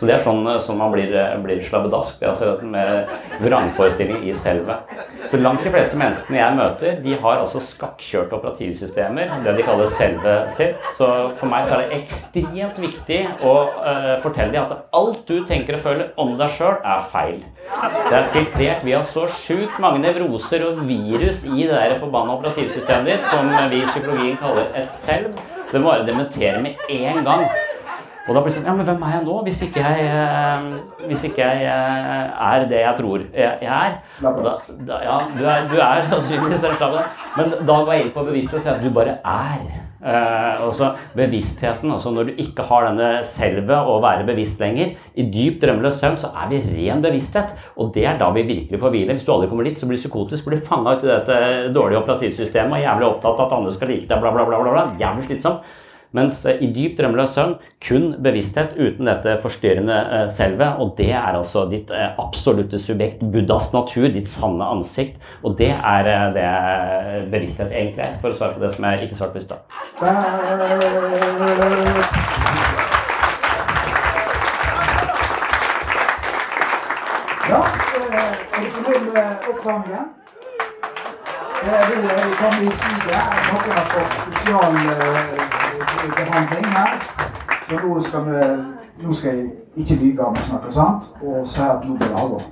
Så 0.00 0.08
det 0.08 0.14
er 0.14 0.22
sånn, 0.24 0.46
som 0.46 0.62
sånn 0.70 0.80
man 0.80 0.94
blir, 0.94 1.12
eh, 1.12 1.36
blir 1.44 1.60
slabbedask, 1.64 2.20
det 2.20 2.28
er 2.28 2.32
altså 2.32 2.54
en 2.64 3.44
vrangforestilling 3.44 4.24
i 4.28 4.34
selvet. 4.36 4.94
Så 5.30 5.38
langt 5.40 5.64
de 5.64 5.72
fleste 5.72 5.98
menneskene 6.00 6.40
jeg 6.40 6.56
møter, 6.56 6.96
de 7.04 7.16
har 7.20 7.42
altså 7.42 7.60
skakkjørte 7.62 8.38
operativsystemer, 8.38 9.34
det 9.44 9.56
de 9.58 9.66
kaller 9.66 9.90
selvet 9.90 10.50
sitt. 10.54 10.80
Så 10.96 11.08
for 11.38 11.50
meg 11.50 11.66
så 11.68 11.76
er 11.76 11.84
det 11.84 12.00
ekstremt 12.00 12.80
viktig 12.80 13.20
å 13.46 13.54
uh, 13.76 14.16
fortelle 14.24 14.54
dem 14.54 14.64
at 14.66 14.88
alt 14.96 15.22
du 15.28 15.44
tenker 15.48 15.76
og 15.76 15.84
føler 15.84 16.10
om 16.20 16.34
deg 16.40 16.52
sjøl, 16.56 16.78
er 16.80 17.04
feil. 17.12 17.38
Det 18.08 18.16
er 18.18 18.28
filtrert 18.34 18.84
via 18.86 19.04
så 19.06 19.26
sjukt 19.40 19.78
mange 19.82 20.02
nevroser 20.02 20.64
og 20.66 20.82
virus 20.88 21.44
i 21.46 21.62
det 21.62 21.76
der 21.76 21.98
forbanna 22.00 22.38
operativsystemet 22.38 23.12
ditt, 23.12 23.30
som 23.30 23.50
vi 23.70 23.82
i 23.82 23.88
psykologien 23.88 24.38
kaller 24.40 24.70
et 24.80 24.90
selv. 24.90 25.38
Så 25.70 25.78
det 25.78 25.84
bare 25.86 26.06
dementere 26.06 26.62
med 26.62 26.80
en 26.90 27.20
gang. 27.24 27.44
Og 28.28 28.34
da 28.36 28.40
blir 28.42 28.50
det 28.50 28.56
sånn 28.58 28.66
Ja, 28.68 28.74
men 28.76 28.86
hvem 28.86 29.04
er 29.06 29.12
jeg 29.16 29.24
nå, 29.26 29.36
hvis 29.46 29.60
ikke 29.64 29.82
jeg, 29.82 30.08
eh, 30.10 31.06
hvis 31.08 31.22
ikke 31.26 31.46
jeg 31.46 31.62
eh, 31.66 32.48
er 32.50 32.66
det 32.70 32.80
jeg 32.82 32.96
tror 32.98 33.22
jeg, 33.34 33.54
er? 33.62 33.96
Da, 34.20 34.32
da, 34.90 34.98
ja, 35.06 35.16
du 35.38 35.44
er, 35.46 35.64
du 35.70 35.78
er 35.80 36.02
sannsynligvis 36.10 36.66
en 36.68 36.76
slabbedask. 36.76 37.24
Men 37.38 37.54
da 37.66 37.78
går 37.86 37.92
jeg 37.96 38.04
inn 38.06 38.12
på 38.14 38.26
beviset 38.28 38.58
og 38.60 38.66
sier 38.66 38.76
at 38.76 38.84
du 38.84 38.90
bare 38.94 39.16
er. 39.24 39.64
Eh, 40.00 40.60
også 40.64 40.94
bevisstheten, 41.12 41.90
altså 41.92 42.10
Når 42.10 42.24
du 42.24 42.38
ikke 42.40 42.64
har 42.64 42.86
denne 42.86 43.08
selve 43.28 43.76
å 43.84 43.98
være 44.00 44.24
bevisst 44.24 44.60
lenger, 44.62 44.94
i 45.14 45.26
dyp 45.28 45.58
drømmeløs 45.60 45.98
søvn, 46.00 46.16
så 46.16 46.30
er 46.40 46.48
vi 46.48 46.62
ren 46.64 47.02
bevissthet. 47.04 47.52
Og 47.76 47.92
det 47.94 48.06
er 48.08 48.16
da 48.18 48.30
vi 48.32 48.46
virkelig 48.48 48.80
får 48.80 48.94
hvile. 48.94 49.12
Hvis 49.12 49.28
du 49.28 49.34
aldri 49.34 49.50
kommer 49.50 49.68
dit, 49.68 49.76
så 49.78 49.86
blir 49.86 50.00
du 50.00 50.04
psykotisk, 50.06 50.48
blir 50.48 50.64
fanga 50.64 50.96
ut 50.96 51.04
i 51.04 51.10
dette 51.10 51.36
dårlige 51.76 52.00
operativsystemet 52.00 52.78
og 52.78 52.84
jævlig 52.86 53.08
opptatt 53.10 53.36
av 53.36 53.46
at 53.46 53.56
andre 53.58 53.76
skal 53.76 53.92
like 53.92 54.08
deg, 54.08 54.24
bla, 54.24 54.32
bla, 54.32 54.48
bla. 54.48 54.62
bla, 54.64 54.72
bla. 54.72 54.86
Jævlig 55.02 55.28
slitsomt. 55.28 55.68
Mens 56.16 56.44
eh, 56.46 56.60
i 56.60 56.70
dyp 56.74 56.98
drømmeløs 56.98 57.34
søvn 57.38 57.56
kun 57.86 58.12
bevissthet 58.22 58.76
uten 58.76 59.08
dette 59.08 59.38
forstyrrende 59.42 59.98
selve, 60.28 60.50
selvet. 60.50 60.76
Og 60.78 60.94
det 60.98 61.10
er 61.12 61.36
altså 61.36 61.66
ditt 61.70 61.90
eh, 61.90 62.10
absolutte 62.18 62.78
subjekt, 62.78 63.24
Buddhas 63.32 63.72
natur, 63.72 64.08
ditt 64.08 64.28
sanne 64.28 64.64
ansikt. 64.64 65.20
Og 65.44 65.58
det 65.58 65.70
er 65.70 66.10
eh, 66.10 66.34
det 66.34 67.30
bevissthet 67.30 67.72
egentlig 67.72 68.04
er, 68.04 68.18
for 68.20 68.30
å 68.30 68.34
svare 68.34 68.56
på 68.56 68.64
det 68.64 68.72
som 68.74 68.84
jeg 68.84 69.06
ikke 69.06 69.18
svarte 69.20 69.32
på 69.32 69.38
i 69.38 69.46
stad. 69.48 69.58
Ja, 77.50 77.60
eh, 77.60 78.32
er 78.54 78.64
du 78.64 78.70
fornøyd 78.74 79.12
med 79.14 79.52
oppvarmingen? 79.52 80.06
Det 81.60 81.66
nå 81.68 82.08
er 82.08 82.24
vi 82.24 82.34
kommet 82.40 82.62
i 82.62 82.76
side. 82.76 83.14
Har 83.14 83.86
fått 83.92 85.49
spesialbehandling 86.00 86.66
her. 86.66 86.90
Så 87.68 87.86
nå 87.86 88.00
skal 88.00 88.20
vi 88.26 88.40
Nå 89.02 89.12
skal 89.12 89.36
jeg 89.36 89.50
ikke 89.76 89.94
lyve 89.94 90.24
om 90.24 90.34
å 90.36 90.42
snakke 90.44 90.70
sant 90.72 91.06
og 91.24 91.46
si 91.48 91.62
at 91.64 91.84
nå 91.88 91.94
blir 91.96 92.10
det 92.10 92.18
alvor. 92.20 92.42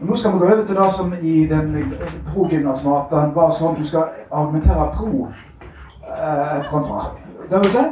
Nå 0.00 0.16
skal 0.16 0.32
vi 0.32 0.38
gå 0.38 0.46
over 0.46 0.64
til 0.64 0.76
det 0.76 0.86
som 0.92 1.12
i 1.20 1.34
den 1.50 1.92
pro-gymnasmaten 2.30 3.34
var 3.34 3.50
sånn 3.52 3.76
du 3.76 3.84
skal 3.84 4.06
argumentere 4.30 4.86
pro 4.96 5.26
eh, 5.28 6.64
kontra. 6.70 7.10
Det 7.50 7.60
vil 7.60 7.70
si, 7.74 7.84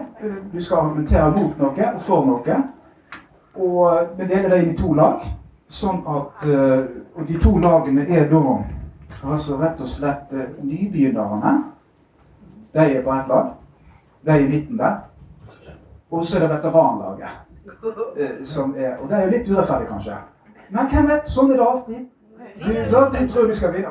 du 0.54 0.58
skal 0.62 0.78
argumentere 0.86 1.28
mot 1.36 1.60
noe 1.60 1.92
og 1.92 2.00
for 2.00 2.26
noe. 2.30 2.58
Og 3.60 4.16
vi 4.16 4.24
deler 4.32 4.48
det 4.48 4.62
inn 4.62 4.72
i 4.72 4.80
to 4.80 4.96
lag. 4.96 5.28
Sånn 5.68 6.00
at 6.08 6.48
eh, 6.48 6.84
Og 7.12 7.28
de 7.28 7.36
to 7.36 7.58
lagene 7.60 8.06
er 8.08 8.30
da 8.30 8.40
altså 9.28 9.58
rett 9.60 9.80
og 9.80 9.88
slett 9.88 10.32
eh, 10.32 10.48
nybegynnerne. 10.64 11.58
De 12.72 12.86
er 12.86 13.02
på 13.04 13.12
ett 13.12 13.28
lag. 13.28 13.52
De 14.26 14.40
i 14.44 14.48
midten 14.48 14.78
der. 14.78 14.96
Og 16.10 16.24
så 16.24 16.36
er 16.38 16.40
det 16.46 16.50
veteranlaget. 16.56 17.28
eh, 18.16 18.44
Som 18.44 18.74
er, 18.78 18.96
og 19.00 19.08
det 19.08 19.18
er 19.18 19.24
jo 19.24 19.30
litt 19.30 19.48
urettferdig, 19.50 19.88
kanskje. 19.88 20.16
Men 20.70 20.88
hvem 20.90 21.08
vet? 21.08 21.28
Sånn 21.28 21.52
er 21.52 21.56
det 21.60 21.66
alltid. 21.66 22.08
Du, 22.62 22.72
så, 22.88 23.00
de 23.12 23.28
tror 23.28 23.46
vi 23.48 23.54
skal 23.54 23.72
vinne. 23.72 23.88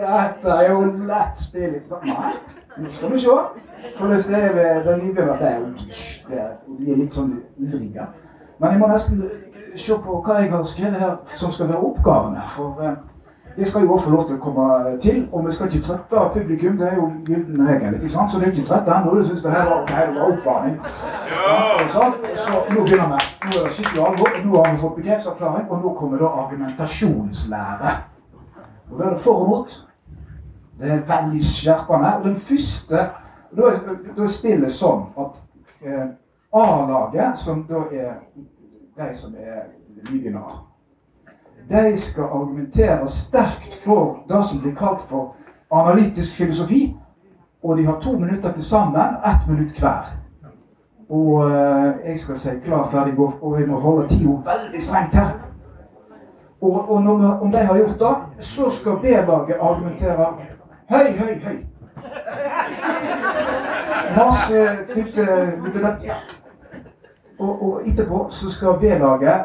Ja, 0.00 0.18
Dette 0.28 0.50
er 0.54 0.70
jo 0.70 0.80
lett 1.08 1.40
spill. 1.40 1.74
ikke 1.74 1.88
sant? 1.88 2.04
Nei, 2.04 2.34
nå 2.78 2.90
skal 2.90 3.12
vi 3.12 3.18
se 3.18 3.30
hvordan 3.98 4.18
det 4.18 4.38
er 4.42 4.54
ved 4.54 4.84
den 4.86 5.00
nybegynnerne. 5.04 5.38
Det 5.38 5.48
er 5.48 5.58
jo 5.58 5.66
det 6.28 6.78
De 6.78 6.92
er 6.92 6.96
litt 7.02 7.14
sånn 7.14 7.32
ivrige. 7.58 8.06
Men 8.60 8.70
jeg 8.70 8.80
må 8.80 8.86
nesten 8.90 9.24
se 9.76 9.96
på 10.04 10.20
hva 10.22 10.38
jeg 10.40 10.50
har 10.52 10.62
skrevet 10.62 11.00
her 11.02 11.16
som 11.26 11.52
skal 11.52 11.68
være 11.68 11.82
oppgavene. 11.90 12.42
For 12.54 12.82
eh, 12.86 12.96
det 13.56 13.68
skal 13.68 13.82
jo 13.82 13.92
også 13.92 14.04
få 14.04 14.10
lov 14.10 14.24
til 14.26 14.36
å 14.36 14.42
komme 14.42 14.64
til. 15.00 15.18
Og 15.32 15.46
vi 15.46 15.52
skal 15.52 15.68
ikke 15.70 15.86
trøtte 15.86 16.22
publikum. 16.32 16.78
Det 16.78 16.88
er 16.88 16.94
jo 16.94 17.10
gylden 17.26 17.68
regel. 17.68 17.94
ikke 17.94 18.10
sant? 18.10 18.32
Så 18.32 18.38
det 18.38 18.48
er 18.48 18.52
ikke 18.52 18.66
trøtte 18.68 18.96
ennå. 18.96 19.14
Du 19.14 19.24
syns 19.24 19.42
det 19.42 19.52
her 19.52 19.68
var, 19.70 19.84
det 19.86 20.16
var 20.16 20.32
oppvarming. 20.32 20.80
Sånn. 21.94 22.16
Så 22.34 22.64
nå 22.70 22.80
begynner 22.80 23.12
vi. 23.12 23.20
Nå 23.44 23.60
er 23.60 23.68
det 23.68 23.72
skikkelig 23.76 24.02
alvor. 24.08 24.40
Nå 24.44 24.56
har 24.58 24.72
vi 24.72 24.82
fått 24.82 24.98
begrepsavklaring, 24.98 25.70
og 25.70 25.86
nå 25.86 25.94
kommer 26.00 26.24
da 26.24 26.32
argumentasjonslære. 26.42 27.94
Og 28.90 28.98
det 28.98 29.06
er 29.06 29.14
det 29.14 29.22
for 29.22 29.44
og 29.44 29.48
mot. 29.52 29.78
Det 30.80 30.90
er 30.90 31.06
veldig 31.14 31.46
skjerpende. 31.52 32.16
Og 32.18 32.24
den 32.24 32.36
første 32.36 33.06
Da 33.54 33.68
er, 33.70 34.26
spillet 34.26 34.72
sånn 34.74 35.04
at 35.14 35.36
eh, 35.86 36.08
A-laget, 36.58 37.38
som 37.38 37.60
da 37.68 37.84
er 37.94 38.16
de 38.98 39.12
som 39.14 39.36
er 39.38 39.68
nybegynnere 40.08 40.56
de 41.68 41.96
skal 41.96 42.22
argumentere 42.24 43.08
sterkt 43.08 43.74
for 43.84 44.16
det 44.28 44.44
som 44.44 44.60
blir 44.60 44.74
kalt 44.74 45.00
for 45.00 45.34
analytisk 45.72 46.36
filosofi. 46.36 46.96
Og 47.62 47.76
de 47.78 47.86
har 47.86 48.00
to 48.00 48.12
minutter 48.18 48.52
til 48.52 48.64
sammen, 48.64 49.00
ett 49.26 49.48
minutt 49.48 49.78
hver. 49.80 50.10
Og 51.10 51.50
eh, 51.50 51.92
jeg 52.10 52.18
skal 52.18 52.36
si 52.36 52.48
klar, 52.64 52.88
ferdig, 52.90 53.16
gå, 53.16 53.32
og 53.40 53.60
jeg 53.60 53.68
må 53.68 53.78
holde 53.80 54.08
tida 54.08 54.30
veldig 54.30 54.82
strengt 54.82 55.14
her. 55.14 55.30
Og, 56.60 56.90
og 56.92 57.02
når, 57.02 57.16
vi- 57.16 57.38
om 57.46 57.52
de 57.52 57.58
har 57.58 57.76
gjort 57.78 57.98
det, 57.98 58.44
så 58.44 58.70
skal 58.70 58.92
B-laget 59.02 59.56
argumentere 59.60 60.26
høy, 60.90 61.06
høy, 61.18 61.40
høy. 61.44 61.56
Masse 64.16 64.66
type 64.94 65.26
og, 67.38 67.62
og 67.62 67.80
etterpå 67.86 68.26
så 68.30 68.50
skal 68.50 68.78
B-laget 68.80 69.44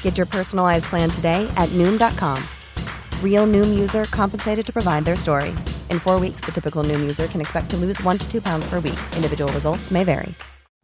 Get 0.00 0.16
your 0.16 0.26
personalized 0.26 0.86
plan 0.86 1.10
today 1.10 1.46
at 1.58 1.68
Noom.com. 1.70 2.42
Real 3.22 3.46
Noom 3.46 3.78
user 3.78 4.04
compensated 4.04 4.64
to 4.64 4.72
provide 4.72 5.04
their 5.04 5.16
story. 5.16 5.50
In 5.90 5.98
four 5.98 6.18
weeks, 6.18 6.40
the 6.46 6.52
typical 6.52 6.82
Noom 6.82 7.00
user 7.00 7.26
can 7.26 7.42
expect 7.42 7.68
to 7.72 7.76
lose 7.76 8.02
one 8.02 8.16
to 8.16 8.30
two 8.30 8.40
pounds 8.40 8.64
per 8.70 8.80
week. 8.80 8.98
Individual 9.14 9.52
results 9.52 9.90
may 9.90 10.02
vary. 10.02 10.34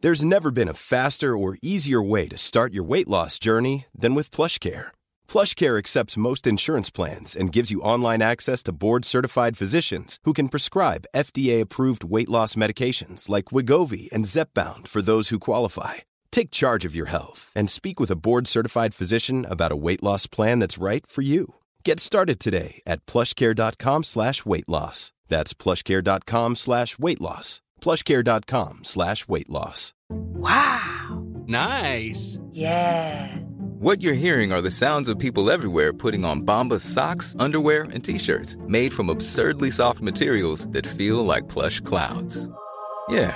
There's 0.01 0.25
never 0.25 0.51
been 0.51 0.67
a 0.67 0.73
faster 0.73 1.37
or 1.37 1.57
easier 1.61 2.01
way 2.01 2.27
to 2.27 2.37
start 2.37 2.73
your 2.73 2.83
weight 2.83 3.07
loss 3.07 3.39
journey 3.39 3.85
than 3.95 4.15
with 4.15 4.35
PlushCare. 4.35 4.91
PlushCare 5.29 5.77
accepts 5.79 6.17
most 6.17 6.45
insurance 6.45 6.89
plans 6.89 7.37
and 7.37 7.53
gives 7.53 7.71
you 7.71 7.79
online 7.79 8.21
access 8.21 8.61
to 8.63 8.73
board-certified 8.73 9.55
physicians 9.55 10.19
who 10.25 10.33
can 10.33 10.49
prescribe 10.49 11.05
FDA-approved 11.15 12.03
weight 12.03 12.27
loss 12.27 12.55
medications 12.55 13.29
like 13.29 13.45
Wigovi 13.45 14.11
and 14.11 14.25
Zepbound 14.25 14.89
for 14.89 15.01
those 15.01 15.29
who 15.29 15.39
qualify. 15.39 16.03
Take 16.33 16.49
charge 16.49 16.83
of 16.83 16.95
your 16.95 17.05
health 17.05 17.51
and 17.55 17.69
speak 17.69 17.99
with 17.99 18.09
a 18.09 18.15
board-certified 18.17 18.93
physician 18.95 19.45
about 19.47 19.71
a 19.71 19.75
weight 19.77 20.01
loss 20.03 20.25
plan 20.27 20.57
that's 20.59 20.79
right 20.79 21.05
for 21.07 21.21
you. 21.21 21.53
Get 21.85 21.99
started 21.99 22.39
today 22.39 22.81
at 22.87 23.05
plushcare.com 23.05 24.03
slash 24.03 24.43
weight 24.43 24.67
loss. 24.67 25.13
That's 25.27 25.53
plushcare.com 25.53 26.55
slash 26.55 26.97
weight 26.97 27.21
loss. 27.21 27.61
plushcare.com 27.81 28.79
slash 28.83 29.27
weight 29.27 29.49
loss. 29.49 29.93
Wow. 30.09 31.23
Nice. 31.45 32.39
Yeah. 32.51 33.37
What 33.79 34.01
you're 34.01 34.13
hearing 34.13 34.51
are 34.53 34.61
the 34.61 34.71
sounds 34.71 35.09
of 35.09 35.19
people 35.19 35.51
everywhere 35.51 35.93
putting 35.93 36.25
on 36.25 36.41
Bombas 36.41 36.81
socks, 36.81 37.35
underwear, 37.37 37.83
and 37.83 38.03
t-shirts 38.03 38.57
made 38.67 38.91
from 38.91 39.09
absurdly 39.09 39.69
soft 39.69 40.01
materials 40.01 40.67
that 40.69 40.87
feel 40.87 41.23
like 41.23 41.47
plush 41.49 41.79
clouds. 41.81 42.47
Yeah, 43.09 43.35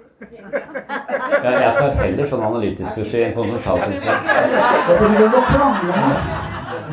Ja. 0.21 1.51
Jeg 1.61 1.73
tar 1.77 1.95
heller 2.01 2.27
sånn 2.29 2.43
analytisk 2.47 2.91
kurs 2.95 3.13
i 3.13 3.23
kontinentalkunstner. 3.35 4.17
Da 4.87 4.97
blir 4.99 5.17
det 5.17 5.29
noe 5.31 5.43
krangling 5.49 6.01
her. 6.05 6.17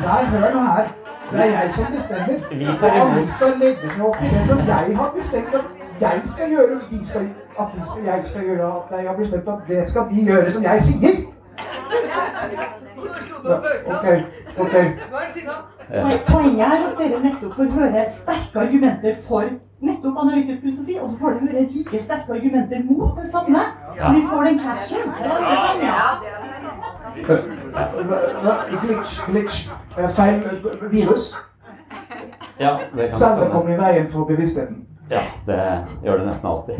Nei, 0.05 0.23
hør 0.33 0.53
nå 0.55 0.63
her. 0.69 0.87
Det 1.31 1.39
er 1.39 1.51
jeg 1.53 1.73
som 1.73 1.91
bestemmer. 1.93 2.37
Anita 2.51 2.87
legger 2.95 3.33
seg 3.37 3.59
det 3.61 4.45
som 4.47 4.59
jeg 4.67 4.95
har 4.97 5.11
bestemt 5.15 5.53
at 5.59 5.65
jeg 6.01 6.21
skal 6.25 6.49
gjøre. 6.55 6.79
De 6.91 6.99
skal, 7.05 7.27
at 7.59 7.67
de 7.75 7.81
skal, 7.89 8.03
jeg 8.05 8.23
skal 8.31 8.41
gjøre 8.47 8.71
at 8.79 8.95
jeg 8.97 9.07
har 9.11 9.17
bestemt 9.19 9.47
at 9.55 9.67
det 9.67 9.87
skal 9.91 10.07
de 10.11 10.25
gjøre 10.31 10.51
som 10.51 10.63
jeg 10.63 10.81
sier. 10.81 11.15
Ja, 13.49 13.55
ok, 13.95 14.07
ok. 14.59 14.75
Poen- 15.89 16.25
Poenget 16.29 16.65
er 16.67 16.83
at 16.87 16.97
dere 16.99 17.19
nettopp 17.23 17.53
får 17.55 17.69
høre 17.77 18.03
sterke 18.09 18.59
argumenter 18.59 19.13
for 19.27 19.43
nettopp 19.81 20.17
analytisk 20.17 20.61
filosofi, 20.61 20.97
og 21.01 21.09
så 21.09 21.19
får 21.19 21.29
du 21.29 21.39
høre 21.39 21.61
like 21.71 21.99
sterke 21.99 22.33
argumenter 22.33 22.83
mot 22.89 23.19
det 23.19 23.27
samme. 23.27 23.59
Så 24.05 24.13
vi 24.13 24.21
får 24.31 24.43
den 24.43 24.59
cashen. 24.59 24.97
Glitch, 28.83 29.25
glitch. 29.27 29.69
Eh, 29.97 30.09
Feil 30.09 30.35
eh, 30.35 30.91
virus. 30.91 31.37
Ja, 32.59 32.77
det 32.95 33.09
kan 33.09 33.17
Celler 33.17 33.49
kommer 33.49 33.73
i 33.73 33.77
veien 33.77 34.11
for 34.11 34.25
bevisstheten. 34.25 34.85
Ja, 35.09 35.21
det 35.47 35.85
gjør 36.03 36.17
det 36.17 36.25
nesten 36.25 36.49
alltid. 36.49 36.75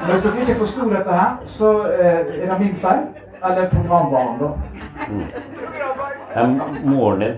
Men 0.00 0.10
Hvis 0.10 0.22
dere 0.22 0.40
ikke 0.40 0.54
forsto 0.58 0.88
dette 0.90 1.12
her, 1.12 1.36
så 1.44 1.72
eh, 1.92 2.42
er 2.42 2.52
det 2.52 2.58
min 2.60 2.76
feil. 2.76 3.02
Eller 3.44 3.68
programvaren, 3.70 4.38
da. 4.40 4.50
Det 6.34 6.42
er 6.42 6.46
moren 6.84 7.20
din. 7.20 7.34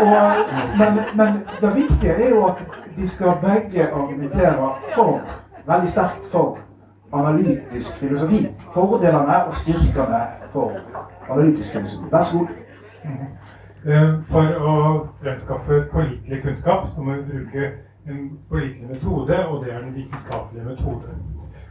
Og, 0.00 0.22
men, 0.78 1.00
men 1.16 1.40
det 1.60 1.74
viktige 1.74 2.12
er 2.12 2.28
jo 2.30 2.46
at 2.46 2.64
de 2.96 3.08
skal 3.08 3.38
begge 3.42 3.88
argumentere 3.92 4.72
for, 4.94 5.20
veldig 5.66 5.88
sterkt 5.88 6.26
for, 6.32 6.58
analytisk 7.12 7.98
filosofi. 7.98 8.46
Fordelene 8.74 9.44
og 9.46 9.54
styrkene 9.54 10.20
for 10.52 10.72
analytisk 11.30 11.72
filosofi. 11.72 12.10
Vær 12.12 12.20
så 12.20 12.38
god. 12.38 12.56
Eh, 13.86 14.08
For 14.28 14.44
å 14.60 14.72
fremskaffe 15.22 15.84
pålitelig 15.92 16.42
kunnskap 16.42 16.90
så 16.92 17.00
må 17.00 17.14
vi 17.16 17.22
bruke 17.30 17.70
en 18.10 18.18
pålitelig 18.50 18.88
metode, 18.90 19.38
og 19.46 19.64
det 19.64 19.72
er 19.72 19.78
den 19.80 19.94
vitenskapelige 19.94 20.64
metode. 20.64 21.14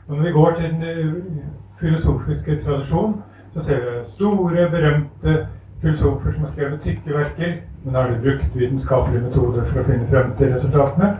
Og 0.07 0.15
når 0.15 0.23
vi 0.23 0.31
går 0.31 0.55
til 0.57 0.71
den 0.71 0.83
eh, 0.83 1.43
filosofiske 1.79 2.63
tradisjon, 2.63 3.13
så 3.53 3.63
ser 3.65 3.85
vi 3.85 3.93
store, 4.15 4.69
berømte 4.73 5.35
filosofer 5.81 6.33
som 6.33 6.43
har 6.43 6.51
skrevet 6.51 6.81
tykke 6.83 7.17
verker. 7.17 7.57
Men 7.83 7.95
har 7.95 8.07
de 8.09 8.21
brukt 8.21 8.55
vitenskapelige 8.55 9.23
metoder 9.27 9.67
for 9.71 9.81
å 9.81 9.87
finne 9.87 10.07
frem 10.11 10.31
til 10.37 10.53
resultatene? 10.55 11.11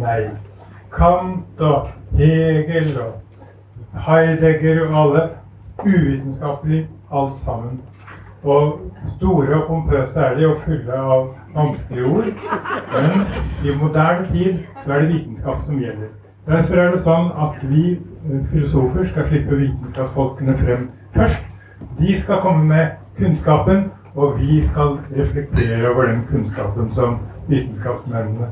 Nei. 0.00 0.20
Kant 0.94 1.62
og 1.66 1.88
Hegel 2.18 2.92
og 3.02 4.02
Heidegger 4.06 4.84
og 4.86 4.98
alle. 5.02 5.28
Uvitenskapelig 5.84 6.86
alt 7.12 7.40
sammen. 7.44 7.80
Og 8.44 8.92
store 9.16 9.54
og 9.54 9.66
pompøse 9.66 10.20
er 10.20 10.34
de 10.38 10.46
og 10.46 10.60
fulle 10.64 10.98
av 11.14 11.30
vanskelige 11.54 12.06
ord. 12.06 12.28
Men 12.92 13.24
i 13.64 13.76
moderne 13.80 14.28
tid 14.32 14.58
så 14.84 14.92
er 14.92 15.00
det 15.00 15.08
vitenskap 15.14 15.64
som 15.66 15.80
gjelder. 15.80 16.12
Derfor 16.46 16.74
er 16.76 16.90
det 16.92 17.00
sånn 17.06 17.30
at 17.40 17.62
vi 17.64 17.84
eh, 17.94 18.40
filosofer 18.52 19.06
skal 19.08 19.30
slippe 19.30 19.56
vitenskapsfolkene 19.56 20.56
frem 20.60 20.90
først. 21.14 21.46
De 21.98 22.18
skal 22.20 22.42
komme 22.44 22.66
med 22.68 22.98
kunnskapen, 23.16 23.86
og 24.14 24.38
vi 24.38 24.66
skal 24.68 24.98
reflektere 25.16 25.90
over 25.90 26.06
den 26.06 26.22
kunnskapen 26.30 26.94
som 26.94 27.18
vitenskapsmennene 27.48 28.50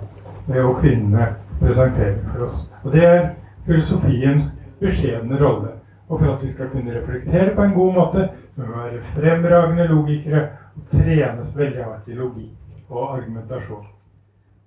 og 0.49 0.81
kvinnene 0.81 1.29
presenterer 1.61 2.19
for 2.33 2.45
oss. 2.47 2.57
Og 2.83 2.93
det 2.93 3.05
er 3.07 3.29
filosofiens 3.67 4.51
beskjedne 4.81 5.39
rolle. 5.45 5.77
Og 6.09 6.19
for 6.19 6.33
at 6.33 6.43
vi 6.43 6.53
skal 6.53 6.69
kunne 6.73 6.95
reflektere 6.99 7.55
på 7.55 7.63
en 7.63 7.75
god 7.75 7.93
måte, 7.93 8.29
må 8.57 8.65
vi 8.65 8.73
være 8.73 9.03
fremragende 9.15 9.87
logikere 9.87 10.43
og 10.77 10.91
trenes 10.91 11.57
veldig 11.57 11.85
hardt 11.85 12.09
i 12.09 12.19
logikk 12.19 12.91
og 12.91 13.17
argumentasjon. 13.17 13.87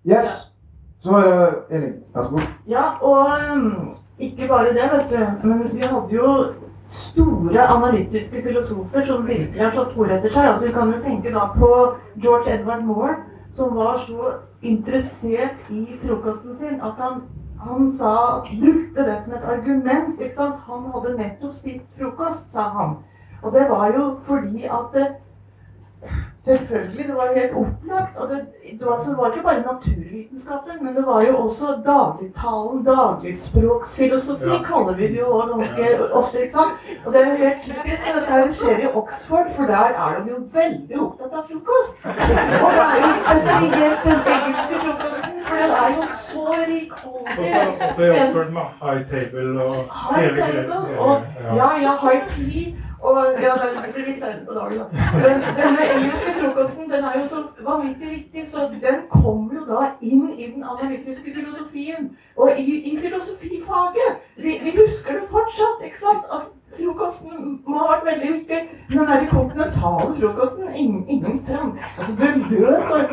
Yes. 0.05 0.51
Så 0.99 1.11
var 1.11 1.21
det 1.21 1.77
Elin. 1.77 1.93
Vær 2.15 2.21
så 2.21 2.29
god. 2.31 2.41
Ja, 2.67 2.83
og 3.01 3.27
um, 3.55 3.97
ikke 4.19 4.47
bare 4.47 4.73
det, 4.73 4.87
vet 4.93 5.11
du. 5.11 5.47
Men 5.47 5.69
vi 5.73 5.81
hadde 5.81 6.15
jo 6.15 6.53
store 6.87 7.67
analytiske 7.67 8.43
filosofer 8.43 9.05
som 9.05 9.27
virkelig 9.27 9.61
har 9.61 9.71
slått 9.71 9.91
spor 9.93 10.11
etter 10.11 10.33
seg. 10.33 10.49
Altså, 10.49 10.65
vi 10.67 10.73
kan 10.73 10.91
jo 10.93 11.01
tenke 11.03 11.33
da 11.33 11.47
på 11.55 11.71
George 12.21 12.53
Edward 12.53 12.85
Moore, 12.85 13.15
som 13.55 13.75
var 13.75 13.97
så 13.97 14.35
interessert 14.61 15.69
i 15.69 15.97
frokosten 16.03 16.57
sin 16.59 16.81
at 16.83 16.99
han, 16.99 17.21
han 17.61 17.91
sa, 17.97 18.13
brukte 18.61 19.05
det 19.07 19.19
som 19.25 19.33
et 19.33 19.49
argument. 19.57 20.21
ikke 20.21 20.35
sant? 20.35 20.63
Han 20.69 20.89
hadde 20.93 21.17
nettopp 21.17 21.55
spist 21.55 21.85
frokost, 21.97 22.45
sa 22.51 22.69
han. 22.75 22.97
Og 23.41 23.53
det 23.53 23.69
var 23.69 23.93
jo 23.93 24.17
fordi 24.25 24.63
at 24.65 24.93
det, 24.93 25.07
Selvfølgelig, 26.45 27.05
det 27.07 27.15
var 27.19 27.25
jo 27.29 27.33
helt 27.41 27.53
opplagt. 27.61 28.17
Og 28.21 28.25
det, 28.29 28.39
det, 28.79 28.85
var, 28.87 28.97
så 29.03 29.09
det 29.11 29.17
var 29.17 29.27
ikke 29.31 29.43
bare 29.49 29.61
naturvitenskapen, 29.71 30.75
men 30.85 30.91
det 30.97 31.05
var 31.05 31.19
jo 31.27 31.33
også 31.45 31.65
dagligtalen, 31.91 32.77
dagligspråksfilosofi, 32.85 34.51
Ja. 34.55 34.63
kaller 34.71 34.93
vi 34.99 35.05
det 35.13 35.19
jo 35.19 35.29
ganske 35.53 35.85
ofte. 36.19 36.35
ikke 36.43 36.53
sant? 36.59 36.73
Og 37.05 37.13
det 37.13 37.19
er 37.21 37.27
jo 37.31 37.35
helt 37.45 37.59
typisk. 37.67 38.01
Dette 38.15 38.31
her 38.33 38.53
skjer 38.59 38.77
i 38.85 38.87
Oxford, 39.01 39.47
for 39.55 39.63
der 39.73 39.89
er 40.05 40.13
de 40.23 40.29
jo 40.35 40.39
veldig 40.59 40.95
opptatt 41.05 41.33
av 41.39 41.43
frokost. 41.49 41.91
Og 42.65 42.69
det 42.77 42.83
er 42.91 42.97
jo 43.05 43.11
spesielt 43.25 43.99
den 44.07 44.19
engelske 44.35 44.75
frokosten, 44.85 45.35
for 45.47 45.55
den 45.61 45.71
er 45.83 45.89
jo 45.97 46.03
så 46.31 46.45
rikholdig. 46.71 47.49
Også 47.89 48.03
i 48.05 48.11
Oxford 48.21 48.49
med 48.57 48.65
high 48.85 49.03
table 49.11 49.61
og 49.67 49.75
High 50.01 50.21
hele 50.21 50.41
greia. 50.41 50.79
og 51.07 51.15
ja, 51.61 51.69
ja, 51.85 51.93
high 52.05 52.23
tea. 52.35 52.65
Og 53.05 53.17
ja, 53.45 53.53
det 53.61 53.93
blir 53.93 54.05
litt 54.07 54.19
seint 54.23 54.47
på 54.47 54.53
dagen, 54.57 54.79
da. 54.81 54.85
Men 55.23 55.43
denne 55.59 55.83
engelske 55.95 56.31
frokosten 56.39 56.89
den 56.93 57.03
er 57.09 57.17
jo 57.19 57.25
så 57.33 57.41
vanvittig 57.67 58.09
viktig, 58.17 58.45
så 58.53 58.65
den 58.85 59.03
kommer 59.13 59.59
jo 59.59 59.65
da 59.69 59.81
inn 60.01 60.25
i 60.33 60.47
den 60.55 60.63
analytiske 60.73 61.33
filosofien. 61.35 62.09
Og 62.35 62.57
i, 62.57 62.75
i 62.91 62.97
filosofifaget 63.03 64.09
vi, 64.43 64.57
vi 64.65 64.73
husker 64.79 65.19
det 65.19 65.29
fortsatt, 65.35 65.85
ikke 65.87 66.01
sant? 66.07 66.25
At 66.37 66.49
frokosten 66.79 67.61
må 67.67 67.83
ha 67.83 67.91
vært 67.93 68.09
veldig 68.09 68.33
viktig. 68.39 68.61
Men 68.89 68.97
den 68.97 69.07
derre 69.13 69.29
kontinentale 69.35 70.09
frokosten 70.19 70.73
ingen, 70.73 71.05
ingen 71.07 71.39
fram. 71.47 71.77
Altså, 71.97 72.13
Beløs 72.21 72.89
var 72.89 73.05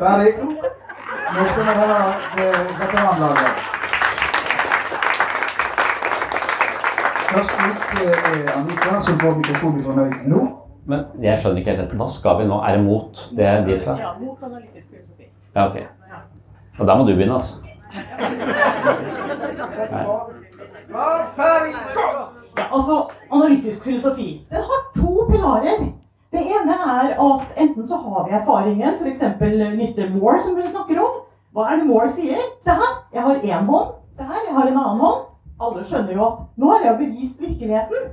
Ferdig. 0.00 0.32
Nå 1.36 1.46
skal 1.52 1.64
vi 1.68 1.78
høre 1.82 2.02
eh, 2.38 2.60
veteranlaget. 2.80 3.91
Først 7.32 7.52
ut 7.66 8.02
eh, 8.02 8.08
er 8.32 8.52
Annika, 8.56 9.00
som 9.00 9.18
får 9.20 9.36
mikrofonen 9.38 9.84
fra 9.84 9.94
meg 9.96 10.16
nå. 10.28 10.40
Men 10.90 11.04
jeg 11.22 11.38
skjønner 11.40 11.62
ikke 11.62 11.70
helt 11.70 11.82
dette. 11.84 11.96
Hva 12.00 12.08
skal 12.10 12.40
vi 12.42 12.48
nå? 12.50 12.58
Er 12.66 12.76
det 12.76 12.84
mot 12.84 13.22
det 13.38 13.50
de 13.68 13.76
sa? 13.78 13.94
Ja, 14.00 14.10
mot 14.20 14.42
analytisk 14.42 14.88
filosofi. 14.90 15.28
Ja, 15.54 15.66
ok. 15.68 15.76
Og 16.78 16.86
da 16.88 16.96
må 16.98 17.06
du 17.06 17.14
begynne, 17.14 17.34
altså. 17.38 17.54
Ja, 22.58 22.66
altså, 22.72 22.96
Analytisk 23.32 23.84
filosofi 23.84 24.46
den 24.50 24.62
har 24.68 24.80
to 24.96 25.26
pilarer. 25.30 25.78
Det 26.32 26.40
ene 26.40 26.76
er 26.98 27.16
at 27.20 27.56
enten 27.56 27.86
så 27.88 27.96
har 28.04 28.28
vi 28.28 28.36
erfaringen, 28.36 28.94
f.eks. 29.00 29.22
Mr. 29.22 30.08
Moore 30.14 30.40
som 30.40 30.56
hun 30.56 30.68
snakker 30.68 31.00
om. 31.00 31.20
Hva 31.52 31.68
er 31.72 31.80
det 31.80 31.86
Moore 31.86 32.08
sier? 32.12 32.40
Se 32.64 32.70
her, 32.70 32.94
jeg 33.12 33.22
har 33.22 33.34
én 33.34 33.68
hånd. 33.68 33.90
Se 34.16 34.24
her, 34.24 34.40
jeg 34.48 34.54
har 34.56 34.68
en 34.68 34.78
annen 34.78 35.04
hånd. 35.04 35.28
Alle 35.62 35.84
skjønner 35.86 36.16
jo 36.16 36.26
at 36.26 36.42
nå 36.58 36.72
har 36.74 36.86
jeg 36.88 37.00
bevist 37.04 37.42
virkeligheten. 37.42 38.10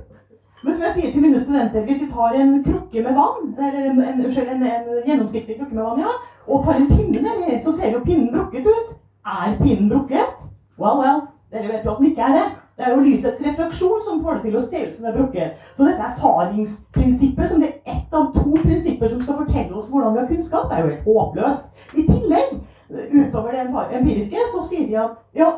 Men 0.62 0.74
som 0.74 0.84
jeg 0.84 0.94
sier 0.96 1.12
til 1.12 1.22
mine 1.24 1.40
studenter, 1.40 1.84
hvis 1.88 2.02
vi 2.04 2.10
tar 2.12 2.36
en 2.36 2.64
krukke 2.64 3.02
med 3.02 3.16
vann, 3.16 3.52
eller 3.56 3.90
en, 3.90 4.00
en, 4.04 4.24
en, 4.26 4.64
en 4.66 4.88
gjennomsiktig 5.06 5.56
krukke 5.56 5.74
med 5.74 5.84
vann, 5.84 6.02
ja, 6.04 6.16
og 6.46 6.64
tar 6.64 6.80
en 6.80 6.88
pinne 6.90 7.22
nedi, 7.24 7.60
så 7.64 7.72
ser 7.72 7.94
jo 7.96 8.02
pinnen 8.04 8.32
brukket 8.34 8.68
ut. 8.68 8.96
Er 9.26 9.56
pinnen 9.60 9.88
brukket? 9.88 10.48
Well, 10.80 11.00
well, 11.00 11.22
dere 11.52 11.72
vet 11.72 11.86
jo 11.86 11.94
at 11.94 12.02
den 12.02 12.10
ikke 12.10 12.26
er 12.28 12.36
det. 12.36 12.48
Det 12.80 12.86
er 12.86 12.94
jo 12.94 13.04
lysets 13.04 13.40
refleksjon 13.44 14.04
som 14.04 14.20
får 14.24 14.38
det 14.38 14.42
til 14.46 14.56
å 14.56 14.64
se 14.64 14.78
ut 14.86 14.92
som 14.96 15.06
det 15.06 15.10
er 15.10 15.16
brukket. 15.18 15.64
Så 15.76 15.84
dette 15.84 16.06
erfaringsprinsippet, 16.06 17.50
som 17.50 17.60
det 17.60 17.68
er 17.68 17.96
ett 17.96 18.14
av 18.16 18.30
to 18.36 18.54
prinsipper 18.62 19.10
som 19.12 19.20
skal 19.20 19.36
fortelle 19.42 19.76
oss 19.76 19.90
hvordan 19.92 20.14
vi 20.14 20.22
har 20.22 20.30
kunnskap, 20.30 20.72
er 20.72 20.80
jo 20.80 20.92
helt 20.92 21.08
håpløst. 21.08 21.68
I 21.92 22.06
tillegg, 22.08 22.54
utover 22.90 23.56
det 23.56 23.66
empiriske, 24.00 24.46
så 24.52 24.64
sier 24.64 24.86
de 24.88 24.96
at 25.02 25.18
ja, 25.36 25.50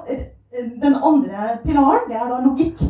den 0.52 0.94
andre 0.94 1.58
pilaren, 1.64 2.08
det 2.08 2.16
er 2.16 2.28
da 2.28 2.40
logikk. 2.44 2.80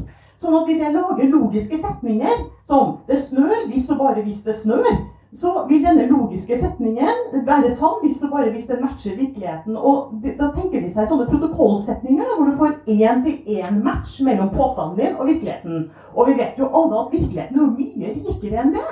Sånn 0.43 0.57
at 0.59 0.67
hvis 0.67 0.81
jeg 0.83 0.95
lager 0.95 1.29
logiske 1.31 1.79
setninger 1.79 2.47
som 2.67 2.99
'det 3.07 3.19
snør 3.19 3.67
hvis 3.71 3.91
og 3.91 3.99
bare 3.99 4.23
hvis 4.23 4.43
det 4.43 4.57
snør', 4.57 4.97
så 5.35 5.67
vil 5.69 5.85
denne 5.85 6.07
logiske 6.07 6.59
setningen 6.59 7.47
være 7.47 7.71
sann 7.71 8.01
hvis 8.03 8.23
og 8.23 8.31
bare 8.31 8.51
hvis 8.51 8.67
den 8.67 8.83
matcher 8.83 9.17
virkeligheten. 9.17 9.77
Og 9.77 10.13
Da 10.39 10.51
tenker 10.57 10.81
de 10.81 10.91
seg 10.91 11.09
sånne 11.09 11.29
protokollsetninger 11.31 12.25
da, 12.25 12.37
hvor 12.37 12.51
du 12.51 12.57
får 12.57 12.75
én-til-én-match 12.87 14.25
mellom 14.25 14.51
påstanden 14.51 14.99
din 14.99 15.17
og 15.17 15.27
virkeligheten. 15.27 15.91
Og 16.15 16.29
vi 16.29 16.33
vet 16.33 16.59
jo 16.59 16.69
alle 16.69 17.01
at 17.01 17.13
virkeligheten 17.13 17.61
er 17.61 17.71
mye 17.79 18.15
rikere 18.19 18.61
enn 18.63 18.75
det. 18.75 18.85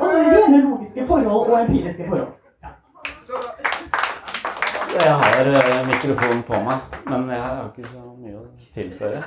Altså 0.00 0.16
rene 0.18 0.60
logiske 0.70 1.06
forhold 1.06 1.50
og 1.50 1.60
empiriske 1.60 2.04
forhold. 2.08 2.32
Jeg 4.96 5.12
har 5.12 5.48
uh, 5.52 5.88
mikrofonen 5.90 6.42
på 6.46 6.56
meg, 6.64 6.78
men 7.10 7.20
jeg 7.34 7.40
har 7.42 7.64
ikke 7.68 7.88
så 7.90 8.00
mye 8.16 8.36
å 8.38 8.44
tilføre. 8.76 9.20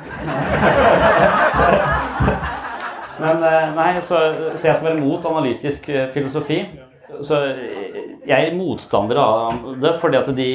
men 3.24 3.36
uh, 3.44 3.76
nei, 3.78 3.92
så, 4.02 4.18
så, 4.56 4.64
jeg 4.66 4.76
skal 4.80 4.88
være 4.88 5.02
mot 5.02 5.26
analytisk 5.30 5.82
uh, 5.94 6.08
filosofi. 6.16 6.60
Så 7.26 7.36
jeg 8.30 8.38
er 8.38 8.54
motstander 8.54 9.18
av 9.18 9.64
det 9.82 9.96
fordi 10.02 10.18
at 10.20 10.28
de, 10.38 10.50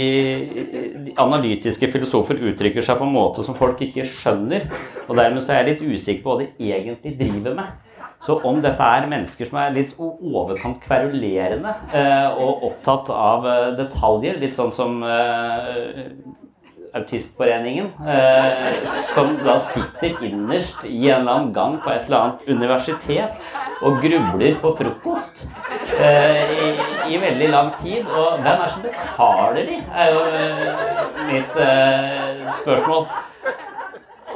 de, 0.70 1.14
analytiske 1.18 1.88
filosofer 1.90 2.38
uttrykker 2.50 2.84
seg 2.84 2.98
på 3.00 3.08
en 3.08 3.14
måte 3.14 3.44
som 3.46 3.56
folk 3.58 3.80
ikke 3.86 4.06
skjønner. 4.08 4.68
Og 5.08 5.18
dermed 5.18 5.42
så 5.42 5.54
er 5.54 5.62
jeg 5.62 5.70
litt 5.72 5.86
usikker 5.94 6.22
på 6.24 6.34
hva 6.34 6.44
de 6.44 6.74
egentlig 6.74 7.16
driver 7.20 7.56
med. 7.58 7.83
Så 8.24 8.38
om 8.48 8.62
dette 8.64 8.86
er 8.96 9.08
mennesker 9.10 9.48
som 9.48 9.58
er 9.60 9.74
litt 9.74 9.92
overkant 10.00 10.80
kverulerende 10.86 11.74
eh, 11.92 12.30
og 12.40 12.64
opptatt 12.70 13.10
av 13.12 13.44
eh, 13.50 13.66
detaljer, 13.76 14.38
litt 14.40 14.56
sånn 14.56 14.72
som 14.72 15.02
eh, 15.04 16.06
Autistforeningen, 16.94 17.88
som 19.10 19.32
da 19.42 19.56
sitter 19.58 20.12
innerst 20.22 20.84
i 20.86 21.08
en 21.08 21.24
eller 21.24 21.32
annen 21.32 21.48
gang 21.56 21.72
på 21.82 21.90
et 21.90 22.04
eller 22.06 22.20
annet 22.20 22.44
universitet 22.46 23.82
og 23.82 23.98
grubler 23.98 24.54
på 24.62 24.70
frokost 24.78 25.42
i, 25.90 26.70
i, 27.10 27.18
veldig 27.18 27.50
lang 27.50 27.72
tid. 27.80 28.06
Og 28.06 28.38
hvem 28.46 28.46
er 28.52 28.62
det 28.62 28.70
som 28.76 28.86
betaler 28.86 29.66
de, 29.72 29.80
er 29.90 30.14
jo 30.14 30.22
mitt 31.32 31.58
spørsmål. 32.60 33.08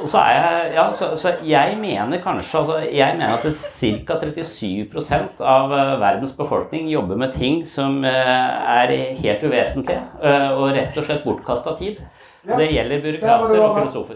Så, 0.05 0.17
jeg, 0.17 0.71
ja, 0.73 0.93
så, 0.93 1.15
så 1.15 1.33
jeg 1.43 1.77
mener 1.81 2.21
kanskje 2.23 2.57
altså, 2.59 2.77
jeg 2.77 3.15
mener 3.17 3.33
at 3.33 3.43
ca. 3.43 4.13
37% 4.23 5.43
av 5.43 5.71
uh, 5.71 5.99
verdens 5.99 6.31
befolkning 6.31 6.87
jobber 6.91 7.19
med 7.19 7.33
ting 7.35 7.67
som 7.67 7.99
uh, 8.03 8.09
er 8.79 8.93
helt 9.19 9.43
uvesentlige 9.43 9.99
uh, 10.23 10.55
og 10.55 10.71
rett 10.77 10.97
og 10.97 11.05
slett 11.05 11.23
bortkasta 11.25 11.75
tid. 11.79 11.99
Det 12.47 12.71
gjelder 12.71 13.01
byråkrater 13.01 13.59
og 13.59 13.75
filosofer. 13.79 14.15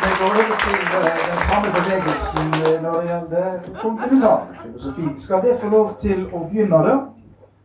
Det 0.00 0.12
går 0.20 0.26
over 0.40 0.58
til 0.64 0.80
den 0.96 1.40
samme 1.50 1.68
bevegelsen 1.76 2.52
når 2.82 3.00
det 3.00 3.08
gjelder 3.12 3.48
kontinentalfilosofi. 3.82 5.08
Skal 5.18 5.42
det 5.44 5.56
få 5.60 5.68
lov 5.68 5.96
til 6.00 6.28
å 6.32 6.46
begynne, 6.48 6.84
da? 6.88 7.00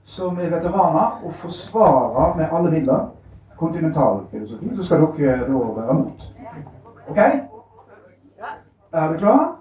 Som 0.06 0.38
er 0.40 0.50
veteraner 0.54 1.22
og 1.26 1.34
forsvarer 1.34 2.36
med 2.38 2.52
alle 2.52 2.72
midler 2.72 3.06
kontinentalfilosofi, 3.58 4.76
så 4.76 4.84
skal 4.84 5.06
dere 5.18 5.38
da 5.48 5.54
være 5.82 5.94
mot. 5.94 6.34
OK? 7.10 7.18
Er 8.94 9.08
dere 9.08 9.18
klar? 9.18 9.56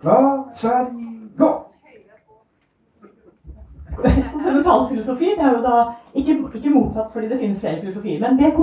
Klar, 0.00 0.48
ferdig, 0.56 1.06
gå! 1.38 1.50
Kontinentalfilosofi 4.32 5.28
er 5.38 5.50
jo 5.50 5.62
da 5.62 5.74
ikke, 6.14 6.38
ikke, 6.54 6.70
motsatt 6.70 7.12
fordi 7.12 7.28
det 7.28 7.38
finnes 7.38 7.60
flere 7.60 7.80
filosofier. 7.80 8.20
Men 8.20 8.38
det 8.38 8.54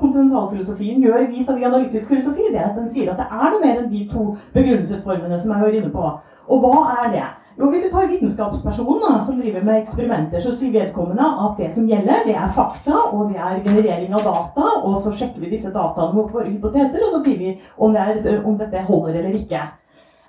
kontinentalfilosofien 0.00 1.02
gjør 1.02 1.26
vis-à-vis 1.30 1.64
analytisk 1.64 2.08
filosofi, 2.08 2.42
det 2.50 2.60
er 2.60 2.70
at 2.70 2.78
den 2.78 2.92
sier 2.92 3.12
at 3.12 3.18
det 3.18 3.26
er 3.30 3.50
noe 3.50 3.64
mer 3.64 3.82
enn 3.82 3.90
de 3.92 4.08
to 4.12 4.36
begrunnelsesformene 4.54 5.40
som 5.40 5.52
jeg 5.52 5.62
var 5.62 5.80
inne 5.80 5.92
på. 5.92 6.12
Og 6.48 6.64
hva 6.64 6.78
er 7.02 7.10
det? 7.12 7.26
Jo, 7.58 7.70
Hvis 7.70 7.84
vi 7.84 7.90
tar 7.90 8.08
vitenskapspersonen 8.08 9.22
som 9.24 9.38
driver 9.40 9.62
med 9.64 9.78
eksperimenter, 9.82 10.40
så 10.40 10.52
sier 10.52 10.74
vedkommende 10.74 11.24
at 11.24 11.56
det 11.56 11.70
som 11.74 11.86
gjelder, 11.88 12.26
det 12.26 12.34
er 12.36 12.52
fakta, 12.52 12.96
og 13.16 13.30
det 13.30 13.38
er 13.40 13.62
generering 13.64 14.12
av 14.14 14.26
data. 14.26 14.66
Og 14.84 14.98
så 15.00 15.12
sjekker 15.16 15.40
vi 15.40 15.54
disse 15.54 15.72
dataene 15.72 16.12
mot 16.12 16.34
våre 16.34 16.50
hypoteser, 16.50 17.00
og 17.06 17.14
så 17.14 17.22
sier 17.24 17.38
vi 17.40 17.54
om, 17.78 17.96
det 17.96 18.02
er, 18.02 18.42
om 18.44 18.58
dette 18.60 18.84
holder 18.90 19.16
eller 19.22 19.38
ikke. 19.40 19.62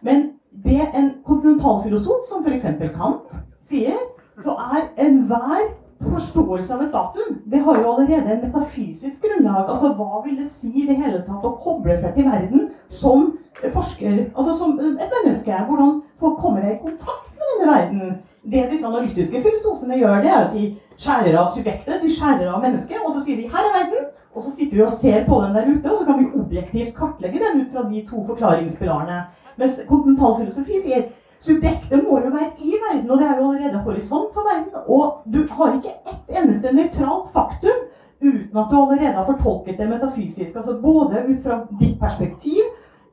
Men 0.07 0.23
det 0.63 0.79
en 0.93 1.11
kontinentalfilosof 1.27 2.23
som 2.29 2.47
f.eks. 2.47 2.69
Kant 2.95 3.35
sier, 3.67 3.99
så 4.39 4.55
er 4.77 4.87
enhver 4.95 5.67
forståelse 6.01 6.73
av 6.73 6.81
et 6.83 6.93
datum 6.93 7.37
det 7.45 7.59
har 7.65 7.79
jo 7.81 7.91
allerede 7.91 8.33
en 8.33 8.41
metafysisk 8.43 9.23
grunnlag. 9.25 9.69
Altså 9.69 9.93
Hva 9.97 10.21
vil 10.25 10.37
det 10.37 10.49
si 10.51 10.69
i 10.69 10.87
det 10.87 10.97
hele 10.99 11.23
tatt 11.25 11.45
å 11.45 11.55
koble 11.61 11.97
seg 11.97 12.15
til 12.15 12.27
verden 12.29 12.67
som 12.89 13.31
forsker, 13.73 14.27
altså 14.35 14.53
som 14.57 14.79
et 14.79 15.15
menneske? 15.19 15.63
Hvordan 15.69 16.01
folk 16.19 16.37
kommer 16.41 16.65
i 16.67 16.77
kontakt 16.81 17.33
med 17.37 17.53
denne 17.53 17.71
verden? 17.71 18.17
Det 18.47 18.67
disse 18.71 18.87
analytiske 18.87 19.41
filosofene 19.43 19.97
gjør, 19.99 20.21
det 20.23 20.29
er 20.31 20.43
at 20.45 20.53
de 20.53 20.67
skjærer 20.97 21.35
av 21.35 21.49
subjektet, 21.51 21.97
de 22.03 22.13
skjærer 22.13 22.47
av 22.47 22.61
mennesket, 22.63 23.01
og 23.03 23.13
så 23.13 23.23
sier 23.25 23.41
de 23.41 23.49
'her 23.49 23.65
er 23.67 23.73
verden', 23.79 24.05
og 24.35 24.43
så 24.43 24.51
sitter 24.51 24.77
vi 24.77 24.83
og 24.83 24.91
ser 24.91 25.25
på 25.25 25.41
den 25.41 25.55
der 25.55 25.67
ute, 25.67 25.91
og 25.91 25.97
så 25.97 26.05
kan 26.05 26.19
vi 26.19 26.39
objektivt 26.39 26.95
kartlegge 26.95 27.39
den 27.43 27.61
ut 27.61 27.71
fra 27.73 27.89
de 27.89 28.07
to 28.09 28.23
forklaringspilarene. 28.27 29.23
Mens 29.57 29.81
kontinentalfilosofi 29.89 30.79
sier 30.79 31.03
Subjektet 31.39 32.03
må 32.03 32.19
jo 32.19 32.31
være 32.33 32.51
i 32.65 32.73
verden, 32.81 33.11
og 33.11 33.19
det 33.19 33.27
er 33.27 33.37
jo 33.37 33.51
allerede 33.51 33.83
horisont 33.85 34.33
for 34.33 34.43
verden. 34.47 34.73
Og 34.87 35.21
du 35.33 35.43
har 35.51 35.75
ikke 35.75 35.93
ett 36.09 36.41
eneste 36.41 36.73
nøytralt 36.73 37.29
faktum 37.33 37.85
uten 38.21 38.57
at 38.57 38.71
du 38.71 38.75
allerede 38.81 39.13
har 39.13 39.25
fortolket 39.25 39.77
det 39.77 39.89
metafysisk. 39.89 40.55
Altså 40.55 40.73
både 40.81 41.25
ut 41.29 41.43
fra 41.43 41.59
ditt 41.79 41.99
perspektiv, 41.99 42.63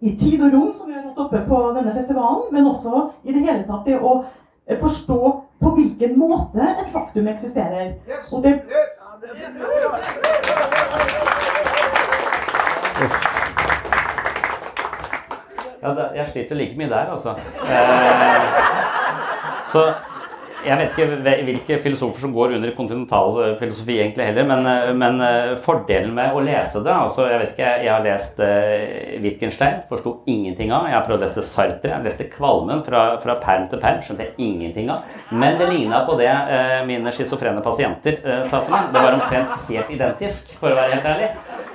i 0.01 0.17
tid 0.21 0.43
og 0.45 0.53
rom, 0.53 0.73
som 0.75 0.89
vi 0.89 0.95
har 0.95 1.03
hatt 1.03 1.19
oppe 1.19 1.41
på 1.49 1.59
denne 1.77 1.93
festivalen, 1.95 2.49
men 2.53 2.67
også 2.67 3.09
i 3.25 3.33
det 3.33 3.45
hele 3.45 3.63
tatt 3.69 3.87
det 3.89 4.01
å 4.01 4.25
forstå 4.81 5.21
på 5.61 5.71
hvilken 5.77 6.19
måte 6.19 6.65
et 6.65 6.91
faktum 6.93 7.29
eksisterer. 7.29 7.95
Og 8.33 8.43
det 8.45 8.59
Ja, 15.85 15.93
det, 15.95 16.09
jeg 16.17 16.33
sliter 16.33 16.59
like 16.59 16.81
mye 16.81 16.89
der, 16.89 17.13
altså. 17.13 17.37
Eh, 17.69 18.51
så 19.73 19.87
jeg 20.65 20.79
vet 20.81 20.95
ikke 20.95 21.35
hvilke 21.45 21.77
filosofer 21.85 22.25
som 22.25 22.33
går 22.35 22.55
under 22.57 22.73
kontinental 22.77 23.37
eh, 23.43 23.53
filosofi 23.61 23.99
egentlig 24.01 24.29
heller, 24.31 24.47
men, 24.49 24.67
eh, 24.71 24.93
men, 24.97 25.21
eh, 25.21 25.53
fordelen 25.65 26.15
med 26.17 26.33
å 26.33 26.43
lese 26.45 26.81
det 26.85 26.93
altså 26.95 27.27
Jeg 27.29 27.41
vet 27.41 27.53
ikke, 27.53 27.71
jeg 27.85 27.91
har 27.93 28.05
lest 28.05 28.41
uh, 28.41 29.21
Wittgenstein, 29.25 29.83
forsto 29.89 30.13
ingenting 30.31 30.73
av. 30.73 30.87
Jeg 30.89 30.97
har 30.97 31.05
prøvd 31.07 31.23
å 31.23 31.27
lese 31.27 31.45
Sartre, 31.47 31.91
jeg 31.91 32.05
leste 32.05 32.27
Kvalmen 32.33 32.83
fra, 32.87 33.05
fra 33.23 33.37
perm 33.43 33.67
til 33.71 33.81
perm, 33.83 34.01
skjønte 34.05 34.27
jeg 34.27 34.35
ingenting 34.47 34.91
av. 34.93 35.15
Men 35.33 35.59
det 35.61 35.69
ligna 35.71 36.03
på 36.09 36.17
det 36.21 36.31
mine 36.89 37.13
schizofrene 37.15 37.63
pasienter 37.65 38.21
sa 38.51 38.63
til 38.65 38.75
meg. 38.75 38.91
Det 38.95 39.05
var 39.05 39.17
omtrent 39.19 39.57
helt 39.71 39.93
identisk, 39.95 40.55
for 40.61 40.73
å 40.73 40.79
være 40.79 40.97
helt 40.97 41.09
ærlig. 41.15 41.31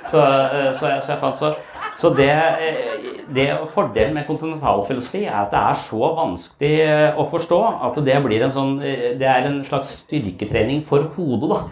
Så, 0.06 0.20
så, 0.20 0.90
jeg, 0.90 1.02
så 1.04 1.12
jeg 1.14 1.20
fant 1.22 1.40
så 1.40 1.52
så 1.98 2.10
det, 2.16 2.30
eh, 2.30 3.10
det, 3.34 3.46
Fordelen 3.74 4.14
med 4.14 4.26
kontinentalfilosofi 4.28 5.24
er 5.24 5.36
at 5.42 5.52
det 5.52 5.60
er 5.60 5.82
så 5.84 6.14
vanskelig 6.16 6.72
eh, 6.86 7.18
å 7.18 7.26
forstå 7.30 7.60
at 7.90 8.00
det, 8.06 8.16
blir 8.24 8.46
en 8.46 8.54
sånn, 8.54 8.78
eh, 8.80 9.10
det 9.20 9.28
er 9.28 9.50
en 9.50 9.60
slags 9.66 10.00
styrketrening 10.04 10.84
for 10.88 11.10
hodet. 11.16 11.50
da. 11.50 11.62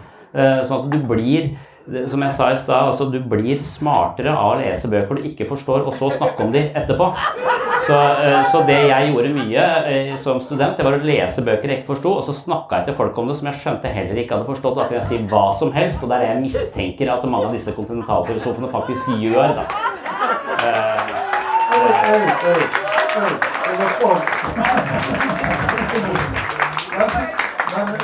Sånn 0.69 0.83
at 0.85 0.91
du 0.93 0.99
blir 1.09 1.55
som 2.05 2.21
jeg 2.21 2.33
sa 2.37 2.51
i 2.53 2.57
stad, 2.59 2.91
altså 2.91 3.07
du 3.09 3.17
blir 3.25 3.63
smartere 3.65 4.29
av 4.29 4.51
å 4.51 4.57
lese 4.59 4.85
bøker 4.91 5.17
du 5.17 5.23
ikke 5.25 5.47
forstår, 5.49 5.87
og 5.89 5.95
så 5.97 6.11
snakke 6.13 6.45
om 6.45 6.51
de 6.53 6.67
etterpå. 6.77 7.07
Så, 7.87 7.97
så 8.51 8.61
det 8.67 8.75
jeg 8.91 9.07
gjorde 9.09 9.31
mye 9.33 10.19
som 10.21 10.37
student, 10.43 10.77
det 10.77 10.85
var 10.85 10.99
å 10.99 11.01
lese 11.01 11.41
bøker 11.41 11.71
jeg 11.71 11.81
ikke 11.81 11.95
forsto, 11.95 12.11
og 12.19 12.27
så 12.27 12.35
snakka 12.37 12.83
jeg 12.83 12.91
til 12.91 12.99
folk 12.99 13.17
om 13.17 13.31
det 13.31 13.39
som 13.39 13.49
jeg 13.49 13.61
skjønte 13.63 13.95
heller 13.95 14.21
ikke 14.21 14.37
hadde 14.37 14.51
forstått. 14.51 14.77
Da 14.77 14.85
kan 14.85 14.99
jeg 14.99 15.09
si 15.09 15.21
hva 15.33 15.47
som 15.57 15.73
helst, 15.73 16.05
og 16.05 16.13
det 16.13 16.19
er 16.19 16.27
det 16.27 16.31
jeg 16.35 16.45
mistenker 16.45 17.15
at 17.15 17.25
mange 17.25 17.49
av 17.49 17.57
disse 17.57 17.73
kontinentalfilosofene 17.73 18.69
faktisk 18.75 19.09
gjør. 19.17 19.57
da. 19.63 20.08
Det 21.79 23.73
var 23.79 23.89
sånn. 23.99 24.21
Men 27.75 27.87
jeg 27.87 27.97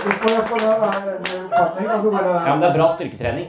det- 2.03 2.45
Ja, 2.45 2.51
men 2.55 2.61
det 2.61 2.69
er 2.69 2.73
bra 2.77 2.87
styrketrening. 2.89 3.47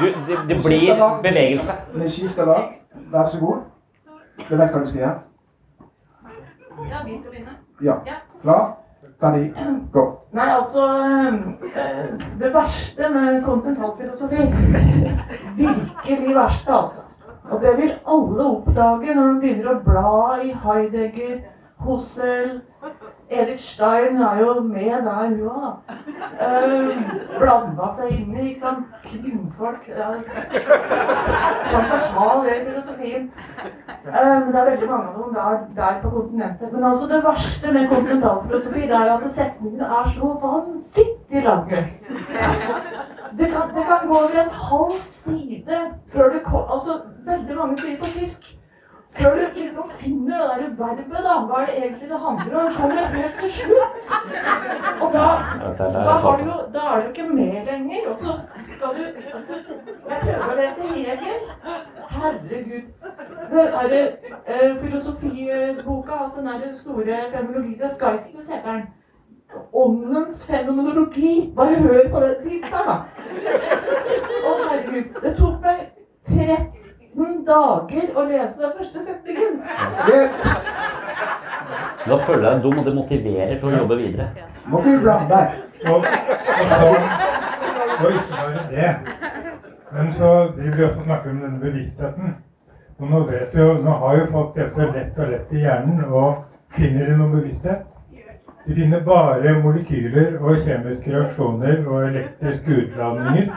Du, 0.00 0.06
det, 0.26 0.36
det 0.48 0.56
blir 0.64 0.94
bevegelse. 1.22 1.72
Vi 1.94 2.08
skifter 2.08 2.44
lag. 2.46 2.62
Vær 3.12 3.24
så 3.24 3.40
god. 3.40 3.56
Du 4.48 4.56
vet 4.56 4.70
hva 4.72 4.80
du 4.80 4.86
skal 4.86 5.00
gjøre? 5.00 5.18
Ja, 6.90 6.96
vi 7.04 7.18
skal 7.20 7.30
begynne. 7.30 7.50
Ja. 7.82 7.94
Klar? 8.42 8.72
Ferdig? 9.20 9.54
Gå. 9.92 10.18
Nei, 10.32 10.48
altså 10.58 10.82
eh, 11.76 12.06
Det 12.40 12.54
verste 12.54 13.08
med 13.14 13.44
kontinentalfilosofi 13.44 14.36
Virkelig 15.56 16.34
verste, 16.36 16.72
altså. 16.72 17.00
Og 17.50 17.60
det 17.62 17.76
vil 17.76 17.92
alle 18.06 18.44
oppdage 18.44 19.14
når 19.14 19.28
de 19.28 19.40
begynner 19.40 19.74
å 19.74 19.82
bla 19.86 20.14
i 20.42 20.54
Heidegger, 20.64 21.36
Hossel 21.86 22.60
Edith 23.30 23.62
Stein 23.62 24.16
er 24.22 24.38
jo 24.40 24.60
med 24.60 24.90
der, 25.04 25.28
hun 25.28 25.40
òg, 25.48 25.62
da. 25.62 25.94
Uh, 26.46 27.38
Blanda 27.38 27.88
seg 27.98 28.12
inn 28.14 28.36
i 28.36 28.44
ikke 28.52 28.68
sant? 28.68 28.92
kvinnfolk. 29.02 29.88
Ja. 29.90 30.12
Kan 30.52 31.88
ikke 31.88 31.98
ha 32.18 32.28
det 32.44 32.54
i 32.54 32.62
filosofien. 32.68 33.26
Men 34.04 34.46
det 34.52 34.60
er 34.60 34.70
veldig 34.70 34.90
mange 34.90 35.08
av 35.08 35.18
dem 35.18 35.34
der, 35.34 35.58
der 35.80 35.98
på 36.02 36.12
kontinentet. 36.14 36.72
Men 36.72 36.84
altså 36.84 37.10
det 37.10 37.20
verste 37.24 37.72
med 37.72 37.88
kontinentalfilosofi 37.94 38.86
er 38.86 39.12
at 39.16 39.26
setningene 39.40 39.90
er 39.98 40.14
så 40.14 40.32
vanvittig 40.46 41.44
lange. 41.48 41.82
Det 43.38 43.50
kan, 43.52 43.74
det 43.74 43.84
kan 43.90 44.08
gå 44.08 44.14
over 44.22 44.40
en 44.44 44.56
halv 44.70 45.02
side 45.04 45.82
før 46.12 46.32
det 46.32 46.42
kommer 46.44 46.74
Altså 46.76 46.92
veldig 47.26 47.56
mange 47.56 47.80
sier 47.80 47.98
på 48.02 48.12
tysk. 48.18 48.56
Før 49.18 49.34
du 49.34 49.60
liksom 49.60 49.90
finner 49.90 50.38
det 50.38 50.48
der 50.48 50.84
verbet, 50.84 51.20
da. 51.24 51.34
Hva 51.48 51.60
er 51.60 51.66
det 51.66 51.76
egentlig 51.76 52.08
det 52.10 52.18
handler 52.26 52.56
om? 52.60 52.74
Kommer 52.74 53.06
helt 53.14 53.38
til 53.40 53.52
slutt. 53.52 54.10
Og 55.02 55.12
da, 55.12 55.28
da, 55.78 56.34
du 56.40 56.50
da 56.74 56.82
er 56.90 57.00
du 57.02 57.08
ikke 57.08 57.28
med 57.28 57.64
lenger. 57.70 58.02
Og 58.10 58.16
så 58.18 58.34
skal 58.74 58.88
du 58.98 59.02
altså, 59.36 59.54
Jeg 60.10 60.18
prøver 60.22 60.52
å 60.52 60.58
lese 60.60 60.90
Hegel. 60.92 61.40
Herregud. 62.18 62.84
Den 63.54 63.72
derre 63.78 64.02
eh, 64.46 64.76
filosofiboka, 64.82 66.12
altså 66.24 66.38
den 66.40 66.46
der 66.46 66.78
store 66.78 67.18
fenomenologi 67.32 67.74
Det 67.74 67.84
er 67.84 67.94
Skysikus 67.98 68.48
heter 68.54 68.72
den. 68.72 68.86
Åndens 69.72 70.46
fenomenologi. 70.46 71.52
Bare 71.56 71.74
hør 71.74 72.08
på 72.12 72.20
den 72.20 72.34
tittelen, 72.44 72.86
da. 72.86 72.98
Å, 74.44 74.58
herregud. 74.68 75.22
Det 75.22 75.38
tok 75.40 75.62
meg 75.64 75.86
30 76.28 76.85
dager 77.46 78.10
å 78.16 78.24
lese 78.28 78.60
den 78.60 78.72
første 78.78 79.04
setningen. 79.06 79.60
Da 82.06 82.18
føler 82.26 82.44
jeg 82.44 82.54
deg 82.54 82.62
dum, 82.62 82.78
og 82.78 82.84
det 82.86 82.94
motiverer 82.94 83.54
til 83.60 83.68
å 83.68 83.76
jobbe 83.80 83.98
videre. 84.00 84.48
Må 84.70 84.82
ikke 84.82 85.00
blande 85.04 85.28
deg. 85.32 85.46
Og, 85.86 85.98
og, 86.02 86.66
så, 86.72 86.90
og 87.96 88.12
ikke 88.12 88.36
bare 88.36 88.66
det. 88.70 88.90
Men 89.96 90.12
så 90.18 90.30
vil 90.56 90.76
vi 90.76 90.84
også 90.84 91.02
snakke 91.04 91.32
om 91.32 91.40
denne 91.44 91.60
bevisstheten. 91.62 92.36
Og 92.98 93.10
nå 93.10 93.24
vet 93.28 93.52
vi 93.54 93.60
jo, 93.60 93.74
nå 93.84 93.98
har 94.02 94.16
jo 94.20 94.30
folk 94.32 94.54
dette 94.56 94.86
lett 94.94 95.18
og 95.20 95.32
lett 95.32 95.52
i 95.52 95.64
hjernen, 95.66 96.04
og 96.08 96.46
finner 96.78 97.10
de 97.10 97.18
noe 97.18 97.34
bevissthet? 97.34 97.84
De 98.66 98.74
finner 98.74 99.04
bare 99.06 99.52
molekyler 99.62 100.40
og 100.40 100.64
kjemiske 100.66 101.12
reaksjoner 101.12 101.84
og 101.86 102.08
elektriske 102.08 102.80
utladninger. 102.82 103.52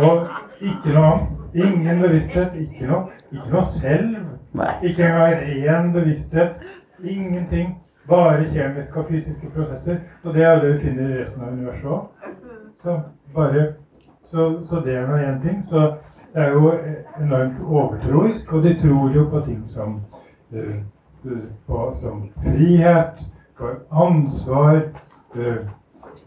Og 0.00 0.24
ikke 0.60 0.96
noe 0.96 1.10
annet. 1.10 1.39
Ingen 1.54 2.00
bevissthet, 2.00 2.54
ikke 2.54 2.86
noe, 2.86 3.06
ikke 3.32 3.50
noe 3.50 3.64
selv. 3.64 4.16
Ikke 4.82 5.06
engang 5.06 5.40
ren 5.66 5.92
bevissthet. 5.92 6.60
Ingenting. 7.04 7.76
Bare 8.08 8.44
kjemiske 8.52 9.00
og 9.00 9.06
fysiske 9.08 9.50
prosesser. 9.54 9.96
Og 10.24 10.34
det 10.34 10.44
er 10.44 10.60
det 10.60 10.74
vi 10.74 10.78
finner 10.84 11.08
i 11.08 11.18
resten 11.22 11.42
av 11.42 11.52
universet 11.52 11.90
òg. 11.90 12.06
Så, 12.82 13.00
bare, 13.34 13.66
så, 14.24 14.46
så 14.70 14.80
det 14.84 14.94
er 14.94 15.06
nå 15.08 15.18
én 15.18 15.42
ting. 15.42 15.64
Så 15.70 15.80
det 16.34 16.42
er 16.42 16.54
jo 16.54 16.72
enormt 17.20 17.60
overtroisk, 17.66 18.52
og 18.52 18.62
de 18.62 18.74
tror 18.80 19.10
jo 19.14 19.26
på 19.30 19.42
ting 19.46 19.64
som, 19.74 20.00
uh, 20.54 20.78
på, 21.66 21.96
som 22.00 22.24
frihet, 22.42 23.22
for 23.58 23.82
ansvar 23.90 24.82
uh, 25.34 25.56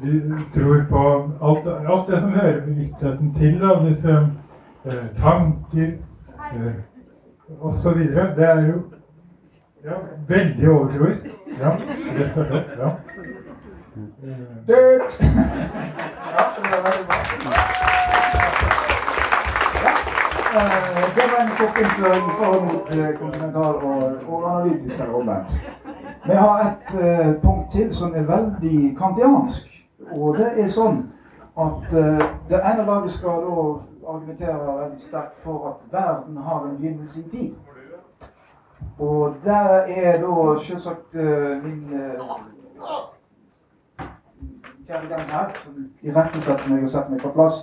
De 0.03 0.21
tror 0.55 0.85
på 0.89 1.01
alt, 1.41 1.67
alt 1.67 2.07
det 2.09 2.21
som 2.21 2.31
hører 2.31 2.65
bevisstheten 2.65 3.33
til. 3.33 3.59
Da, 3.61 3.75
disse 3.87 4.15
tanker 5.17 5.91
eh, 6.53 6.73
osv. 7.61 7.97
Det 7.97 8.45
er 8.45 8.61
jo 8.67 8.81
ja, 9.83 9.91
veldig 10.27 10.69
overtroisk. 10.69 11.25
Ja, 11.59 11.69
rett 12.19 12.37
og 12.37 12.45
slett. 12.45 12.67
Ja. 12.79 12.89
Det 14.67 14.75
var 16.71 16.93
bra. 17.07 17.53
Eh, 20.55 21.03
Det 21.15 21.23
var 21.31 21.43
en 21.43 21.49
kort 21.57 21.77
innføring 21.81 22.29
eh, 22.89 23.19
kontinental 23.19 23.75
og, 23.75 24.51
analytisk 24.51 24.99
eller 24.99 25.13
omvendt. 25.15 25.67
Vi 26.25 26.33
har 26.33 26.59
et 26.59 27.01
eh, 27.03 27.33
punkt 27.41 27.71
til 27.71 27.93
som 27.93 28.13
er 28.15 28.23
veldig 28.23 28.97
kantiansk. 28.97 29.69
Og 30.11 30.37
det 30.37 30.51
er 30.57 30.69
sånn 30.69 31.03
at 31.59 31.93
eh, 31.93 32.23
det 32.49 32.61
ene 32.61 32.85
laget 32.85 33.11
skal 33.11 33.41
da 33.47 33.65
argumentere 34.07 34.77
veldig 34.79 34.99
sterkt 35.01 35.35
for 35.43 35.67
at 35.69 35.91
verden 35.91 36.37
har 36.37 36.65
en 36.65 36.77
begynnelse 36.77 37.21
i 37.21 37.29
tid. 37.29 37.53
Og 38.99 39.35
der 39.45 39.69
er 39.87 40.21
da 40.21 40.59
selvsagt 40.59 41.15
eh, 41.15 41.63
min 41.63 41.93
eh, 41.93 42.19
kjære 44.87 45.07
gang 45.07 45.21
her, 45.31 45.51
som 45.59 45.73
irettesetter 46.01 46.69
meg 46.69 46.83
og 46.83 46.89
setter 46.89 47.11
meg 47.15 47.23
på 47.23 47.31
plass, 47.33 47.61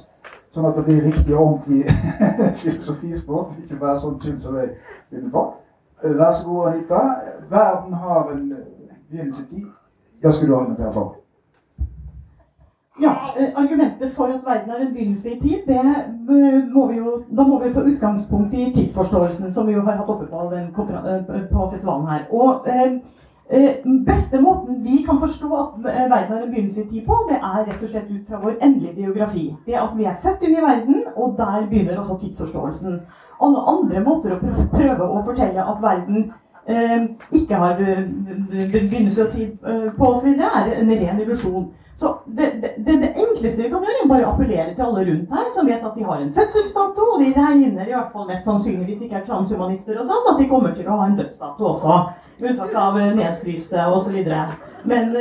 sånn 0.50 0.66
at 0.66 0.78
det 0.78 0.84
blir 0.88 1.04
riktig 1.06 1.36
og 1.36 1.42
ordentlig 1.44 1.84
filosofispråk, 2.62 3.52
ikke 3.62 3.78
bare 3.82 4.00
sånn 4.00 4.18
tull 4.22 4.40
som 4.42 4.56
jeg 4.58 4.72
finner 5.10 5.30
på. 5.34 5.44
Eh, 6.02 6.16
Vær 6.16 6.30
så 6.34 6.48
god, 6.48 6.72
Anita. 6.72 7.02
Verden 7.50 7.94
har 7.94 8.32
en 8.34 8.46
begynnelse 9.10 9.46
i 9.46 9.50
tid. 9.54 9.68
Det 10.22 10.34
skal 10.34 10.48
du 10.48 10.56
argumentere 10.56 10.92
for. 10.92 11.16
Ja, 13.00 13.34
eh, 13.36 13.48
Argumentet 13.56 14.12
for 14.12 14.24
at 14.24 14.44
verden 14.44 14.70
er 14.70 14.86
en 14.86 14.92
begynnelse 14.92 15.30
i 15.36 15.40
tid, 15.40 15.68
eh, 15.68 15.94
må 16.74 16.90
jo, 16.92 17.22
da 17.36 17.42
må 17.42 17.58
vi 17.58 17.68
jo 17.68 17.74
ta 17.74 17.80
utgangspunkt 17.80 18.54
i 18.54 18.72
tidsforståelsen, 18.74 19.52
som 19.52 19.66
vi 19.66 19.72
jo 19.72 19.80
har 19.80 19.96
hatt 19.96 20.08
oppe 20.08 20.26
på, 20.26 20.50
den, 20.52 20.66
eh, 20.68 21.48
på 21.52 21.70
festivalen 21.72 22.08
her. 22.08 22.26
Og 22.30 22.68
eh, 22.68 22.92
beste 24.06 24.40
måten 24.40 24.84
vi 24.84 25.02
kan 25.06 25.18
forstå 25.20 25.48
at 25.62 25.84
verden 25.84 26.36
er 26.36 26.42
en 26.42 26.50
begynnelse 26.50 26.84
i 26.84 26.88
tid 26.90 27.06
på, 27.06 27.16
det 27.30 27.38
er 27.38 27.64
rett 27.66 27.82
og 27.82 27.88
slett 27.88 28.10
ut 28.10 28.28
fra 28.28 28.42
vår 28.42 28.60
endelige 28.62 28.94
biografi. 28.94 29.56
Det 29.66 29.74
at 29.74 29.96
vi 29.96 30.04
er 30.04 30.20
født 30.22 30.42
inn 30.42 30.58
i 30.58 30.66
verden, 30.66 31.02
og 31.16 31.34
der 31.38 31.66
begynner 31.70 31.98
også 31.98 32.18
tidsforståelsen. 32.20 33.00
Alle 33.42 33.64
andre 33.72 34.04
måter 34.04 34.36
å 34.36 34.40
prøve 34.76 35.08
å 35.08 35.24
fortelle 35.24 35.64
at 35.64 35.82
verden 35.82 36.32
ikke 37.32 37.54
har 37.54 37.70
eh, 37.80 38.04
begynnelse 38.72 39.22
eh, 39.22 39.92
på 39.98 40.06
osv., 40.06 40.28
er 40.28 40.72
en 40.80 40.90
ren 40.90 41.20
illusjon. 41.20 41.70
Så 41.96 42.14
det, 42.26 42.52
det, 42.62 42.96
det, 42.96 43.08
enkleste 43.16 43.62
vi 43.62 43.68
kan 43.68 43.84
gjøre, 43.84 44.04
er 44.04 44.08
bare 44.08 44.26
appellere 44.26 44.74
til 44.74 44.82
alle 44.82 45.02
rundt 45.10 45.32
her 45.34 45.48
som 45.54 45.66
vet 45.68 45.84
at 45.84 45.96
de 45.96 46.04
har 46.04 46.20
en 46.20 46.32
fødselsdato, 46.32 47.08
og 47.14 47.20
de 47.20 47.32
regner 47.36 47.88
i 47.88 47.96
hvert 47.96 48.12
fall 48.12 48.28
mest 48.28 48.44
sannsynlig, 48.48 48.86
hvis 48.86 48.98
de 48.98 49.08
ikke 49.08 49.18
er 49.20 49.26
transhumanister 49.26 49.98
og 50.00 50.06
sånn, 50.08 50.30
at 50.32 50.38
de 50.40 50.48
kommer 50.48 50.72
til 50.76 50.88
å 50.88 51.00
ha 51.00 51.08
en 51.08 51.18
dødsdato 51.18 51.66
også. 51.72 51.98
Med 52.40 52.54
unntak 52.54 52.78
av 52.84 53.00
eh, 53.00 53.10
nedfryste 53.18 53.84
osv. 53.96 54.16
Men 54.88 55.12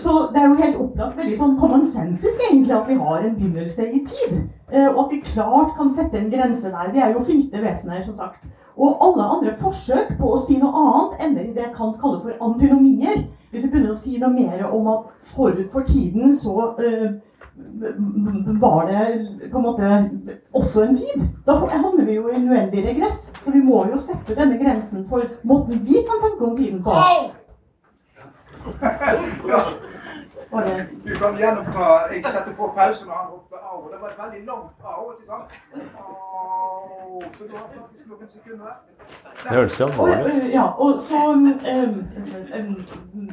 så 0.00 0.12
det 0.32 0.40
er 0.40 0.48
jo 0.48 0.58
helt 0.58 0.76
opplagt 0.80 1.18
veldig 1.18 1.36
sånn 1.36 1.56
commonsensisk 1.60 2.42
egentlig 2.48 2.72
at 2.72 2.86
vi 2.88 2.94
har 2.98 3.20
en 3.20 3.34
begynnelse 3.36 3.84
i 3.84 4.00
tid. 4.08 4.38
Og 4.72 5.00
at 5.02 5.10
vi 5.12 5.18
klart 5.26 5.74
kan 5.76 5.90
sette 5.92 6.16
en 6.18 6.30
grense 6.32 6.70
der. 6.72 6.92
Vi 6.94 7.02
er 7.04 7.12
jo 7.12 7.22
fynte 7.26 7.60
vesener, 7.62 8.00
som 8.06 8.16
sagt. 8.16 8.40
Og 8.76 9.04
alle 9.06 9.24
andre 9.36 9.52
forsøk 9.60 10.16
på 10.18 10.32
å 10.34 10.40
si 10.42 10.56
noe 10.58 10.72
annet 10.80 11.20
ender 11.28 11.44
i 11.46 11.54
det 11.54 11.68
Kant 11.76 12.00
kaller 12.00 12.20
for 12.24 12.32
antinomier. 12.48 13.22
Hvis 13.52 13.64
vi 13.64 13.70
begynner 13.70 13.94
å 13.94 13.98
si 13.98 14.18
noe 14.18 14.32
mer 14.34 14.64
om 14.66 14.88
at 14.90 15.00
forut 15.30 15.70
for 15.72 15.86
tiden 15.86 16.34
så 16.34 16.74
eh, 16.82 17.10
var 18.58 18.90
det 18.90 19.04
på 19.52 19.58
en 19.60 19.66
måte 19.68 20.02
også 20.52 20.88
en 20.88 20.96
tid. 20.98 21.22
Da 21.46 21.54
havner 21.62 22.04
vi 22.04 22.18
jo 22.18 22.28
i 22.28 22.34
en 22.34 22.50
uendelig 22.50 22.86
regress. 22.88 23.30
Så 23.44 23.54
vi 23.54 23.62
må 23.62 23.84
jo 23.92 23.98
sette 24.02 24.34
denne 24.34 24.58
grensen 24.58 25.06
for 25.10 25.22
måten 25.46 25.84
vi 25.86 26.02
kan 26.08 26.18
tenke 26.26 26.44
om 26.50 26.56
tiden 26.58 26.82
på. 26.82 26.90
Bare 26.90 27.30
Du 30.54 31.14
kan 31.18 31.36
gjenoppta 31.36 31.84
Jeg 32.12 32.24
setter 32.24 32.52
på 32.56 32.72
pause 32.76 33.06
når 33.06 33.14
han 33.20 33.26
ropte 33.32 33.56
au. 33.70 33.78
Det 33.92 33.98
var 34.02 34.08
et 34.08 34.18
veldig 34.22 34.46
langt 34.46 34.76
au. 34.84 35.12
ikke 35.12 35.26
sant? 35.32 35.48
Au. 35.98 37.22
Så 37.38 37.44
du 37.44 37.56
har 37.56 37.66
faktisk 37.76 38.06
noen 38.10 38.28
sekunder. 38.28 38.72
Det 39.42 39.50
høres 39.50 39.80
jo 39.80 39.86
alvorlig 39.86 40.18
ut. 40.24 40.52
ja, 40.52 40.66
og 40.84 41.00
så, 41.00 41.16
um, 41.32 41.46
um, 42.58 42.86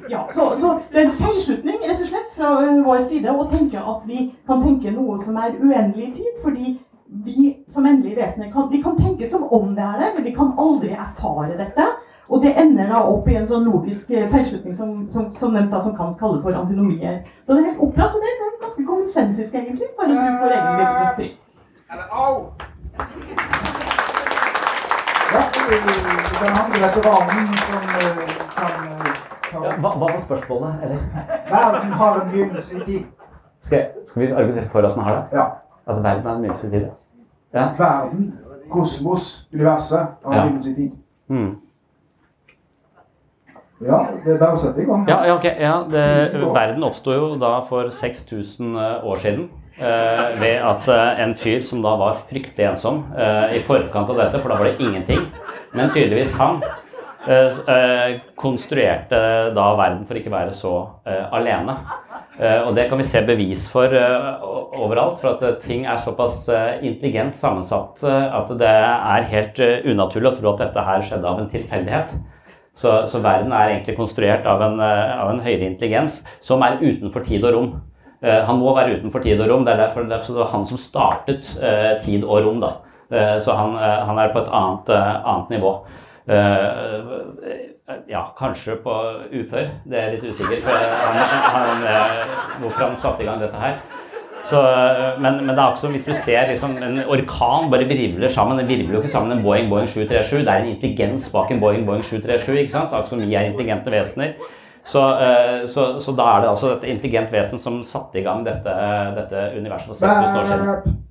ja, 0.09 0.21
så, 0.29 0.41
så 0.61 0.79
det 0.91 1.01
er 1.01 1.09
en 1.09 1.19
feilslutning 1.23 1.77
rett 1.83 2.01
og 2.01 2.07
slett 2.07 2.31
fra 2.37 2.49
øh, 2.63 2.85
vår 2.85 3.03
side 3.09 3.31
å 3.31 3.49
tenke 3.51 3.83
at 3.93 4.07
vi 4.07 4.19
kan 4.47 4.63
tenke 4.65 4.91
noe 4.91 5.17
som 5.21 5.37
er 5.37 5.59
uendelig 5.59 6.13
tid, 6.19 6.33
fordi 6.43 6.79
vi 7.25 7.57
som 7.67 7.85
endelige 7.85 8.23
vesener 8.23 8.51
kan, 8.51 8.69
vi 8.71 8.81
kan 8.81 8.97
tenke 8.97 9.27
som 9.27 9.43
om 9.43 9.75
det 9.75 9.83
er 9.83 9.99
det, 9.99 10.11
men 10.15 10.23
vi 10.23 10.35
kan 10.35 10.53
aldri 10.57 10.93
erfare 10.95 11.57
dette. 11.59 11.87
Og 12.31 12.43
det 12.43 12.53
ender 12.61 12.87
da 12.87 13.01
opp 13.11 13.25
i 13.27 13.35
en 13.35 13.47
sånn 13.47 13.65
logisk 13.67 14.11
øh, 14.15 14.29
feilslutning 14.31 14.75
som, 14.77 14.91
som, 15.11 15.25
som 15.35 15.51
nevnt 15.55 15.71
da, 15.73 15.79
som 15.83 15.95
kan 15.97 16.13
kalle 16.19 16.39
for 16.43 16.55
antinomier. 16.55 17.17
Så 17.43 17.53
det 17.53 17.59
er 17.63 17.69
helt 17.71 17.81
opplagt, 17.87 18.15
og 18.15 18.23
det 18.23 18.29
er 18.31 18.61
ganske 18.61 18.85
konsensisk 18.87 19.55
egentlig, 19.59 19.89
bare 19.99 20.15
bruk 20.15 20.37
vår 20.45 20.53
egen 20.55 20.77
bibliografi. 20.79 21.27
Eller 21.91 22.05
au. 22.11 22.35
Ja, 25.31 25.41
den 26.41 26.53
andre 26.61 26.79
veteranen 26.85 27.47
som 27.67 27.83
eh, 27.99 28.21
kan 28.55 28.75
eh, 28.91 29.17
Hva, 29.51 29.71
hva 29.81 29.89
var 29.99 30.17
spørsmålet? 30.19 30.83
Eller? 30.83 30.97
Verden 31.49 31.91
har 31.99 32.21
en 32.21 32.29
begynnelse 32.31 32.77
i 32.77 32.85
tid. 32.85 33.03
Skal, 33.61 33.83
skal 34.07 34.21
vi 34.21 34.29
argumentere 34.31 34.69
for 34.71 34.87
at 34.87 34.95
den 34.95 35.03
har 35.03 35.15
det? 35.17 35.37
Ja. 35.37 35.45
At 35.87 36.03
verden 36.03 36.27
er 36.27 36.35
en 36.35 36.41
mye 36.45 36.55
tid? 36.55 36.87
Ja. 37.53 37.65
Verden, 37.77 38.31
kosmos, 38.71 39.49
universet 39.53 39.99
har 39.99 40.31
en 40.31 40.37
Ja. 40.37 40.43
begynnelse 40.45 40.71
i 40.71 40.75
tid. 40.75 40.91
Mm. 41.27 41.51
Ja, 43.81 43.99
det 44.25 44.35
er 44.35 44.37
bare 44.41 44.53
å 44.53 44.59
sette 44.61 44.83
i 44.83 44.85
gang. 44.85 45.07
Ja, 45.09 45.19
ja, 45.25 45.35
ok. 45.39 45.47
Ja, 45.59 45.73
det, 45.89 46.03
verden 46.53 46.83
oppsto 46.85 47.15
jo 47.15 47.31
da 47.41 47.55
for 47.69 47.89
6000 47.89 48.75
år 48.77 49.17
siden. 49.23 49.49
eh, 49.81 50.39
ved 50.41 50.59
at 50.61 50.87
eh, 50.93 51.23
en 51.23 51.31
fyr 51.39 51.63
som 51.65 51.81
da 51.81 51.95
var 51.97 52.19
fryktelig 52.29 52.67
ensom 52.69 52.99
eh, 53.17 53.55
i 53.57 53.61
forkant 53.65 54.11
av 54.13 54.19
dette, 54.19 54.41
for 54.43 54.51
da 54.53 54.59
var 54.59 54.67
det 54.69 54.83
ingenting, 54.85 55.23
men 55.73 55.89
tydeligvis 55.89 56.35
han, 56.37 56.59
eh, 57.25 57.57
eh, 57.73 58.19
konstruerte 58.37 59.21
da 59.55 59.65
verden 59.79 60.03
for 60.05 60.19
ikke 60.19 60.29
å 60.29 60.35
være 60.35 60.53
så 60.53 60.73
eh, 61.07 61.23
alene. 61.33 61.77
Eh, 62.37 62.61
og 62.67 62.75
det 62.77 62.85
kan 62.91 63.01
vi 63.01 63.07
se 63.09 63.23
bevis 63.25 63.65
for 63.71 63.89
eh, 63.97 64.45
overalt, 64.77 65.17
for 65.23 65.33
at 65.33 65.41
eh, 65.49 65.57
ting 65.65 65.87
er 65.89 65.97
såpass 65.97 66.43
eh, 66.53 66.77
intelligent 66.85 67.35
sammensatt 67.39 68.03
eh, 68.05 68.37
at 68.37 68.53
det 68.61 68.69
er 68.75 69.27
helt 69.33 69.59
eh, 69.65 69.81
unaturlig 69.89 70.29
å 70.29 70.35
tro 70.37 70.53
at 70.53 70.61
dette 70.67 70.85
her 70.91 71.01
skjedde 71.09 71.27
av 71.33 71.41
en 71.41 71.49
tilfeldighet. 71.49 72.13
Så, 72.73 73.07
så 73.07 73.19
verden 73.19 73.51
er 73.51 73.73
egentlig 73.73 73.97
konstruert 73.97 74.45
av 74.47 74.61
en, 74.63 74.79
eh, 74.79 75.15
av 75.19 75.33
en 75.33 75.41
høyere 75.43 75.67
intelligens 75.67 76.21
som 76.43 76.63
er 76.63 76.79
utenfor 76.79 77.25
tid 77.27 77.43
og 77.43 77.55
rom. 77.55 77.71
Uh, 78.21 78.43
han 78.45 78.59
må 78.61 78.75
være 78.77 78.99
utenfor 78.99 79.23
tid 79.25 79.39
og 79.41 79.49
rom. 79.49 79.63
Det 79.65 79.73
er 79.73 79.79
derfor 79.81 80.05
det 80.05 80.19
var 80.37 80.51
han 80.51 80.67
som 80.69 80.77
startet 80.77 81.47
uh, 81.57 81.97
tid 82.05 82.23
og 82.23 82.45
rom. 82.45 82.59
da. 82.61 82.75
Uh, 83.09 83.37
så 83.41 83.55
han, 83.57 83.73
han 83.81 84.19
er 84.21 84.29
på 84.31 84.43
et 84.43 84.51
annet, 84.53 84.91
annet 85.25 85.49
nivå. 85.57 85.71
Ja, 88.07 88.21
kanskje 88.37 88.77
på 88.83 88.93
ufør. 89.33 89.71
Det 89.89 89.97
er 89.97 90.13
litt 90.13 90.23
usikker 90.29 90.61
på 90.63 90.75
han, 90.75 91.17
han, 91.57 91.81
hvorfor 92.61 92.85
han 92.85 92.95
satte 92.95 93.25
i 93.25 93.27
gang 93.27 93.41
dette 93.41 93.57
her. 93.59 93.81
Så, 94.43 94.61
eh, 94.61 95.21
men, 95.21 95.45
men 95.45 95.49
det 95.49 95.59
er 95.59 95.69
også, 95.71 95.89
hvis 95.93 96.05
du 96.05 96.13
ser 96.13 96.47
liksom, 96.49 96.77
en 96.77 97.03
orkan 97.05 97.69
bare 97.71 97.85
virvler 97.85 98.27
sammen 98.27 98.59
Den 98.59 98.67
virvler 98.67 98.93
jo 98.93 99.01
ikke 99.01 99.11
sammen 99.11 99.31
en 99.37 99.43
Boeing 99.43 99.69
Boeing 99.69 99.89
737. 99.89 100.39
Det 100.39 100.53
er 100.53 100.63
en 100.63 100.71
intelligens 100.75 101.29
bak 101.33 101.51
en 101.51 101.59
Boeing 101.59 101.85
Boeing 101.85 102.03
737. 102.03 102.59
ikke 102.59 102.71
sant? 102.71 102.89
Akkurat 102.89 103.09
som 103.09 103.21
vi 103.21 103.33
er 103.33 103.51
intelligente 103.51 103.91
vesener. 103.91 104.33
Så, 104.83 105.01
eh, 105.21 105.67
så, 105.67 105.99
så 105.99 106.11
da 106.17 106.23
er 106.23 106.41
det 106.41 106.49
altså 106.49 106.73
et 106.75 106.89
intelligent 106.95 107.31
vesen 107.31 107.59
som 107.59 107.83
satte 107.83 108.19
i 108.19 108.25
gang 108.25 108.45
dette, 108.45 108.73
dette 109.17 109.47
universet 109.57 109.87
for 109.87 109.93
6000 109.93 110.37
år 110.37 110.45
siden. 110.45 111.01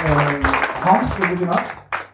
Eh, 0.00 0.46
Hans, 0.86 1.18
vil 1.18 1.28
du 1.30 1.36
begynne? 1.36 1.58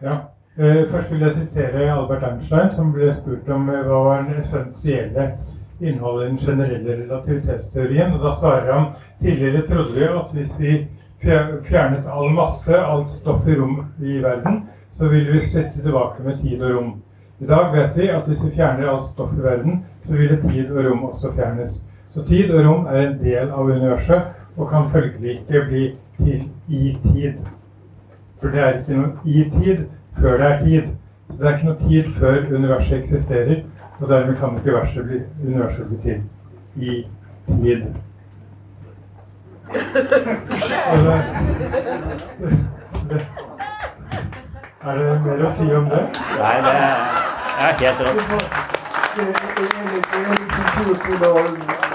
Ja. 0.01 0.15
Eh, 0.59 0.91
først 0.91 1.11
vil 1.11 1.19
jeg 1.19 1.33
sitere 1.33 1.91
Albert 1.97 2.23
Einstein, 2.23 2.75
som 2.75 2.91
ble 2.93 3.13
spurt 3.15 3.49
om 3.53 3.69
eh, 3.69 3.83
hva 3.87 3.99
var 4.07 4.23
den 4.25 4.41
essensielle 4.41 5.25
innholdet 5.79 6.25
i 6.25 6.29
den 6.29 6.37
generelle 6.37 6.95
relativitetsteorien. 7.01 8.13
Og 8.13 8.23
da 8.23 8.35
svarer 8.39 8.71
han 8.73 8.87
tidligere 9.21 9.67
trodde 9.67 9.95
vi 9.95 10.03
at 10.03 10.33
hvis 10.33 10.55
vi 10.59 10.77
fjernet 11.21 12.05
all 12.07 12.33
masse, 12.33 12.77
alt 12.77 13.11
stoff 13.11 13.47
i 13.47 13.55
rom 13.55 13.85
i 14.01 14.19
verden, 14.23 14.63
så 14.97 15.07
ville 15.07 15.31
vi 15.31 15.39
sette 15.39 15.81
tilbake 15.81 16.23
med 16.23 16.41
tid 16.41 16.61
og 16.61 16.75
rom. 16.75 16.95
I 17.39 17.45
dag 17.45 17.73
vet 17.73 17.97
vi 17.97 18.09
at 18.09 18.25
hvis 18.25 18.43
vi 18.45 18.55
fjerner 18.55 18.89
alt 18.89 19.11
stoff 19.13 19.33
i 19.37 19.43
verden, 19.43 19.85
så 20.05 20.13
ville 20.13 20.41
tid 20.49 20.71
og 20.71 20.85
rom 20.85 21.03
også 21.11 21.33
fjernes. 21.35 21.81
Så 22.13 22.23
tid 22.25 22.51
og 22.51 22.65
rom 22.65 22.85
er 22.85 23.01
en 23.07 23.19
del 23.21 23.49
av 23.49 23.69
universet, 23.69 24.33
og 24.57 24.69
kan 24.69 24.89
følgelig 24.91 25.39
ikke 25.39 25.65
bli 25.69 25.83
til 26.17 26.47
i 26.67 26.97
tid. 27.03 27.33
For 28.41 28.49
det 28.49 28.61
er 28.61 28.79
ikke 28.79 28.97
noe 28.97 29.11
i 29.25 29.43
tid 29.59 29.83
før 30.17 30.37
det 30.37 30.47
er 30.47 30.63
tid. 30.63 30.87
Så 31.29 31.37
det 31.37 31.47
er 31.47 31.57
ikke 31.57 31.67
noe 31.67 31.89
tid 31.89 32.09
før 32.17 32.55
universet 32.55 33.03
eksisterer, 33.03 33.61
og 33.99 34.09
dermed 34.09 34.35
kan 34.37 34.57
ikke 34.57 34.73
verset 34.73 35.05
bli, 35.05 35.21
universet 35.47 35.87
bli 35.87 35.97
til 35.97 36.23
i 36.75 37.07
tid. 37.47 37.85
Og 40.91 40.97
det, 40.97 41.23
det, 43.09 43.25
er 44.83 44.97
det 44.97 45.21
mer 45.25 45.45
å 45.47 45.51
si 45.57 45.67
om 45.75 45.89
det? 45.91 46.03
Nei, 46.37 46.55
det 46.63 46.75
er 46.77 47.73
helt 47.81 48.05
rått. 48.07 48.21
Det 49.17 49.25
er 49.25 49.27
litt, 49.91 50.09
er 50.13 50.97
til 51.07 51.21
å, 51.25 51.33
å 51.33 51.86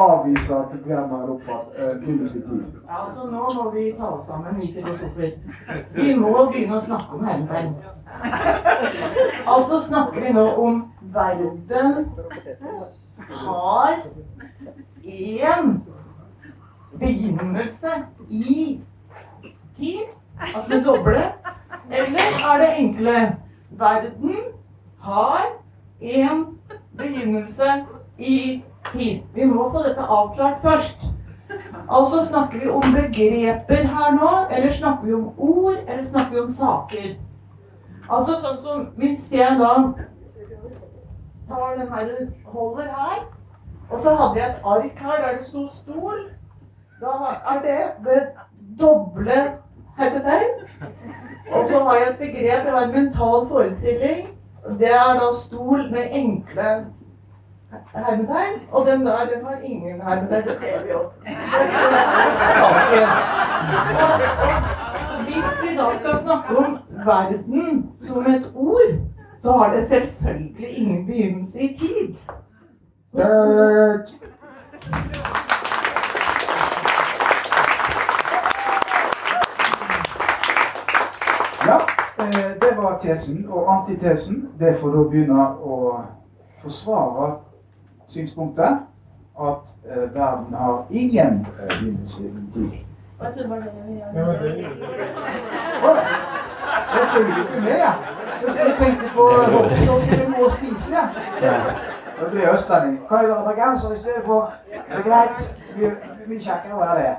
avvise 0.00 0.56
at 0.56 0.72
Glenn 0.84 1.10
har 1.10 1.30
oppfattet 1.30 2.02
uh, 2.08 2.26
sin 2.26 2.42
tid. 2.42 2.64
Ja, 2.88 3.06
altså 3.06 3.26
Nå 3.26 3.48
må 3.54 3.70
vi 3.74 3.92
ta 3.98 4.04
oss 4.04 4.26
sammen, 4.26 4.60
vi 4.60 4.72
filosofer. 4.74 5.30
Vi 5.94 6.14
må 6.14 6.32
begynne 6.52 6.78
å 6.78 6.84
snakke 6.84 7.18
om 7.18 7.24
hermetegn. 7.26 7.74
Altså 9.50 9.80
snakker 9.82 10.20
vi 10.20 10.32
nå 10.34 10.44
om 10.60 10.80
verden 11.14 12.06
har 13.30 14.02
én 15.04 15.68
begynnelse 16.98 17.92
i 18.28 18.80
tid, 19.78 20.06
altså 20.38 20.72
det 20.72 20.80
doble. 20.84 21.22
Eller 21.90 22.40
er 22.50 22.64
det 22.64 22.72
enkle 22.78 23.16
verden 23.70 24.36
har 24.98 25.46
én 26.00 26.44
begynnelse 26.96 27.86
i 28.18 28.34
tid. 28.40 28.69
Vi 28.92 29.44
må 29.44 29.70
få 29.70 29.82
dette 29.86 30.02
avklart 30.02 30.62
først. 30.62 31.06
Altså 31.90 32.26
snakker 32.26 32.58
vi 32.58 32.70
om 32.70 32.82
begreper 32.94 33.86
her 33.94 34.12
nå, 34.14 34.30
eller 34.50 34.72
snakker 34.72 35.06
vi 35.06 35.14
om 35.14 35.32
ord, 35.38 35.76
eller 35.86 36.04
snakker 36.06 36.30
vi 36.30 36.40
om 36.40 36.52
saker? 36.52 37.08
Altså 38.10 38.36
sånn 38.42 38.60
som 38.62 38.84
hvis 38.98 39.28
jeg 39.32 39.58
da 39.58 39.72
tar 41.48 41.76
den 41.78 41.90
her 41.92 42.12
holder 42.44 42.90
her, 42.94 43.24
og 43.90 44.00
så 44.00 44.14
hadde 44.14 44.40
jeg 44.40 44.50
et 44.50 44.68
ark 44.74 45.02
her 45.02 45.22
der 45.24 45.38
det 45.38 45.48
sto 45.48 45.66
stol, 45.80 46.20
da 47.00 47.34
er 47.54 47.62
det 47.64 47.80
ved 48.06 48.26
doble 48.78 49.38
hermetegn. 49.98 50.54
Og 51.52 51.66
så 51.66 51.82
har 51.84 51.96
jeg 51.96 52.08
et 52.10 52.18
begrep, 52.18 52.64
jeg 52.64 52.72
har 52.72 52.86
en 52.86 52.94
mental 52.94 53.48
forestilling. 53.48 54.26
Det 54.78 54.90
er 54.94 55.18
da 55.18 55.30
stol 55.40 55.88
med 55.90 56.14
enkle 56.22 56.70
hermetegn. 57.94 58.60
Og 58.72 58.86
den 58.86 59.06
der, 59.06 59.16
den 59.34 59.44
har 59.44 59.56
ingen 59.62 60.00
hermetegn. 60.00 60.48
Det 60.48 60.58
ser 60.60 60.82
vi 60.82 60.90
jo. 60.90 61.00
Hvis 65.24 65.62
vi 65.62 65.76
da 65.76 65.96
skal 65.98 66.18
snakke 66.22 66.56
om 66.56 66.78
verden 67.04 67.90
som 68.00 68.26
et 68.26 68.52
ord, 68.54 68.92
så 69.42 69.52
har 69.52 69.74
det 69.74 69.88
selvfølgelig 69.88 70.78
ingen 70.78 71.06
begynnelse 71.06 71.60
i 71.60 71.78
tid. 71.78 72.14
Dirt. 73.12 74.14
Ja, 81.66 81.76
eh, 82.18 82.50
det 82.60 82.76
var 82.76 82.98
tesen. 82.98 83.48
Og 83.48 83.76
antitesen, 83.76 84.48
det 84.58 84.76
får 84.80 84.88
da 84.88 85.02
begynne 85.08 85.46
å 85.62 86.00
forsvare 86.62 87.49
synspunktet 88.10 88.78
at 89.40 89.64
eh, 89.90 90.14
verden 90.14 90.54
har 90.54 90.86
ingen 90.90 91.46
eh, 91.46 91.68
begynnelse 91.78 92.22
i 92.24 92.52
tid. 92.54 92.70
Det, 92.70 93.36
Jeg 96.94 97.06
følger 97.14 97.36
ikke 97.38 97.60
med. 97.60 97.68
jeg. 97.68 97.94
Jeg 98.42 98.50
skulle 98.50 98.76
tenke 98.76 99.10
på 99.14 99.22
hotdog 99.28 100.02
eller 100.12 100.28
må 100.28 100.44
å 100.46 100.50
spise. 100.56 100.96
jeg. 101.42 101.74
Da 102.20 102.28
blir 102.30 102.52
østlending. 102.52 102.96
Kan 103.08 103.18
jeg 103.22 103.28
være 103.30 103.44
bergenser 103.44 103.92
i 103.92 103.96
stedet 103.96 104.24
for? 104.26 104.52
Det 104.68 104.80
Er 104.88 104.96
det 104.96 105.04
greit? 105.04 105.40
Mye, 105.76 105.90
mye 106.28 106.40
kjekkere 106.46 106.74
å 106.74 106.80
være 106.80 106.98
det. 107.02 107.16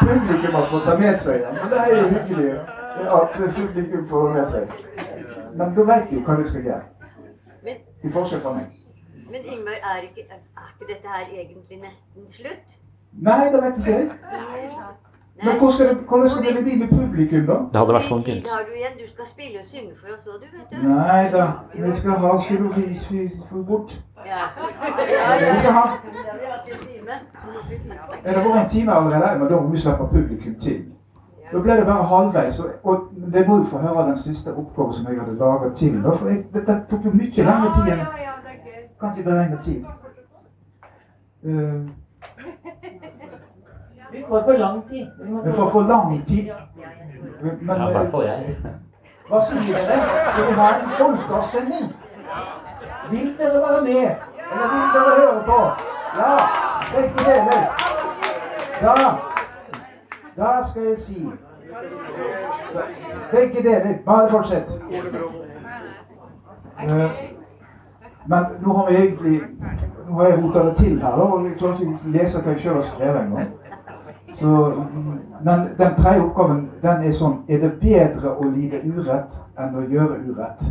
Publikum 0.00 0.54
har 0.54 0.66
fått 0.66 0.86
det 0.86 0.98
med 0.98 1.16
seg, 1.20 1.46
men 1.62 1.70
det 1.72 1.78
er 1.84 1.90
jo 1.96 2.08
hyggelig. 2.14 2.52
at 2.98 3.30
publikum 3.56 4.08
får 4.08 4.26
det 4.28 4.34
med 4.34 4.46
seg. 4.46 4.68
Men 5.58 5.74
da 5.76 5.86
vet 5.92 6.10
du 6.10 6.16
jo 6.16 6.24
hva 6.26 6.36
du 6.38 6.44
skal 6.46 6.62
gjøre. 6.62 6.82
Men, 7.66 7.80
I 8.04 8.12
forskjell 8.14 8.40
fra 8.44 8.52
meg. 8.54 8.66
men 9.30 9.40
Ingmar, 9.44 9.80
er 9.92 10.04
ikke, 10.08 10.24
er 10.30 10.68
ikke 10.74 10.92
dette 10.92 11.08
her 11.14 11.24
egentlig 11.40 11.80
nesten 11.82 12.30
slutt? 12.30 12.78
Nei, 13.28 13.44
det 13.52 13.62
vet 13.62 13.78
ikke 13.78 13.96
jeg. 13.98 14.10
Men 15.42 15.58
hvordan 15.58 15.72
skal 15.72 15.88
det, 15.88 15.96
hvordan 16.08 16.28
skal 16.28 16.56
det 16.56 16.62
bli 16.64 16.74
med 16.78 16.88
publikum, 16.88 17.46
da? 17.46 17.56
Det 17.72 17.80
hadde 17.80 17.94
vært 17.96 18.08
sånn 18.10 18.24
tid 18.26 18.46
har 18.52 18.64
du 18.66 18.72
igjen? 18.74 18.94
Du 18.98 19.06
skal 19.10 19.26
spille 19.26 19.60
og 19.62 19.66
synge 19.72 19.92
for 20.00 20.14
oss 20.14 20.26
òg, 20.26 20.38
du, 20.42 20.46
vet 20.54 20.72
du. 20.72 20.88
Nei 20.88 21.24
da, 21.34 21.44
vi 21.74 21.92
skal 22.00 22.18
ha 22.24 22.32
filofisfyr 22.48 23.62
bort. 23.68 23.94
Ja. 24.26 24.48
Vi 24.58 25.52
skal 25.62 25.76
ha. 25.78 25.84
Vi 26.14 26.48
har. 26.50 26.58
Er 28.24 28.32
det 28.34 28.44
bare 28.44 28.64
en 28.64 28.70
time 28.70 28.92
allerede? 28.98 29.38
Men 29.38 29.48
da 29.52 29.60
må 29.60 29.70
vi 29.70 29.82
slippe 29.84 30.08
publikum 30.14 30.58
til. 30.66 30.80
Da 31.52 31.58
ble 31.64 31.76
det 31.76 31.86
bare 31.86 32.04
halvveis. 32.04 32.60
Og, 32.60 32.90
og 32.92 33.08
det 33.32 33.44
må 33.48 33.56
jo 33.58 33.64
få 33.64 33.78
høre 33.78 34.06
den 34.06 34.16
siste 34.16 34.52
oppgaven 34.54 34.92
som 34.92 35.08
jeg 35.12 35.20
hadde 35.20 35.38
laga 35.38 35.70
til. 35.74 36.02
Da, 36.02 36.10
for 36.10 36.28
jeg, 36.28 36.44
det, 36.54 36.66
det 36.66 36.76
tok 36.90 37.04
jo 37.04 37.10
mye 37.14 37.44
lengre 37.48 37.70
tid 37.76 37.92
enn 37.92 38.06
Kan 39.00 39.10
ikke 39.16 39.30
beregne 39.30 39.58
tid. 39.64 39.84
Uh, 41.44 41.88
Vi 44.12 44.24
får 44.28 44.42
for 44.44 44.52
lang 44.52 44.82
tid. 44.90 45.06
Vi 45.44 45.52
får 45.52 45.68
for 45.70 45.80
lang 45.82 46.26
tid. 46.26 46.50
Men 47.60 47.76
Ja, 47.76 47.88
i 47.88 47.92
hvert 47.92 48.10
fall 48.10 48.22
eh, 48.22 48.28
jeg. 48.28 48.56
hva 49.28 49.40
sier 49.44 49.76
dere? 49.76 49.98
Skal 50.30 50.46
vi 50.48 50.52
ha 50.58 50.68
en 50.80 50.88
folkeavstemning? 51.00 51.86
Vil 53.10 53.34
dere 53.38 53.60
være 53.64 53.82
med? 53.82 54.10
Eller 54.52 54.68
vil 54.74 54.86
dere 54.96 55.12
høre 55.20 55.42
på? 55.46 55.58
Ja, 56.18 56.32
begge 56.94 57.24
deler. 57.28 57.62
Ja. 58.82 59.27
Da 60.38 60.62
skal 60.62 60.82
jeg 60.82 60.98
si 60.98 61.30
Begge 63.30 63.62
deler. 63.62 63.98
Bare 64.04 64.30
fortsett. 64.30 64.82
Eh, 66.82 67.10
Men 68.26 68.44
nå 68.62 68.72
har 68.72 68.90
vi 68.90 68.96
egentlig 68.96 69.40
Nå 70.08 70.14
har 70.14 70.26
jeg 70.28 70.44
rota 70.44 70.64
det 70.64 70.76
til 70.76 71.00
her, 71.00 71.12
og 71.12 71.44
jeg 71.46 71.56
klarer 71.58 71.80
ikke 71.80 72.08
å 72.08 72.10
lese 72.12 72.42
hva 72.42 72.52
jeg 72.52 72.60
sjøl 72.60 72.74
har 72.74 72.84
skrevet 72.84 73.20
engang. 73.22 73.48
Men 75.44 75.68
den 75.78 75.94
tredje 75.96 76.22
oppgaven 76.22 76.60
den 76.82 77.04
er 77.08 77.12
sånn 77.12 77.38
Er 77.48 77.62
det 77.64 77.72
bedre 77.80 78.34
å 78.36 78.50
lide 78.50 78.82
urett 78.84 79.38
enn 79.58 79.76
å 79.76 79.86
gjøre 79.88 80.20
urett? 80.28 80.62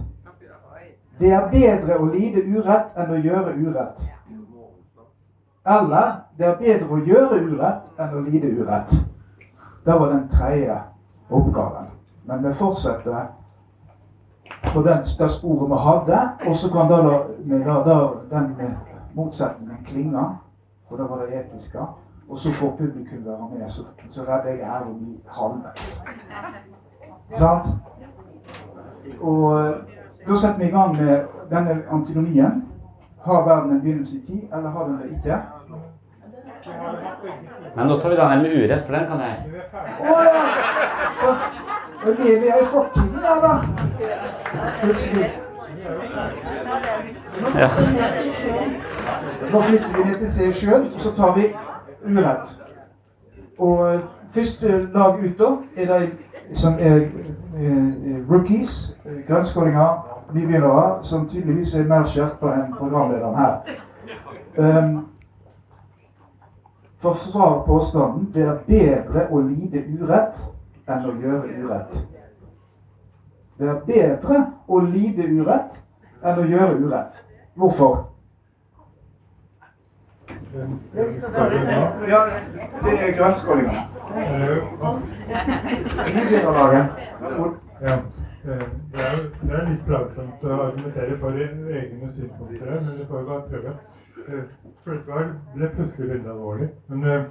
Det 1.19 1.33
er 1.33 1.49
bedre 1.51 1.97
å 1.97 2.05
lide 2.13 2.45
urett 2.45 2.97
enn 2.97 3.11
å 3.11 3.21
gjøre 3.25 3.55
urett. 3.57 4.01
Eller 5.65 6.11
det 6.37 6.45
er 6.45 6.57
bedre 6.61 6.89
å 6.93 7.03
gjøre 7.05 7.41
urett 7.41 7.93
enn 7.99 8.13
å 8.13 8.25
lide 8.29 8.53
urett. 8.61 8.93
Det 9.87 9.93
var 9.93 10.09
den 10.09 10.29
tredje 10.29 10.81
oppgaven. 11.29 11.85
Men 12.25 12.47
vi 12.47 12.53
fortsetter 12.53 13.25
på 14.73 14.81
den, 14.81 14.97
det 15.19 15.31
sporet 15.31 15.69
vi 15.69 15.77
hadde, 15.79 16.29
og 16.47 16.55
så 16.55 16.71
kan 16.71 16.89
da, 16.89 16.97
da, 17.65 17.83
da, 17.85 18.39
den 18.39 18.77
motsetningen 19.13 19.85
klinge, 19.85 20.25
og 20.89 20.97
det 20.97 21.09
var 21.09 21.17
det 21.17 21.39
etiske. 21.39 21.79
Og 22.29 22.39
så 22.39 22.51
får 22.53 22.75
publikum 22.77 23.25
være 23.25 23.49
med, 23.59 23.69
så, 23.69 23.83
så 24.11 24.21
redder 24.21 24.49
jeg 24.49 24.81
om 24.89 25.07
i 25.07 25.19
halvveis. 25.27 26.03
Sant? 27.33 27.67
Og 29.21 29.67
eh, 29.67 29.75
da 30.27 30.35
setter 30.35 30.59
vi 30.59 30.65
i 30.65 30.71
gang 30.71 30.97
med 30.97 31.23
denne 31.49 31.83
antinomien. 31.91 32.65
Har 33.23 33.45
verden 33.45 33.71
en 33.71 33.81
begynnelse 33.81 34.17
i 34.17 34.25
tid, 34.25 34.43
eller 34.53 34.69
har 34.69 34.83
den 34.87 34.97
det 34.97 35.09
ikke? 35.11 35.41
Nei, 37.75 37.85
nå 37.87 37.99
tar 37.99 38.09
vi 38.09 38.15
den 38.15 38.29
her 38.29 38.41
med 38.41 38.55
urett, 38.57 38.85
for 38.85 38.93
den 38.93 39.07
kan 39.07 39.19
jeg. 39.21 39.35
Å 39.99 40.15
ja! 40.27 40.45
Så 41.21 41.33
da 42.03 42.13
lever 42.19 42.45
jeg 42.47 42.61
i 42.61 42.69
fortiden 42.71 43.19
der, 43.23 43.41
da. 43.41 43.53
Plutselig. 44.81 45.29
Ja. 47.55 47.69
Nå 49.51 49.61
flytter 49.61 49.93
vi 49.95 50.03
ned 50.03 50.17
til 50.19 50.31
C 50.31 50.51
sjøen 50.53 50.87
og 50.93 51.01
så 51.01 51.11
tar 51.15 51.33
vi 51.37 51.47
urett. 52.05 52.61
Og 53.57 53.93
eh, 53.93 53.99
første 54.33 54.89
lag 54.93 55.23
ut 55.23 55.39
da 55.39 55.51
er 55.75 55.93
de 55.93 56.55
som 56.55 56.77
er 56.79 56.95
eh, 56.95 58.29
rookies, 58.29 58.97
grønnskåringer, 59.27 60.17
nybegynnere, 60.33 61.03
som 61.03 61.29
tydeligvis 61.29 61.75
er 61.75 61.87
mer 61.87 62.05
skjerpa 62.05 62.53
enn 62.53 62.73
programlederen 62.77 63.35
her. 63.35 63.77
Um, 64.57 65.06
Forsvar 66.99 67.63
påstanden 67.65 68.31
det 68.33 68.43
er 68.47 68.59
bedre 68.67 69.27
å 69.29 69.41
lide 69.45 69.83
urett 69.99 70.39
enn 70.89 71.05
å 71.05 71.13
gjøre 71.21 71.57
urett. 71.61 71.97
Det 73.57 73.69
er 73.69 73.81
bedre 73.85 74.43
å 74.67 74.79
lide 74.85 75.27
urett 75.29 75.81
enn 76.23 76.39
å 76.41 76.45
gjøre 76.47 76.79
urett. 76.81 77.23
Hvorfor? 77.57 78.05
Ja, 82.07 82.21
det 82.83 82.93
er 82.97 83.17
grønnskålingene. 83.17 83.83
Ja. 87.81 87.93
eh, 88.47 88.61
Det 88.93 89.03
er, 89.03 89.17
det 89.41 89.63
litt 89.69 89.83
plagsomt 89.85 90.43
å 90.43 90.55
argumentere 90.63 91.17
for 91.21 91.35
egne 91.37 92.11
synspunkter 92.15 92.79
men 92.81 92.97
vi 92.97 93.05
får 93.05 93.21
vi 93.21 93.27
bare 93.29 93.41
prøve. 93.51 93.73
Eh, 94.27 94.43
var- 95.07 95.33
ble 95.55 95.67
plutselig 95.69 96.09
veldig 96.09 96.29
alvorlig. 96.29 96.69
Men, 96.87 97.03
eh, 97.03 97.23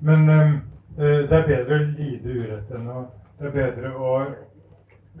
men 0.00 0.28
eh, 0.30 0.52
det 0.96 1.32
er 1.32 1.46
bedre 1.46 1.74
å 1.74 1.86
lide 1.98 2.34
urett 2.40 2.70
enn 2.70 2.88
å 2.88 3.06
Det 3.38 3.46
er 3.46 3.50
bedre 3.52 3.90
å 3.94 4.12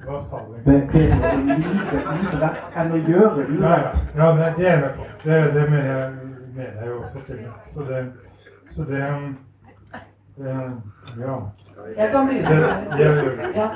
Hva 0.04 0.20
sa 0.28 0.38
du? 0.46 0.54
Det 0.64 0.76
bedre 0.92 1.32
å 1.32 1.40
lide 1.46 2.36
urett 2.36 2.70
enn 2.76 2.92
å 2.92 3.00
gjøre 3.08 3.48
urett. 3.48 3.98
Ja, 4.16 4.22
ja 4.22 4.30
det, 4.36 4.52
det 4.58 4.66
er 4.66 4.70
jeg 4.70 4.80
med 4.80 4.94
på. 4.96 5.08
Det, 5.24 5.40
det 5.54 5.66
mener, 5.70 5.90
jeg, 5.98 6.12
mener 6.54 6.80
jeg 6.80 6.88
jo 6.88 7.02
også 7.02 7.24
til. 7.26 7.42
Så 7.74 7.80
det, 7.90 8.04
så 8.70 8.84
det 8.84 9.02
det 10.36 10.56
Ja. 11.18 11.36
Jeg 11.96 12.10
kan 12.12 12.26
bli. 12.26 12.36
Ja. 13.56 13.68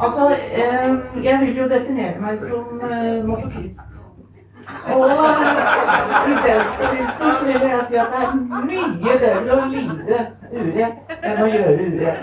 Altså, 0.00 0.30
jeg 1.24 1.38
vil 1.40 1.56
jo 1.56 1.68
definere 1.68 2.20
meg 2.20 2.40
som 2.48 2.80
masochist. 3.28 3.85
Og 4.94 5.04
i 6.30 6.34
den 6.46 6.62
forbindelse 6.78 7.24
så 7.38 7.44
vil 7.44 7.60
jeg 7.70 7.82
si 7.88 7.94
at 7.94 8.08
det 8.12 8.20
er 8.26 8.30
mye 8.70 9.16
bedre 9.24 9.50
å 9.56 9.66
lide 9.74 10.18
urett 10.52 10.98
enn 11.22 11.42
å 11.42 11.46
gjøre 11.54 11.86
urett. 11.90 12.20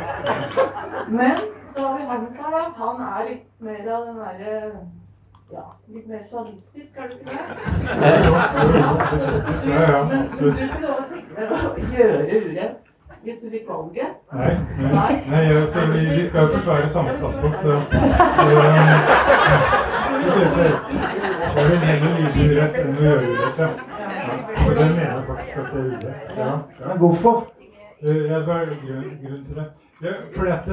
Men 1.07 1.35
så 1.73 1.87
har 1.87 1.93
vi 1.97 2.03
Hans 2.11 2.37
her, 2.39 2.51
da. 2.51 2.63
Han 2.81 2.95
er 3.07 3.21
litt 3.29 3.47
mer 3.59 3.83
av 3.95 4.05
den 4.07 4.17
derre 4.23 4.53
ja, 5.53 5.65
litt 5.93 6.07
mer 6.09 6.23
sadistisk, 6.31 6.91
er 6.97 7.07
du 7.07 7.13
ikke 7.13 7.29
det? 7.29 7.37
Ja, 8.01 8.11
Ja, 9.91 10.03
Men 10.03 10.19
du 10.39 10.47
kunne 10.51 10.89
også 10.95 11.09
tenke 11.13 11.33
deg 11.35 11.47
å 11.51 11.53
gjøre 11.97 12.21
urett 12.47 12.79
hvis 13.23 13.37
du 13.39 13.47
fikk 13.49 13.67
valget? 13.69 14.09
Nei, 14.33 14.53
nei, 14.91 15.13
nei 15.31 15.43
så 15.71 15.79
vi, 15.93 16.01
vi 16.09 16.23
skal 16.27 16.41
jo 16.43 16.49
forsvare 16.57 16.89
samme 16.91 17.11
standpunkt. 17.21 17.59
Så, 17.63 17.71
så, 18.35 18.43
um, 18.43 18.55
ja. 19.47 19.59
Jeg 21.55 21.65
vil 21.69 21.77
heller 21.87 22.11
lide 22.35 22.52
urett 22.63 22.75
enn 22.79 22.97
å 22.97 23.03
gjøre 23.03 23.25
urett, 23.33 23.57
ja. 23.59 23.67
ja. 23.67 24.37
For 24.63 24.71
det 24.77 24.85
mener 24.89 25.03
jeg 25.03 25.23
faktisk 25.27 25.57
at 25.57 25.67
det 25.73 25.79
er 25.79 25.85
urett. 25.91 26.21
Ja, 26.37 26.45
ja. 26.45 26.87
Men 26.87 26.97
hvorfor? 26.97 27.35
Eh, 28.03 28.21
Ja, 28.29 28.39
det 28.39 28.53
er 28.53 28.65
grunn, 28.85 29.19
grunn 29.23 29.45
til 29.47 29.55
det. 29.55 29.67
Ja, 30.03 30.13
for 30.35 30.43
dette 30.45 30.71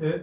det, 0.00 0.06
eh, 0.06 0.20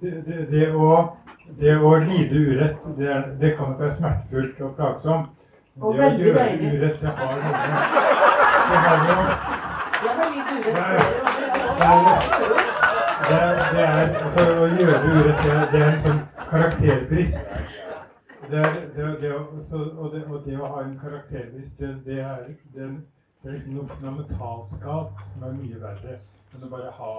det, 0.00 0.12
det, 0.26 0.38
det, 0.50 0.68
å, 0.72 1.16
det 1.60 1.74
å 1.76 1.94
lide 2.04 2.34
urett, 2.46 2.76
det, 2.98 3.08
er, 3.12 3.22
det 3.40 3.50
kan 3.58 3.74
være 3.78 3.96
smertefullt 3.98 4.60
og 4.64 4.76
plagsomt. 4.76 5.26
Og 5.80 5.94
det 5.96 6.06
å 6.06 6.10
gjøre 6.18 6.38
deilig. 6.38 6.70
urett, 6.80 7.00
det 7.00 7.08
har 7.16 7.16
noe 7.40 7.64
Det 10.00 10.74
har 10.76 10.90
jo 10.94 11.04
Det 13.30 13.38
det 13.70 13.82
er, 13.84 14.00
altså, 14.00 14.42
å 14.60 14.66
gjøre 14.66 14.96
urett, 15.06 15.44
det 15.44 15.52
det 15.72 15.80
er 15.80 15.90
en 15.90 16.00
sånn 16.06 16.22
karakterbrist. 16.50 17.44
Det 18.50 18.58
er, 18.58 18.72
det, 18.96 19.20
det, 19.20 19.30
å- 19.36 19.62
så, 19.70 19.76
og, 19.98 20.06
det, 20.12 20.24
og 20.26 20.42
det 20.46 20.56
å 20.58 20.66
ha 20.72 20.80
en 20.82 20.96
karakterbrist, 21.02 21.74
det, 21.78 21.90
det, 22.06 22.18
er, 22.24 22.48
det, 22.74 22.82
er- 22.82 23.00
det 23.42 23.50
er 23.50 23.54
liksom 23.56 23.74
noe 23.78 23.88
fundamentalt 23.92 24.72
galt 24.82 25.20
som 25.32 25.44
er 25.46 25.52
mye 25.60 25.78
verre 25.82 26.16
enn 26.54 26.64
å 26.66 26.70
bare 26.72 26.90
ha 26.96 27.12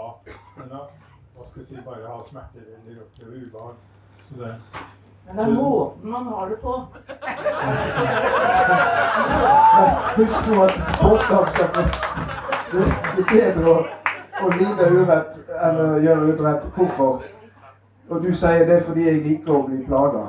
enn 0.59 0.73
å, 0.75 0.81
hva 1.37 1.45
skal 1.47 1.61
jeg 1.63 1.69
si, 1.69 1.83
bare 1.85 2.09
ha 2.11 2.17
smerter 2.27 2.65
eller 2.75 3.03
oppleve 3.05 3.45
ubehag. 3.45 3.75
Så 4.27 4.33
det, 4.41 4.51
Men 5.27 5.37
det 5.37 5.43
er 5.45 5.53
måten 5.55 6.09
man 6.11 6.25
har 6.33 6.49
det 6.51 6.57
på. 6.61 6.73
Men 9.77 9.89
husk 10.17 10.47
nå 10.51 10.63
at 10.65 10.75
påstand 10.99 11.47
skal 11.55 11.67
få 11.75 11.81
Det 12.71 12.85
det 13.15 13.21
er 13.21 13.53
bedre 13.55 13.65
å, 13.71 13.77
å 14.41 14.51
lide 14.57 14.85
urett 14.95 15.39
enn 15.67 15.79
å 15.83 15.87
gjøre 16.03 16.35
urett. 16.35 16.67
Hvorfor? 16.75 17.23
Og 18.11 18.23
du 18.23 18.33
sier 18.35 18.65
det 18.67 18.81
fordi 18.83 19.05
jeg 19.07 19.23
liker 19.23 19.55
å 19.55 19.63
bli 19.69 19.77
plaga. 19.87 20.25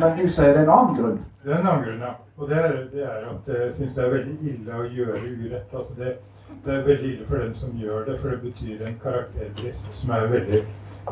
Men 0.00 0.16
du 0.16 0.24
sier 0.28 0.54
det 0.54 0.62
er 0.62 0.64
en 0.64 0.74
annen 0.76 0.96
grunn. 0.96 1.18
det 1.44 1.52
er 1.52 1.58
en 1.58 1.66
annen 1.66 1.84
grunn, 1.84 2.04
ja. 2.06 2.12
Og 2.40 2.48
det 2.48 2.56
er, 2.56 2.76
det 2.92 3.02
er 3.04 3.26
at 3.28 3.48
jeg 3.52 3.72
syns 3.76 3.94
det 3.96 4.04
er 4.04 4.14
veldig 4.14 4.36
ille 4.52 4.78
å 4.80 4.86
gjøre 4.88 5.20
urett. 5.28 5.74
Altså 5.76 5.96
det, 5.98 6.14
det 6.64 6.72
er 6.74 6.86
veldig 6.86 7.10
ille 7.10 7.26
for 7.28 7.36
den 7.44 7.54
som 7.60 7.74
gjør 7.76 8.06
det, 8.06 8.14
for 8.22 8.32
det 8.32 8.40
betyr 8.46 8.86
en 8.88 8.96
karakterbrist 9.02 9.90
som 10.00 10.14
er 10.16 10.30
veldig 10.32 10.62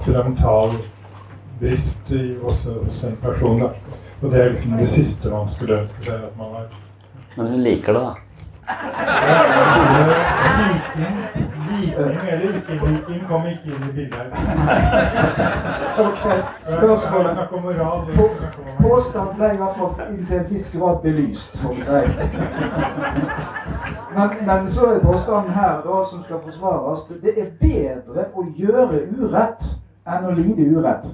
fundamental 0.01 0.79
brist 1.61 2.13
i, 2.17 2.23
hos, 2.41 2.65
hos 2.65 3.05
en 3.05 3.19
person. 3.23 3.61
Da. 3.61 3.99
Og 4.23 4.33
det 4.33 4.41
er 4.41 4.55
liksom 4.55 4.79
det 4.81 4.89
siste 4.89 5.35
man 5.35 5.53
skulle 5.53 5.83
ønske 5.83 6.09
seg. 6.09 6.25
at 6.31 6.41
man 6.41 6.57
har 6.57 6.65
Men 7.37 7.53
hun 7.53 7.63
liker 7.69 7.93
det, 7.93 8.03
da. 8.09 8.15
Viking, 10.49 11.48
viking 11.79 12.29
eller 12.33 12.57
ikke-viking 12.59 13.23
kom 13.29 13.47
ikke 13.47 13.75
inn 13.75 13.89
i 13.89 13.93
bildet 13.93 14.19
her. 14.19 14.29
Ok, 16.09 16.25
spørsmålet. 16.69 17.39
På, 18.17 18.29
Påstand 18.81 19.29
ble 19.37 19.49
i 19.55 19.57
hvert 19.57 19.77
fall 19.79 20.13
inntil 20.13 20.39
en 20.39 20.51
viss 20.51 20.71
grad 20.75 21.01
belyst, 21.03 21.59
får 21.59 21.75
vi 21.75 21.85
si. 21.85 22.03
Men, 24.15 24.31
men 24.47 24.71
så 24.71 24.87
er 24.87 25.01
påstanden 25.03 25.53
her, 25.53 25.81
da, 25.87 26.05
som 26.11 26.23
skal 26.25 26.41
forsvares, 26.45 27.07
det 27.23 27.35
er 27.37 27.51
bedre 27.61 28.29
å 28.35 28.47
gjøre 28.57 29.03
urett 29.19 29.73
enn 30.09 30.29
å 30.29 30.37
lide 30.39 30.69
urett. 30.75 31.11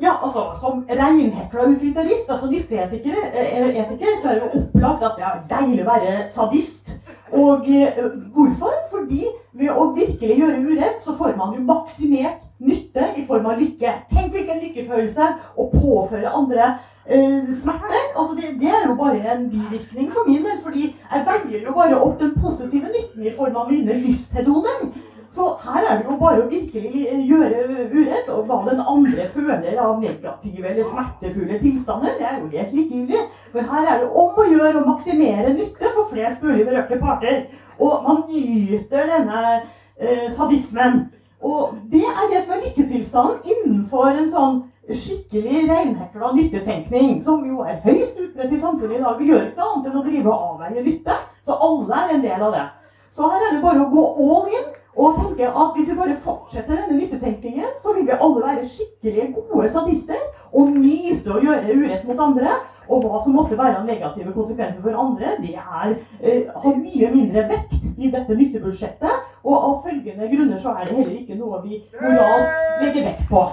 Ja, 0.00 0.16
altså, 0.24 0.40
Som 0.60 0.84
reinhekla 0.88 1.64
utilitarist, 1.68 2.30
altså 2.30 2.46
nytteetiker, 2.46 3.16
eh, 3.34 3.68
etiker, 3.80 4.06
så 4.22 4.28
er 4.28 4.34
det 4.34 4.42
jo 4.42 4.60
opplagt 4.60 5.02
at 5.02 5.16
det 5.16 5.24
er 5.24 5.60
deilig 5.60 5.82
å 5.84 5.90
være 5.90 6.14
sadist. 6.32 6.94
Og 7.32 7.68
eh, 7.68 7.98
hvorfor? 8.34 8.72
Fordi 8.90 9.26
ved 9.52 9.70
å 9.70 9.90
virkelig 9.94 10.38
gjøre 10.40 10.62
urett, 10.64 11.02
så 11.02 11.16
får 11.18 11.36
man 11.36 11.52
jo 11.54 11.66
maksimert 11.68 12.40
nytte 12.60 13.04
i 13.16 13.26
form 13.26 13.46
av 13.46 13.60
lykke. 13.60 13.92
Tenk 14.12 14.32
hvilken 14.32 14.62
lykkefølelse 14.64 15.28
å 15.56 15.68
påføre 15.74 16.32
andre 16.32 16.72
eh, 17.06 17.52
smerte. 17.60 18.00
Altså, 18.16 18.34
det, 18.40 18.56
det 18.60 18.72
er 18.72 18.88
jo 18.88 18.96
bare 18.98 19.20
en 19.34 19.46
bivirkning 19.52 20.10
for 20.16 20.28
min 20.28 20.44
del, 20.48 20.58
fordi 20.64 20.90
jeg 20.90 21.28
veier 21.28 21.68
jo 21.68 21.76
bare 21.76 22.00
opp 22.00 22.18
den 22.20 22.34
positive 22.40 22.88
nytten 22.88 23.28
i 23.28 23.36
form 23.36 23.56
av 23.56 23.70
mine 23.72 24.00
lysthedoner. 24.00 24.88
Så 25.30 25.46
her 25.62 25.84
er 25.86 25.98
det 26.00 26.08
jo 26.10 26.16
bare 26.18 26.42
å 26.42 26.48
virkelig 26.50 27.04
gjøre 27.28 27.60
urett, 27.92 28.30
og 28.34 28.48
hva 28.48 28.56
den 28.66 28.80
andre 28.82 29.28
føler 29.30 29.76
av 29.78 30.00
negative 30.02 30.72
eller 30.72 30.88
smertefulle 30.90 31.60
tilstander, 31.62 32.16
det 32.18 32.26
er 32.26 32.40
jo 32.40 32.48
helt 32.50 32.72
likegyldig. 32.74 33.20
For 33.52 33.68
her 33.70 33.92
er 33.92 34.02
det 34.02 34.08
om 34.10 34.40
å 34.42 34.48
gjøre 34.50 34.80
å 34.80 34.88
maksimere 34.88 35.54
nytte 35.54 35.92
for 35.94 36.10
flest 36.10 36.42
mulig 36.42 36.66
berørte 36.66 36.98
parter. 36.98 37.44
Og 37.78 38.08
man 38.08 38.24
nyter 38.26 39.06
denne 39.12 39.44
eh, 39.54 40.26
sadismen. 40.34 41.04
Og 41.40 41.78
det 41.92 42.02
er 42.04 42.26
det 42.32 42.42
som 42.42 42.56
er 42.56 42.66
lykketilstanden 42.66 43.54
innenfor 43.54 44.10
en 44.10 44.28
sånn 44.28 44.58
skikkelig 44.90 45.62
reinhekla 45.70 46.32
nyttetenkning, 46.34 47.20
som 47.22 47.46
jo 47.46 47.62
er 47.62 47.78
høyst 47.84 48.18
utbredt 48.18 48.52
i 48.52 48.58
samfunnet 48.58 48.98
i 48.98 49.04
dag. 49.04 49.14
Vi 49.22 49.30
gjør 49.30 49.46
ikke 49.46 49.70
annet 49.70 49.88
enn 49.92 50.02
å 50.02 50.04
drive 50.04 50.34
og 50.34 50.50
avveie 50.50 50.84
nytte. 50.84 51.16
Så 51.46 51.54
alle 51.54 52.02
er 52.02 52.14
en 52.16 52.26
del 52.26 52.44
av 52.50 52.58
det. 52.58 52.66
Så 53.14 53.30
her 53.30 53.46
er 53.46 53.54
det 53.54 53.62
bare 53.62 53.86
å 53.86 53.90
gå 53.94 54.06
all 54.26 54.52
in. 54.58 54.68
Og 54.96 55.18
tenke 55.18 55.46
at 55.46 55.76
hvis 55.76 55.90
vi 55.90 55.96
bare 55.96 56.16
fortsetter 56.20 56.76
denne 56.76 56.98
nyttetenkningen, 56.98 57.76
så 57.82 57.94
vil 57.94 58.06
vi 58.08 58.16
alle 58.20 58.42
være 58.42 58.66
skikkelige 58.66 59.32
gode 59.36 59.68
sadister 59.70 60.18
og 60.52 60.72
nyte 60.74 61.30
å 61.30 61.42
gjøre 61.44 61.76
urett 61.78 62.06
mot 62.08 62.22
andre. 62.26 62.56
Og 62.90 63.04
hva 63.06 63.20
som 63.22 63.36
måtte 63.38 63.58
være 63.58 63.84
negative 63.86 64.32
konsekvenser 64.34 64.82
for 64.82 64.98
andre, 64.98 65.36
det 65.38 65.54
er, 65.54 65.94
eh, 66.20 66.42
har 66.56 66.74
mye 66.76 67.10
mindre 67.14 67.46
vekt 67.48 67.84
i 67.98 68.10
dette 68.10 68.34
nyttebudsjettet. 68.34 69.14
Og 69.44 69.54
av 69.56 69.82
følgende 69.84 70.28
grunner 70.36 70.58
så 70.58 70.74
er 70.74 70.84
det 70.84 70.96
heller 70.96 71.20
ikke 71.20 71.38
noe 71.38 71.62
vi 71.62 71.84
moralsk 72.00 72.50
legger 72.82 73.04
vekt 73.04 73.28
på. 73.30 73.44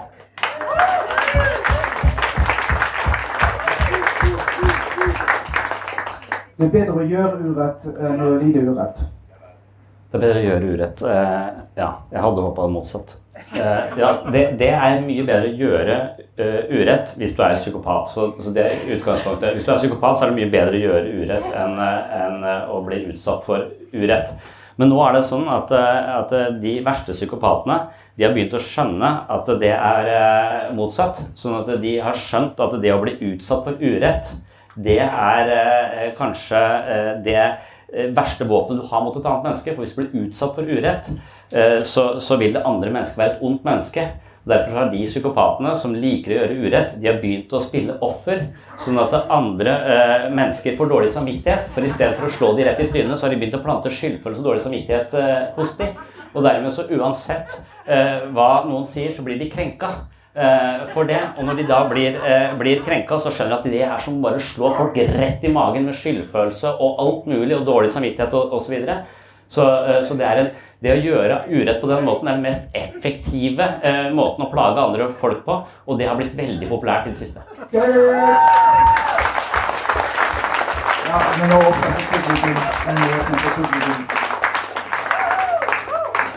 Det 6.57 6.65
er 6.65 6.73
bedre 6.73 6.97
å 6.97 7.05
gjøre 7.05 7.37
urett 7.45 7.85
enn 7.93 8.25
å 8.25 8.31
lide 8.41 8.65
urett. 8.65 9.16
Det 10.07 10.15
er 10.15 10.21
bedre 10.23 10.39
å 10.39 10.45
gjøre 10.45 10.67
urett. 10.71 11.01
Eh, 11.03 11.47
ja, 11.75 11.87
jeg 12.13 12.21
hadde 12.23 12.43
håpa 12.45 12.67
motsatt. 12.71 13.17
Eh, 13.35 13.97
ja, 13.99 14.11
det, 14.31 14.43
det, 14.59 14.69
er 14.71 15.01
mye 15.03 15.25
bedre 15.27 15.49
å 15.51 15.57
gjøre 15.59 15.97
uh, 16.39 16.61
urett 16.71 17.11
hvis 17.19 17.35
du 17.35 17.41
er 17.43 17.57
psykopat. 17.59 18.13
Så, 18.13 18.29
så 18.39 18.53
det 18.55 18.69
utgangspunktet. 18.85 19.57
Hvis 19.57 19.67
du 19.67 19.73
er 19.73 19.81
psykopat, 19.81 20.15
så 20.15 20.25
er 20.25 20.31
det 20.31 20.39
mye 20.39 20.53
bedre 20.53 20.79
å 20.79 20.85
gjøre 20.85 21.11
urett 21.19 21.51
enn 21.59 21.75
en, 21.83 22.47
å 22.71 22.79
bli 22.87 23.03
utsatt 23.11 23.43
for 23.47 23.67
urett. 23.91 24.31
Men 24.79 24.93
nå 24.93 25.03
er 25.03 25.17
det 25.17 25.25
sånn 25.27 25.47
at, 25.51 25.71
at, 25.73 26.33
de 26.61 26.77
verste 26.85 27.15
psykopatene 27.17 27.79
de 28.17 28.27
har 28.27 28.35
begynt 28.35 28.53
å 28.55 28.61
skjønne 28.61 29.09
at 29.33 29.49
det 29.59 29.73
er 29.75 30.73
motsatt. 30.77 31.19
Sånn 31.37 31.63
at 31.63 31.71
de 31.81 31.97
har 32.05 32.15
skjønt 32.17 32.61
at 32.63 32.77
det 32.79 32.93
å 32.93 33.01
bli 33.01 33.17
utsatt 33.33 33.65
for 33.65 33.81
urett, 33.81 34.37
det 34.77 35.01
er 35.01 36.13
kanskje 36.17 36.61
det 37.25 37.41
verste 38.15 38.45
våpenet 38.47 38.83
du 38.83 38.87
har 38.91 39.03
mot 39.03 39.15
et 39.15 39.25
annet 39.25 39.49
menneske. 39.49 39.73
For 39.73 39.83
hvis 39.83 39.95
du 39.95 40.01
blir 40.01 40.25
utsatt 40.25 40.55
for 40.57 40.67
urett, 40.67 41.11
så, 41.87 42.07
så 42.19 42.35
vil 42.41 42.51
det 42.57 42.65
andre 42.67 42.91
mennesket 42.91 43.21
være 43.21 43.37
et 43.37 43.45
ondt 43.47 43.63
menneske. 43.67 44.03
Derfor 44.47 44.71
har 44.71 44.91
de 44.91 45.03
psykopatene 45.09 45.73
som 45.75 45.95
liker 45.95 46.31
å 46.31 46.35
gjøre 46.37 46.57
urett, 46.63 46.93
de 47.01 47.09
har 47.09 47.17
begynt 47.19 47.51
å 47.51 47.59
spille 47.63 47.97
offer, 48.05 48.45
sånn 48.79 48.99
at 49.01 49.15
andre 49.33 49.73
eh, 49.75 50.27
mennesker 50.31 50.77
får 50.79 50.91
dårlig 50.91 51.09
samvittighet. 51.11 51.67
For 51.75 51.83
i 51.83 51.91
stedet 51.91 52.15
for 52.15 52.29
å 52.29 52.35
slå 52.35 52.53
de 52.55 52.67
rett 52.67 52.79
i 52.79 52.87
trynet, 52.87 53.19
så 53.19 53.27
har 53.27 53.35
de 53.35 53.41
begynt 53.41 53.57
å 53.59 53.63
plante 53.65 53.91
skyldfølelse 53.91 54.43
og 54.43 54.47
dårlig 54.47 54.63
samvittighet 54.63 55.17
eh, 55.19 55.49
hos 55.57 55.73
de. 55.79 55.89
Og 56.31 56.45
dermed 56.47 56.71
så 56.75 56.87
uansett 56.95 57.57
eh, 57.83 58.29
hva 58.31 58.51
noen 58.69 58.87
sier, 58.87 59.11
så 59.11 59.25
blir 59.25 59.41
de 59.41 59.49
krenka 59.51 59.91
for 60.93 61.09
det. 61.09 61.17
Og 61.37 61.47
når 61.47 61.57
de 61.57 61.63
da 61.69 61.79
blir, 61.89 62.17
blir 62.59 62.83
krenka, 62.85 63.17
så 63.17 63.31
skjønner 63.33 63.55
de 63.55 63.57
at 63.57 63.69
det 63.73 63.83
er 63.87 64.03
som 64.03 64.19
bare 64.21 64.41
slå 64.53 64.69
folk 64.77 64.99
rett 65.17 65.41
i 65.41 65.49
magen 65.53 65.87
med 65.89 65.97
skyldfølelse 65.97 66.75
og 66.77 67.01
alt 67.01 67.25
mulig, 67.31 67.55
og 67.57 67.65
dårlig 67.65 67.89
samvittighet 67.89 68.35
osv. 68.37 68.67
Så, 68.67 68.73
videre. 68.75 68.99
så 69.49 70.19
det 70.19 70.31
en 70.43 70.51
det 70.77 70.91
å 70.93 70.97
gjøre 71.01 71.37
urett 71.49 71.79
på 71.81 71.87
den 71.89 72.03
måten 72.05 72.27
er 72.29 72.35
den 72.37 72.43
mest 72.45 72.75
effektive 72.77 73.65
eh, 73.81 74.11
måten 74.13 74.45
å 74.45 74.49
plage 74.51 74.77
andre 74.77 75.07
folk 75.17 75.39
på, 75.45 75.55
og 75.65 75.97
det 75.97 76.05
har 76.05 76.19
blitt 76.19 76.35
veldig 76.37 76.67
populært 76.69 77.07
i 77.07 77.15
det 77.15 77.21
siste. 77.23 77.41
Ja, 77.73 77.87
men 81.39 81.49
nå 81.49 81.57
åpner 81.65 81.91
publikum. 82.11 82.57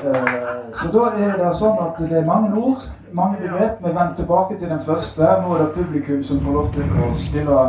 Eh, 0.00 0.56
Så 0.72 0.88
da 0.94 1.04
er 1.20 1.36
det 1.36 1.52
sånn 1.58 1.76
at 1.84 2.00
det 2.00 2.16
er 2.16 2.24
mange 2.24 2.48
ord, 2.56 2.88
mange 3.12 3.36
begrep. 3.40 3.78
Vi 3.80 3.88
vender 3.88 4.14
tilbake 4.16 4.58
til 4.58 4.70
den 4.70 4.80
første. 4.80 5.20
Nå 5.20 5.54
er 5.54 5.58
det 5.58 5.72
publikum 5.74 6.22
som 6.22 6.40
får 6.40 6.52
lov 6.52 6.72
til 6.72 6.82
å 6.82 7.10
stille 7.14 7.60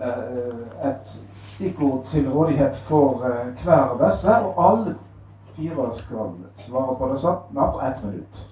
eh, 0.00 0.88
et 0.90 1.16
stikkord 1.46 2.04
til 2.06 2.30
rådighet 2.30 2.76
for 2.76 3.24
eh, 3.26 3.64
hver 3.64 3.94
av 3.94 4.04
disse. 4.04 4.36
Og 4.42 4.60
alle 4.70 4.94
fire 5.56 5.88
skal 5.92 6.32
svare 6.56 6.96
på 6.98 7.10
det 7.12 7.20
samme 7.20 7.72
på 7.74 7.82
ett 7.88 8.04
minutt. 8.04 8.46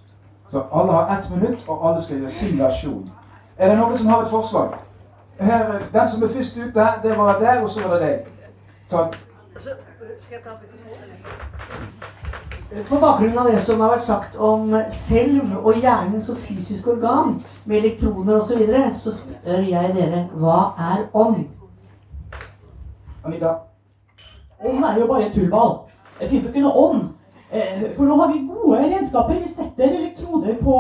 Så 0.49 0.63
alle 0.73 0.93
har 0.93 1.19
ett 1.19 1.31
minutt, 1.31 1.65
og 1.69 1.89
alle 1.89 2.03
skal 2.03 2.19
gjøre 2.19 2.31
sin 2.31 2.59
versjon. 2.59 3.11
Er 3.59 3.69
det 3.69 3.79
noen 3.79 3.99
som 3.99 4.09
har 4.09 4.23
et 4.23 4.31
forslag? 4.31 4.79
Her, 5.41 5.73
den 5.93 6.09
som 6.09 6.23
er 6.23 6.29
først 6.29 6.57
ute, 6.57 6.87
det 7.03 7.19
var 7.19 7.39
deg, 7.39 7.63
og 7.63 7.71
så 7.71 7.89
var 7.89 7.95
det 7.95 8.09
deg. 8.09 8.19
Ta. 8.91 9.09
På 12.89 12.97
bakgrunn 12.97 13.39
av 13.39 13.47
det 13.49 13.61
som 13.65 13.81
har 13.81 13.95
vært 13.95 14.05
sagt 14.05 14.35
om 14.37 14.75
selv 14.93 15.55
og 15.63 15.79
hjernen 15.81 16.21
som 16.21 16.37
fysisk 16.37 16.91
organ, 16.93 17.39
med 17.65 17.79
elektroner 17.79 18.37
osv., 18.37 18.51
så, 18.51 18.59
videre, 18.61 18.91
så 18.93 19.13
spør 19.17 19.63
jeg 19.65 19.95
dere 19.97 20.27
hva 20.37 20.59
er 20.91 21.07
ånd? 21.17 21.47
Anita? 23.25 23.55
Ånd 24.61 24.85
er 24.85 24.99
jo 25.01 25.07
bare 25.09 25.31
tullball. 25.33 25.73
Det 26.19 26.29
fins 26.29 26.45
jo 26.45 26.53
ikke 26.53 26.67
noe 26.67 26.83
ånd. 26.83 27.07
For 27.97 28.05
nå 28.05 28.19
har 28.21 28.35
vi 28.35 28.43
gode 28.51 28.83
redskaper. 28.83 29.39
Vi 29.41 29.49
setter 29.49 29.89
elektroder 29.89 30.59
på, 30.61 30.75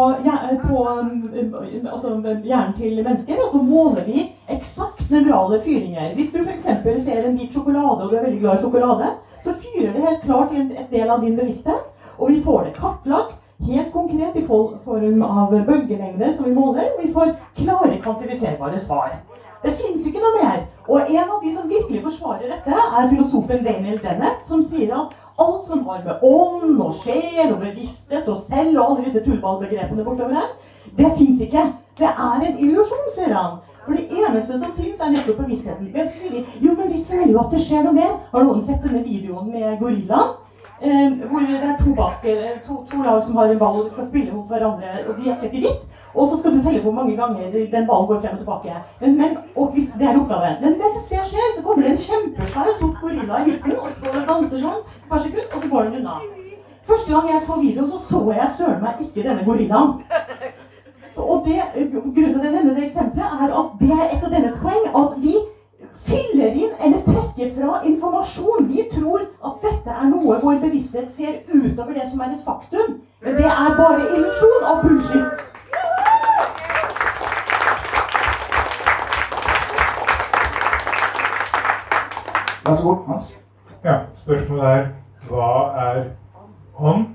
på 0.66 0.82
altså 0.85 2.19
hjernen 2.44 2.74
til 2.77 3.01
mennesker, 3.01 3.40
og 3.40 3.55
så 3.55 3.62
måler 3.65 4.05
vi 4.05 4.27
eksakt 4.52 5.09
nevrale 5.09 5.62
fyringer. 5.65 6.12
Hvis 6.19 6.35
du 6.35 6.43
f.eks. 6.43 6.69
ser 7.06 7.24
en 7.24 7.40
bit 7.40 7.56
sjokolade, 7.56 8.05
og 8.05 8.12
du 8.12 8.19
er 8.19 8.28
veldig 8.28 8.43
glad 8.44 8.59
i 8.59 8.66
sjokolade, 8.66 9.15
så 9.44 9.55
fyrer 9.55 9.93
det 9.93 10.05
helt 10.06 10.23
klart 10.23 10.52
i 10.52 10.60
en 10.60 10.73
del 10.90 11.10
av 11.10 11.23
din 11.23 11.36
bevissthet. 11.36 11.89
Og 12.19 12.32
vi 12.32 12.43
får 12.43 12.65
det 12.65 12.74
kartlagt 12.78 13.36
helt 13.66 13.93
konkret 13.93 14.36
i 14.36 14.44
form 14.47 15.23
av 15.23 15.55
bølgelengder 15.66 16.31
som 16.32 16.47
vi 16.47 16.55
måler, 16.55 16.93
og 16.94 17.05
vi 17.05 17.12
får 17.12 17.35
klare 17.59 18.01
kvantifiserbare 18.02 18.81
svar. 18.81 19.19
Det 19.62 19.73
fins 19.74 20.05
ikke 20.06 20.23
noe 20.23 20.43
mer. 20.43 20.60
Og 20.86 21.10
en 21.10 21.31
av 21.35 21.40
de 21.43 21.51
som 21.55 21.70
virkelig 21.70 22.02
forsvarer 22.05 22.52
dette, 22.52 22.74
er 22.74 23.09
filosofen 23.10 23.65
Daniel 23.65 23.98
Dennett, 24.02 24.44
som 24.47 24.62
sier 24.62 24.94
at 24.94 25.16
alt 25.39 25.66
som 25.66 25.82
har 25.86 26.05
med 26.05 26.23
ånd 26.27 26.78
og 26.82 26.94
sjel 27.02 27.52
og 27.52 27.60
bevissthet 27.62 28.28
og 28.31 28.39
selv 28.43 28.78
og 28.78 28.85
alle 28.85 29.06
disse 29.06 29.23
tullballbegrepene 29.27 30.06
bortover 30.06 30.39
her, 30.39 30.52
det 30.98 31.10
fins 31.19 31.43
ikke. 31.43 31.65
Det 31.98 32.06
er 32.09 32.47
en 32.47 32.62
illusjon, 32.62 33.10
sier 33.15 33.35
han. 33.35 33.59
For 33.84 33.96
det 33.96 34.09
eneste 34.10 34.59
som 34.59 34.74
fins, 34.76 35.00
er 35.00 35.14
nettopp 35.14 35.40
bevisstheten. 35.44 35.88
Vi, 35.92 36.44
jo, 36.60 36.74
men 36.74 36.92
vi 36.92 37.05
føler 37.09 37.32
jo 37.32 37.40
at 37.44 37.55
det 37.55 37.62
skjer 37.64 37.86
noe 37.86 37.96
mer. 37.96 38.18
Har 38.32 38.44
noen 38.44 38.60
sett 38.64 38.84
denne 38.84 39.05
videoen 39.06 39.50
med 39.52 39.78
gorillaen? 39.80 40.36
Eh, 40.80 41.12
hvor 41.30 41.40
det 41.40 41.56
er 41.68 41.76
to, 41.84 41.94
basket, 41.94 42.38
to, 42.66 42.74
to, 42.90 43.02
lag 43.02 43.24
som 43.24 43.36
har 43.36 43.44
en 43.50 43.59
ball, 43.59 43.80
og 43.80 43.86
de 43.88 43.94
skal 43.94 44.06
spille 44.06 44.32
mot 44.32 44.46
hverandre. 44.46 44.92
og 45.09 45.16
De 45.18 45.30
er 45.30 45.38
kledd 45.40 45.56
i 45.59 45.62
hvitt. 45.64 45.80
Og 46.14 46.28
så 46.28 46.38
skal 46.38 46.55
du 46.55 46.62
telle 46.62 46.82
hvor 46.84 46.94
mange 46.94 47.16
ganger 47.16 47.50
den 47.50 47.88
ballen 47.88 48.06
går 48.06 48.20
frem 48.20 48.36
og 48.36 48.38
tilbake. 48.38 48.76
Men, 49.00 49.16
men, 49.18 49.36
og 49.56 49.74
det 49.74 50.06
er 50.06 50.20
oppgaven. 50.20 50.60
Men 50.62 50.78
mens 50.82 51.09
det 51.10 51.24
skjer, 51.30 51.48
så 51.56 51.64
kommer 51.66 51.82
det 51.82 51.96
en 51.96 52.05
kjempesvær 52.05 52.70
sort 52.78 53.00
gorilla 53.00 53.42
i 53.42 53.48
midten 53.50 53.74
og 53.78 53.90
står 53.96 54.20
og 54.20 54.30
danser 54.30 54.62
sånn 54.62 54.78
et 54.84 55.10
par 55.10 55.24
sekunder, 55.24 55.50
og 55.55 55.64
så 55.64 55.72
går 55.72 55.88
den 55.88 55.98
unna. 56.02 56.20
Første 56.88 57.12
gang 57.12 57.28
jeg 57.32 57.42
så 57.46 57.60
videoen, 57.60 57.90
så 57.90 57.98
så 57.98 58.22
jeg 58.32 58.55
søren 58.59 58.80
meg 58.82 59.02
ikke 59.09 59.26
denne 59.26 59.44
gorillaen. 59.50 59.98
Så, 61.12 61.22
og 61.22 61.47
det, 61.47 61.62
Grunnen 61.93 62.40
til 62.40 62.52
denne, 62.52 62.74
det 62.74 62.85
eksempelet, 62.85 63.26
er 63.43 63.55
at 63.60 63.78
det 63.80 63.90
er 63.90 64.16
et 64.16 64.24
av 64.24 64.30
deres 64.30 64.59
poeng. 64.62 64.85
At 65.02 65.16
vi 65.22 65.35
fyller 66.09 66.56
inn 66.62 66.72
eller 66.85 67.01
trekker 67.06 67.52
fra 67.56 67.80
informasjon. 67.85 68.68
Vi 68.68 68.85
tror 68.93 69.20
at 69.44 69.60
dette 69.66 69.90
er 69.90 70.09
noe 70.10 70.40
vår 70.43 70.60
bevissthet 70.64 71.10
ser 71.12 71.40
utover 71.52 71.93
det 71.98 72.09
som 72.10 72.20
er 72.20 72.35
et 72.36 72.44
faktum. 72.44 72.98
Men 73.24 73.36
det 73.36 73.47
er 73.47 73.76
bare 73.76 74.09
illusjon 74.16 74.68
og 74.72 74.82
bullshit. 74.82 75.47
Vær 82.68 82.74
så 82.74 82.89
god, 82.89 83.05
Hans. 83.06 83.39
Ja, 83.85 83.94
spørsmålet 84.22 84.64
er 84.64 84.86
hva 85.28 85.52
er 85.89 86.02
ånd? 86.78 87.06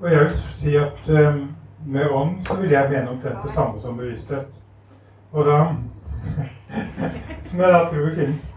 Og 0.00 0.10
jeg 0.10 0.20
vil 0.20 0.34
si 0.60 0.76
at 0.76 1.08
um, 1.08 1.51
med 1.86 2.10
ånd 2.10 2.46
så 2.46 2.56
vil 2.60 2.70
jeg 2.70 2.90
mene 2.90 3.10
omtrent 3.10 3.44
det 3.44 3.54
samme 3.54 3.80
som 3.82 3.96
bevissthet. 3.96 4.46
Og 5.32 5.46
da 5.46 5.58
Som 7.50 7.60
jeg 7.60 7.72
da 7.72 7.80
tror 7.88 8.14
finnes. 8.14 8.52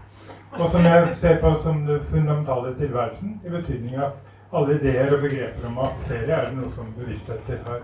Og 0.58 0.68
som 0.70 0.84
jeg 0.84 1.08
ser 1.20 1.40
på 1.40 1.54
som 1.60 1.86
det 1.86 2.00
fundamentale 2.10 2.76
tilværelsen, 2.76 3.40
i 3.44 3.50
betydning 3.50 3.96
at 3.96 4.12
alle 4.52 4.74
ideer 4.74 5.14
og 5.16 5.20
begreper 5.20 5.66
om 5.68 5.74
materie 5.76 6.32
er 6.32 6.46
det 6.48 6.56
noe 6.56 6.70
som 6.72 6.92
bevisstheter 6.96 7.58
har 7.66 7.82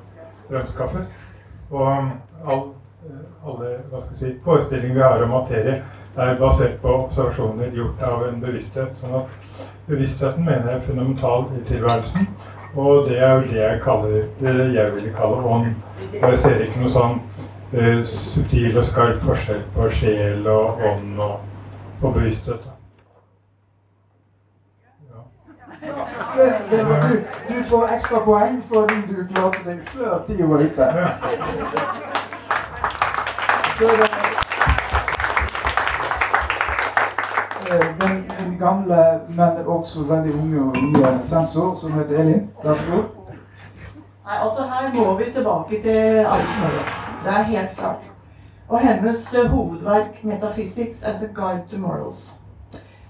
fremskaffet. 0.49 1.11
Og 1.71 1.89
all, 2.47 2.63
alle 3.45 3.75
hva 3.91 4.01
skal 4.01 4.15
jeg 4.15 4.21
si, 4.21 4.33
forestillinger 4.45 4.95
vi 4.97 5.05
har 5.05 5.25
om 5.25 5.35
materie, 5.35 5.83
er 6.17 6.39
basert 6.41 6.81
på 6.81 6.95
observasjoner 7.07 7.77
gjort 7.77 8.03
av 8.09 8.27
en 8.29 8.41
bevissthet. 8.41 8.97
sånn 9.01 9.19
at 9.21 9.69
bevisstheten 9.87 10.45
mener 10.45 10.71
jeg 10.71 10.81
er 10.81 10.87
fundamental 10.87 11.47
i 11.59 11.65
tilværelsen. 11.69 12.29
Og 12.75 13.09
det 13.09 13.19
er 13.19 13.41
det 13.41 13.57
jeg 13.57 13.81
kaller 13.85 14.23
det 14.41 14.75
jeg 14.75 14.95
ville 14.95 15.15
kalle 15.17 15.37
ånd. 15.45 15.67
Og 16.23 16.29
jeg 16.31 16.39
ser 16.39 16.63
ikke 16.65 16.81
noe 16.81 16.93
sånn 16.93 17.19
uh, 17.75 18.05
subtil 18.09 18.79
og 18.79 18.87
skarp 18.89 19.25
forskjell 19.27 19.65
på 19.75 19.89
sjel 19.93 20.47
og 20.49 20.81
ånd 20.93 21.21
og, 21.21 21.41
og 22.01 22.15
bevissthet. 22.15 22.71
Det, 26.37 26.47
det 26.71 26.85
var, 26.89 27.03
du, 27.11 27.17
du 27.49 27.63
får 27.69 27.89
ekstra 27.97 28.23
poeng 28.25 28.63
fordi 28.65 29.01
du 29.09 29.19
klarte 29.35 29.65
deg 29.67 29.83
før 29.93 30.23
tida 30.29 30.47
var 30.49 30.63
ute. 30.63 30.87
Så 33.77 33.91
det 33.99 34.42
den, 38.01 38.25
den 38.39 38.59
gamle, 38.59 39.21
men 39.29 39.67
også 39.67 40.05
veldig 40.09 40.35
unge 40.35 40.61
og 40.63 40.77
nye 40.83 41.19
sensor 41.27 41.77
som 41.81 41.93
heter 41.93 42.19
Elin. 42.19 42.49
Vær 42.65 42.75
så 42.75 42.83
god. 42.91 43.05
Nei, 44.27 44.37
altså 44.45 44.63
Her 44.63 44.91
går 44.97 45.17
vi 45.19 45.25
tilbake 45.35 45.83
til 45.83 45.99
Alice 46.35 46.59
Murdoch. 46.61 46.91
Det 47.25 47.33
er 47.33 47.43
helt 47.43 47.77
klart. 47.77 48.03
Og 48.69 48.81
hennes 48.81 49.35
eh, 49.35 49.51
hovedverk 49.51 50.25
'Metaphysics 50.25 51.03
as 51.03 51.23
a 51.23 51.27
Guide 51.35 51.63
to 51.71 51.77
Morals'. 51.77 52.33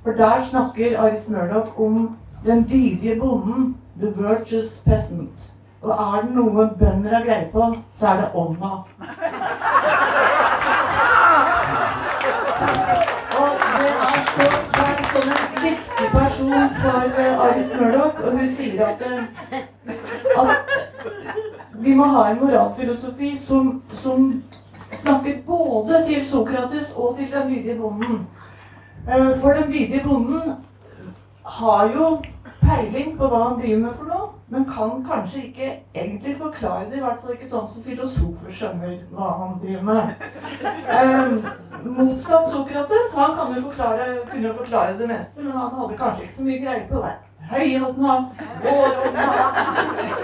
For 0.02 0.10
der 0.10 0.46
snakker 0.50 1.00
Aris 1.00 1.28
Murdoch 1.28 1.80
om 1.80 2.16
den 2.46 2.64
dydige 2.64 3.20
bonden, 3.20 3.76
'the 4.00 4.22
virtuous 4.22 4.82
peasant'. 4.88 5.52
Og 5.82 5.90
er 5.90 6.20
det 6.22 6.34
noe 6.34 6.70
bønder 6.78 7.14
har 7.14 7.24
greie 7.24 7.48
på, 7.52 7.74
så 7.96 8.06
er 8.06 8.14
det 8.16 8.28
ånda. 8.34 8.68
er 15.12 15.20
sånn 15.20 15.32
en 15.32 15.62
viktig 15.62 16.08
person 16.12 16.52
for 16.78 17.16
uh, 17.18 17.44
Aris 17.46 17.70
Murdoch, 17.76 18.20
og 18.24 18.36
hun 18.38 18.50
sier 18.56 18.82
at, 18.86 19.02
uh, 19.04 20.42
at 20.42 20.72
vi 21.82 21.94
må 21.98 22.06
ha 22.14 22.28
en 22.30 22.40
moralfilosofi 22.40 23.32
som, 23.40 23.82
som 23.92 24.30
snakker 24.92 25.42
både 25.46 26.04
til 26.08 26.26
Sokrates 26.28 26.92
og 26.96 27.16
til 27.18 27.30
den 27.32 27.50
lydige 27.50 27.78
bonden. 27.80 28.22
Uh, 29.08 29.32
for 29.40 29.52
den 29.58 29.72
lydige 29.72 30.02
bonden 30.04 30.54
har 31.58 31.90
jo 31.92 32.14
peiling 32.62 33.16
på 33.18 33.28
hva 33.28 33.48
han 33.48 33.58
driver 33.60 33.82
med 33.86 33.98
for 33.98 34.12
noe, 34.12 34.30
men 34.52 34.64
kan 34.64 35.06
kanskje 35.10 35.42
ikke 35.42 35.82
egentlig 35.94 36.36
forklare 36.38 36.84
det. 36.90 36.96
I 36.96 37.00
hvert 37.00 37.20
fall 37.22 37.32
ikke 37.32 37.48
sånn 37.48 37.68
som 37.72 37.84
filosofer 37.86 38.52
skjønner 38.52 38.98
hva 39.16 39.28
han 39.40 39.54
driver 39.62 39.82
med. 39.88 40.02
Eh, 40.92 41.30
motsatt 41.86 42.50
Sokrates. 42.52 43.14
Han 43.16 43.32
kan 43.38 43.54
jo 43.56 43.62
forklare, 43.70 44.08
kunne 44.28 44.48
jo 44.50 44.54
forklare 44.58 44.98
det 44.98 45.08
meste, 45.08 45.40
men 45.40 45.56
han 45.56 45.70
hadde 45.78 45.96
kanskje 45.96 46.26
ikke 46.26 46.36
så 46.36 46.44
mye 46.48 46.58
greie 46.66 46.82
på 46.90 47.00
det. 47.00 47.14
Høyånda, 47.52 48.12
vårånda 48.62 49.24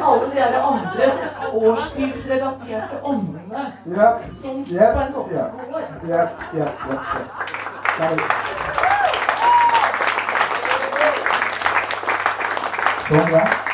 Alle 0.08 0.26
de 0.26 0.36
der 0.36 0.60
andre 0.62 1.08
årstidsrelaterte 1.52 3.00
åndene 3.02 3.64
Yep, 3.86 4.28
som 4.42 4.60
yep, 4.70 4.94
på 4.94 5.00
en 5.00 5.12
måte 5.16 5.34
yep, 5.34 5.50
går. 5.72 5.80
yep, 6.08 6.30
yep, 6.54 6.72
yep, 6.90 7.02
yep. 8.00 8.20
Sånn, 13.08 13.32
ja. 13.32 13.67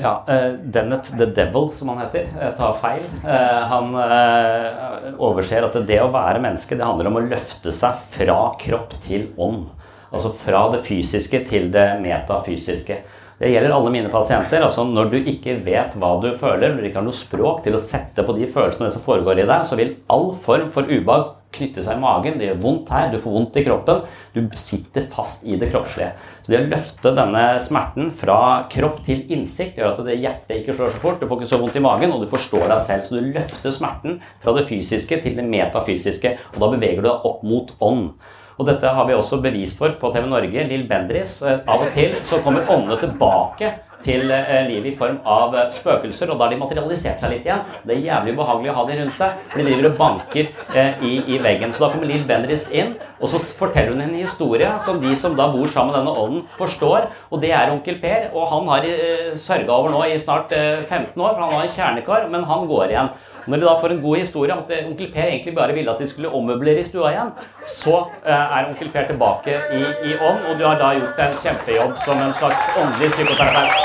Ja, 0.00 0.12
uh, 0.28 0.52
Dennett 0.64 1.10
the 1.18 1.26
Devil, 1.26 1.70
som 1.74 1.88
han 1.92 2.00
heter, 2.04 2.30
tar 2.56 2.78
feil. 2.80 3.04
Eh, 3.24 3.60
han 3.72 3.92
eh, 4.00 5.10
overser 5.18 5.66
at 5.66 5.76
det 5.88 6.00
å 6.00 6.08
være 6.14 6.40
menneske 6.40 6.78
det 6.78 6.86
handler 6.86 7.10
om 7.10 7.20
å 7.20 7.26
løfte 7.26 7.74
seg 7.74 8.00
fra 8.16 8.38
kropp 8.60 8.96
til 9.04 9.28
ånd. 9.36 9.68
Altså 10.08 10.32
fra 10.38 10.66
det 10.72 10.82
fysiske 10.86 11.42
til 11.50 11.68
det 11.74 11.86
metafysiske. 12.00 12.98
Det 13.36 13.50
gjelder 13.52 13.74
alle 13.76 13.92
mine 13.92 14.08
pasienter. 14.08 14.64
altså 14.64 14.86
Når 14.88 15.10
du 15.12 15.16
ikke 15.20 15.58
vet 15.66 15.96
hva 16.00 16.14
du 16.22 16.30
føler, 16.38 16.72
når 16.72 16.80
du 16.80 16.88
ikke 16.88 17.02
har 17.02 17.08
noe 17.08 17.16
språk 17.16 17.64
til 17.66 17.76
å 17.76 17.82
sette 17.82 18.24
på 18.24 18.36
de 18.38 18.48
følelsene 18.48 18.88
som 18.94 19.04
foregår 19.04 19.42
i 19.42 19.48
deg, 19.48 19.66
så 19.68 19.76
vil 19.76 19.98
all 20.12 20.30
form 20.32 20.70
for 20.72 20.88
ubehag 20.88 21.35
knytte 21.56 21.82
seg 21.84 21.98
i 21.98 22.02
magen. 22.02 22.38
Det 22.38 22.50
gjør 22.50 22.62
vondt 22.62 22.92
her, 22.94 23.08
du 23.12 23.18
får 23.22 23.34
vondt 23.34 23.58
i 23.58 23.64
kroppen. 23.66 24.04
Du 24.36 24.40
sitter 24.60 25.08
fast 25.12 25.44
i 25.44 25.58
det 25.60 25.70
kroppslige. 25.72 26.12
Så 26.44 26.52
det 26.52 26.60
å 26.62 26.70
løfte 26.70 27.14
denne 27.16 27.44
smerten 27.62 28.12
fra 28.14 28.38
kropp 28.72 29.02
til 29.08 29.24
innsikt 29.32 29.80
gjør 29.80 29.94
at 29.94 30.02
det 30.06 30.18
hjertet 30.20 30.56
ikke 30.60 30.76
slår 30.76 30.94
så 30.94 31.02
fort, 31.02 31.20
du 31.20 31.28
får 31.28 31.42
ikke 31.42 31.52
så 31.54 31.60
vondt 31.62 31.80
i 31.80 31.84
magen, 31.84 32.14
og 32.14 32.24
du 32.24 32.30
forstår 32.32 32.68
deg 32.70 32.82
selv. 32.86 33.06
Så 33.08 33.18
du 33.18 33.32
løfter 33.34 33.74
smerten 33.74 34.20
fra 34.44 34.56
det 34.56 34.66
fysiske 34.70 35.20
til 35.24 35.38
det 35.40 35.46
metafysiske, 35.48 36.36
og 36.54 36.62
da 36.62 36.72
beveger 36.76 37.02
du 37.02 37.08
deg 37.10 37.30
opp 37.32 37.46
mot 37.46 37.72
ånd. 37.80 38.10
Og 38.56 38.64
dette 38.68 38.88
har 38.88 39.04
vi 39.08 39.16
også 39.16 39.40
bevis 39.44 39.74
for 39.76 39.92
på 40.00 40.10
TV 40.14 40.28
Norge. 40.30 40.62
Lill 40.68 40.86
Bendriss. 40.88 41.42
Eh, 41.44 41.60
Av 41.68 41.82
og 41.84 41.90
til 41.92 42.16
så 42.24 42.40
kommer 42.44 42.68
åndene 42.72 42.96
tilbake 43.02 43.74
til 44.04 44.30
eh, 44.32 44.66
livet 44.68 44.92
i 44.92 44.96
form 44.96 45.18
av 45.28 45.54
eh, 45.56 45.68
spøkelser, 45.74 46.30
og 46.30 46.38
da 46.38 46.46
har 46.46 46.54
de 46.54 46.60
materialisert 46.60 47.22
seg 47.22 47.32
litt 47.32 47.46
igjen. 47.46 47.62
Det 47.86 47.96
er 47.96 48.04
jævlig 48.06 48.34
ubehagelig 48.36 48.72
å 48.72 48.76
ha 48.78 48.84
de 48.88 48.98
rundt 49.00 49.16
seg. 49.16 49.44
De 49.54 49.66
driver 49.66 49.90
og 49.90 49.98
banker 50.00 50.50
eh, 50.76 51.04
i, 51.06 51.12
i 51.34 51.38
veggen. 51.42 51.72
Så 51.74 51.84
da 51.84 51.90
kommer 51.92 52.10
Lill 52.10 52.26
Bendriss 52.28 52.68
inn, 52.74 52.96
og 53.20 53.30
så 53.32 53.40
forteller 53.60 53.94
hun 53.94 54.04
en 54.04 54.18
historie 54.18 54.72
som 54.84 55.00
de 55.02 55.14
som 55.18 55.36
da 55.38 55.48
bor 55.52 55.70
sammen 55.72 55.94
med 55.94 56.00
denne 56.00 56.16
ånden, 56.24 56.44
forstår. 56.60 57.10
Og 57.30 57.42
det 57.42 57.54
er 57.56 57.72
onkel 57.72 58.00
Per, 58.02 58.28
og 58.34 58.50
han 58.52 58.68
har 58.74 58.90
eh, 58.90 59.32
sørga 59.40 59.78
over 59.78 59.94
nå 59.94 60.04
i 60.10 60.18
snart 60.20 60.52
eh, 60.56 60.82
15 60.84 61.14
år, 61.16 61.32
for 61.32 61.46
han 61.46 61.56
var 61.56 61.64
en 61.64 61.74
kjernekar, 61.78 62.28
men 62.32 62.46
han 62.50 62.68
går 62.70 62.92
igjen. 62.92 63.16
Når 63.46 63.56
de 63.56 63.62
da 63.62 63.74
får 63.80 63.92
en 63.94 64.00
god 64.02 64.16
historie 64.16 64.52
om 64.52 64.58
at 64.64 64.70
eh, 64.74 64.86
onkel 64.88 65.12
Per 65.12 65.22
egentlig 65.22 65.54
bare 65.54 65.74
ville 65.74 65.90
at 65.90 66.00
de 66.02 66.06
skulle 66.06 66.30
ommøblere 66.34 66.80
i 66.80 66.84
stua 66.84 67.10
igjen, 67.12 67.28
så 67.66 67.98
eh, 68.26 68.32
er 68.56 68.66
onkel 68.70 68.90
Per 68.92 69.06
tilbake 69.06 69.54
i, 69.76 69.82
i 70.10 70.16
ånd, 70.18 70.40
og 70.50 70.58
du 70.58 70.64
har 70.66 70.80
da 70.80 70.88
gjort 70.98 71.22
en 71.22 71.36
kjempejobb 71.44 71.94
som 72.04 72.18
en 72.24 72.34
slags 72.34 72.66
åndelig 72.80 73.10
psykoterapeut. 73.14 73.78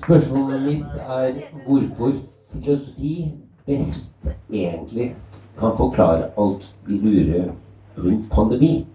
Spørsmålet 0.00 0.62
mitt 0.62 0.98
er 1.08 1.32
hvorfor 1.66 2.16
filosofi 2.52 3.14
best 3.66 4.32
egentlig 4.52 5.12
kan 5.60 5.76
forklare 5.76 6.30
alt 6.38 6.70
vi 6.86 6.96
lurer 7.04 7.50
rundt 7.98 8.30
pandemi. 8.32 8.86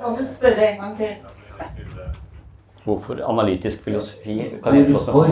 Kan 0.00 0.16
du 0.18 0.24
spørre 0.34 0.72
en 0.72 0.80
gang 0.80 0.96
til? 0.96 1.06
Hvorfor 2.84 3.30
analytisk 3.30 3.84
filosofi 3.84 4.54
Hvorfor 4.62 5.26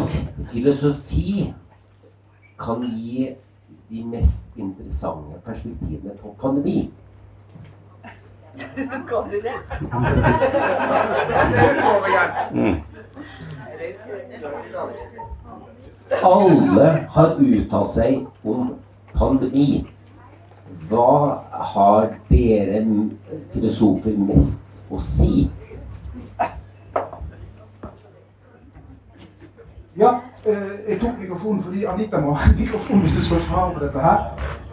filosofi 0.52 1.54
kan 2.58 2.82
gi 2.82 3.36
de 3.90 4.04
mest 4.04 4.44
interessante 4.56 5.40
perspektivene 5.44 6.10
på 6.22 6.36
pandemi. 6.40 6.90
Kan 9.08 9.30
du 9.30 9.40
det? 9.42 9.56
Mm. 12.52 12.80
Alle 16.10 16.86
har 17.10 17.36
uttalt 17.38 17.92
seg 17.92 18.26
om 18.44 18.74
pandemi. 19.14 19.86
Hva 20.88 21.42
har 21.74 22.08
dere 22.30 22.82
filosofer 23.52 24.14
mest 24.18 24.78
å 24.90 25.00
si? 25.02 25.48
Ja, 29.96 30.10
eh, 30.44 30.90
jeg 30.90 31.00
tok 31.00 31.18
mikrofonen 31.18 31.62
fordi 31.64 31.86
Anita 31.88 32.20
må 32.20 32.34
ha 32.36 32.52
mikrofon 32.58 33.00
hvis 33.00 33.16
du 33.16 33.24
skal 33.24 33.40
svare 33.40 33.74
på 33.74 33.84
dette 33.84 34.02
her. 34.04 34.26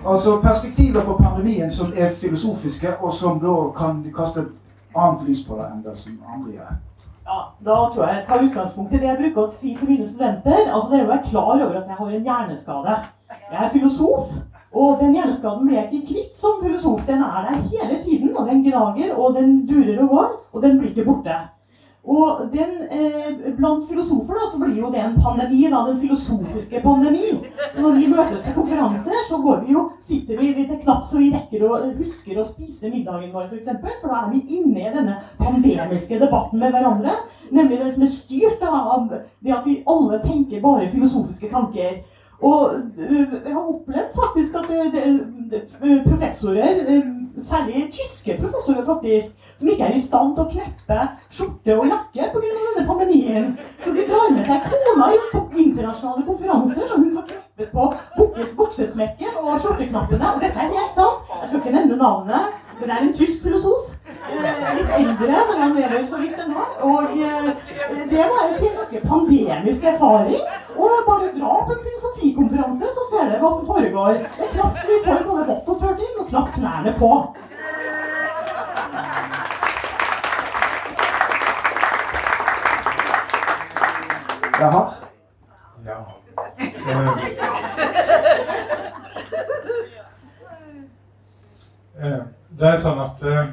Altså 0.06 0.40
perspektiver 0.44 1.06
på 1.08 1.16
pandemien 1.22 1.72
som 1.72 1.94
er 1.96 2.16
filosofiske, 2.20 2.98
og 3.00 3.14
som 3.14 3.40
da 3.40 3.54
kan 3.78 4.04
kaste 4.16 4.44
et 4.44 4.96
annet 4.96 5.24
lys 5.28 5.46
på 5.48 5.56
det 5.56 5.70
enn 5.72 5.86
det 5.86 5.96
som 5.98 6.18
andre 6.28 6.58
gjør. 6.58 6.74
Ja, 7.24 7.40
Da 7.66 7.76
tror 7.94 8.08
jeg 8.08 8.18
jeg 8.18 8.26
tar 8.28 8.44
utgangspunkt 8.44 8.94
i 8.94 9.00
det 9.00 9.08
jeg 9.08 9.18
bruker 9.22 9.48
å 9.48 9.52
si 9.52 9.78
til 9.80 9.90
mine 9.90 10.08
studenter. 10.08 10.68
Altså 10.68 10.90
Det 10.92 11.00
er 11.00 11.06
å 11.06 11.12
være 11.14 11.30
klar 11.30 11.54
over 11.54 11.78
at 11.80 11.88
jeg 11.88 12.00
har 12.00 12.10
en 12.10 12.28
hjerneskade. 12.28 12.98
Jeg 13.54 13.64
er 13.64 13.72
filosof, 13.72 14.34
og 14.74 15.00
den 15.00 15.14
hjerneskaden 15.14 15.68
blir 15.68 15.78
jeg 15.78 15.90
ikke 15.90 16.08
kvitt 16.14 16.38
som 16.38 16.62
filosof. 16.62 17.06
Den 17.08 17.22
er 17.22 17.50
der 17.50 17.66
hele 17.70 18.04
tiden, 18.04 18.38
og 18.38 18.48
den 18.50 18.64
gnager, 18.66 19.16
og 19.16 19.36
den 19.38 19.66
durer 19.70 20.02
og 20.02 20.10
går, 20.10 20.32
og 20.54 20.64
den 20.64 20.80
blir 20.80 20.90
ikke 20.90 21.06
borte. 21.06 21.36
Og 22.04 22.40
den, 22.52 22.72
eh, 22.92 23.54
blant 23.58 23.88
filosofer 23.88 24.34
da, 24.34 24.48
så 24.52 24.58
blir 24.60 24.76
jo 24.76 24.90
det 24.92 25.00
en 25.00 25.22
pandemi, 25.24 25.70
da, 25.72 25.86
den 25.88 26.00
filosofiske 26.00 26.82
pandemi. 26.84 27.30
Så 27.74 27.82
når 27.82 27.92
vi 27.92 28.08
møtes 28.08 28.42
på 28.42 28.54
konferanser, 28.54 29.22
så 29.30 29.38
går 29.38 29.62
vi 29.66 29.72
jo, 29.74 29.84
sitter 30.02 30.38
vi 30.38 30.50
er 30.52 30.82
knapt 30.84 31.08
så 31.08 31.22
vi 31.22 31.32
rekker 31.32 31.64
å 31.64 31.80
husker 31.96 32.42
å 32.42 32.46
spise 32.50 32.92
middagen 32.92 33.32
vår, 33.32 33.48
f.eks. 33.48 33.50
For, 33.50 33.62
eksempel, 33.62 33.96
for 34.02 34.12
da 34.12 34.26
er 34.26 34.34
vi 34.34 34.58
inne 34.58 34.84
i 34.84 34.92
denne 34.98 35.16
pandemiske 35.40 36.20
debatten 36.20 36.60
med 36.60 36.76
hverandre. 36.76 37.16
Nemlig 37.52 37.80
det 37.80 37.94
som 37.94 38.04
er 38.04 38.12
styrt 38.18 38.60
da, 38.60 38.74
av 38.98 39.08
det 39.40 39.56
at 39.56 39.66
vi 39.66 39.80
alle 39.88 40.20
tenker 40.20 40.60
bare 40.60 40.92
filosofiske 40.92 41.54
tanker. 41.56 42.02
Og 42.44 42.74
øh, 42.98 43.34
jeg 43.46 43.54
har 43.54 43.66
opplevd 43.74 44.12
faktisk 44.22 44.56
at 44.56 44.66
det, 44.94 45.04
det, 45.52 45.62
professorer, 46.10 46.76
øh, 46.88 47.04
særlig 47.44 47.92
tyske 47.92 48.38
professorer 48.42 48.86
faktisk, 48.86 49.28
som 49.58 49.68
ikke 49.70 49.84
er 49.84 49.96
i 49.96 50.02
stand 50.08 50.36
til 50.36 50.44
å 50.44 50.52
kneppe 50.52 50.98
skjorte 51.30 51.78
og 51.80 51.88
jakke 51.94 52.28
pga. 52.34 52.52
denne 52.58 52.88
pandemien. 52.90 53.48
Så 53.84 53.96
de 53.96 54.08
drar 54.10 54.28
med 54.36 54.44
seg 54.50 54.68
kona 54.74 55.08
på 55.32 55.44
internasjonale 55.66 56.26
konferanser, 56.28 56.88
så 56.88 57.00
hun 57.00 57.16
får 57.16 57.30
kneppet 57.32 57.72
på 57.78 57.88
bukkes 58.18 58.56
buksesmekken 58.60 59.40
og 59.44 59.60
skjorteknappene. 59.64 60.34
Og 60.36 60.44
dette 60.44 60.60
er 60.60 60.78
helt 60.78 60.96
sant. 61.00 61.34
Jeg 61.42 61.50
skal 61.50 61.62
ikke 61.62 61.78
nevne 61.78 62.02
navnet, 62.06 62.60
men 62.80 62.90
det 62.90 62.96
er 62.98 63.08
en 63.08 63.18
tysk 63.22 63.44
filosof. 63.48 63.94
Eh, 64.24 64.76
litt 64.78 64.92
eldre, 64.98 65.28
når 65.28 65.58
jeg 65.62 65.74
lever 65.76 66.06
så 66.10 66.18
vidt 66.22 66.38
ennå. 66.40 66.64
Og 66.88 67.04
eh, 67.20 67.50
det 68.12 68.24
må 68.30 68.36
jeg 68.40 68.58
si 68.58 68.68
en 68.70 68.78
ganske 68.80 69.02
pandemisk 69.08 69.84
erfaring. 69.84 70.44
Og 70.76 70.90
bare 71.08 71.32
dra 71.36 71.54
på 71.68 71.72
en 71.76 71.84
filosofikonferanse, 71.88 72.86
så 72.96 73.04
ser 73.10 73.24
dere 73.30 73.42
hva 73.44 73.52
som 73.58 73.68
foregår. 73.68 74.14
Det 74.24 74.46
er 74.48 74.54
knapt 74.56 74.78
så 74.80 74.86
vi 74.90 75.00
får 75.08 75.26
både 75.28 75.48
vått 75.52 75.72
og 75.76 75.78
tørt 75.82 76.00
inn, 76.08 76.20
og 76.24 76.28
knapt 76.32 76.52
knærne 76.56 76.94
på. 77.00 77.12
Det 84.54 84.64
er 84.64 84.72
hatt? 84.72 84.94
Ja. 85.86 86.00
Eh, 86.60 86.68
eh, 92.14 92.22
Det 92.60 92.68
er 92.70 92.78
sånn 92.86 93.02
at 93.04 93.24
eh, 93.28 93.48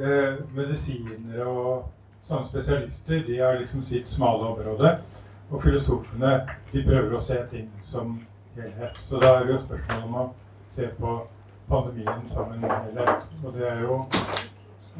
eh, 0.00 0.40
medisiner 0.54 1.44
og 1.46 1.88
sånne 2.28 2.48
spesialister 2.48 3.24
de 3.26 3.40
har 3.40 3.58
liksom 3.60 3.84
sitt 3.88 4.08
smale 4.08 4.52
område. 4.52 4.96
Og 5.52 5.62
filosofene 5.62 6.36
de 6.72 6.84
prøver 6.86 7.16
å 7.16 7.24
se 7.24 7.36
ting 7.50 7.68
som 7.90 8.16
helhet. 8.56 8.96
Så 9.08 9.20
da 9.20 9.36
er 9.36 9.46
det 9.46 9.56
jo 9.56 9.64
spørsmål 9.66 10.06
om 10.06 10.14
å 10.22 10.28
se 10.72 10.88
på 11.00 11.18
pandemien 11.68 12.24
som 12.32 12.54
en 12.54 12.64
helhet. 12.64 13.28
Og 13.42 13.58
det 13.58 13.68
er 13.68 13.84
jo 13.84 14.00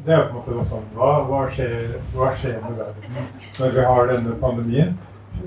det 0.05 0.13
er 0.13 0.23
på 0.25 0.39
en 0.41 0.55
måte 0.57 0.69
sånn 0.71 0.85
hva, 0.97 1.09
hva, 1.29 1.41
skjer, 1.53 1.97
hva 2.15 2.31
skjer 2.33 2.55
med 2.63 2.79
verden 2.79 3.17
når 3.59 3.75
vi 3.75 3.83
har 3.87 4.07
denne 4.09 4.37
pandemien? 4.41 4.95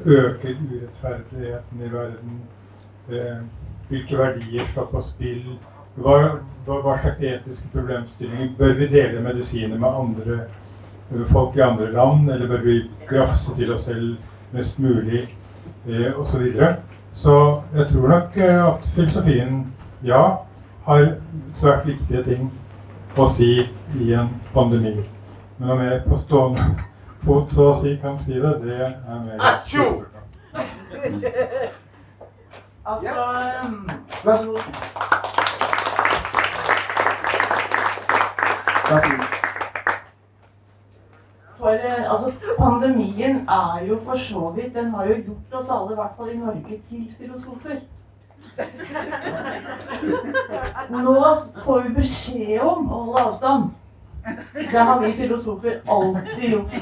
Øker 0.05 0.61
urettferdigheten 0.61 1.83
i 1.83 1.91
verden? 1.91 2.37
Eh, 3.11 3.41
hvilke 3.89 4.19
verdier 4.19 4.69
skal 4.71 4.87
på 4.91 5.03
spill? 5.09 5.57
Hva, 5.97 6.17
hva, 6.67 6.81
hva, 6.85 6.99
slags 7.01 7.23
etiske 7.25 7.69
problemstillinger? 7.73 8.51
Bør 8.59 8.75
vi 8.77 8.89
dele 8.93 9.23
medisiner 9.25 9.79
med 9.79 9.89
andre 9.89 10.41
folk 11.31 11.57
i 11.57 11.65
andre 11.65 11.93
land? 11.93 12.31
Eller 12.31 12.49
bør 12.49 12.65
vi 12.65 12.91
grafse 13.09 13.55
til 13.57 13.73
oss 13.73 13.85
selv 13.89 14.17
mest 14.53 14.79
mulig? 14.79 15.25
Eh, 15.89 16.19
og 16.19 16.27
så, 16.27 16.39
videre. 16.39 16.77
så 17.13 17.63
jeg 17.75 17.87
tror 17.93 18.09
nok 18.09 18.37
eh, 18.37 18.67
at 18.67 18.89
filosofien, 18.95 19.67
ja, 20.05 20.23
har 20.85 21.07
svært 21.55 21.87
viktige 21.87 22.23
ting 22.23 22.51
å 23.17 23.27
si 23.31 23.51
i 23.97 24.13
en 24.15 24.29
pandemi. 24.55 24.97
Men 25.59 25.71
om 25.71 25.81
jeg 25.81 26.03
på 26.05 26.19
stående 26.21 26.67
fot 27.25 27.55
så 27.55 27.71
å 27.71 27.79
si 27.81 27.97
kan 28.03 28.19
si 28.23 28.37
det, 28.37 28.53
det 28.63 28.77
er 28.85 29.21
mer 29.25 29.39
Altså 32.87 33.15
Vær 34.25 34.37
så 34.37 34.47
god. 34.47 35.26
Vær 38.91 39.01
så 39.01 39.09
god. 39.09 39.25
For 41.57 41.69
eh, 41.69 42.13
altså, 42.13 42.33
pandemien 42.59 43.49
er 43.49 43.85
jo 43.89 44.01
for 44.05 44.17
så 44.17 44.53
vidt 44.57 44.75
Den 44.75 44.95
har 44.95 45.07
jo 45.07 45.15
gjort 45.15 45.61
oss 45.61 45.71
alle, 45.71 45.93
i 45.93 45.95
hvert 45.95 46.11
fall 46.17 46.35
i 46.35 46.39
Norge, 46.39 46.81
til 46.89 47.15
filosofer. 47.19 47.77
Nå 51.05 51.37
får 51.65 51.81
vi 51.81 51.89
beskjed 51.97 52.61
om 52.61 52.87
å 52.87 52.89
holde 53.03 53.25
avstand. 53.25 53.63
Det 54.73 54.79
har 54.79 55.01
vi 55.01 55.13
filosofer 55.13 55.81
alltid 55.87 56.51
gjort. 56.51 56.73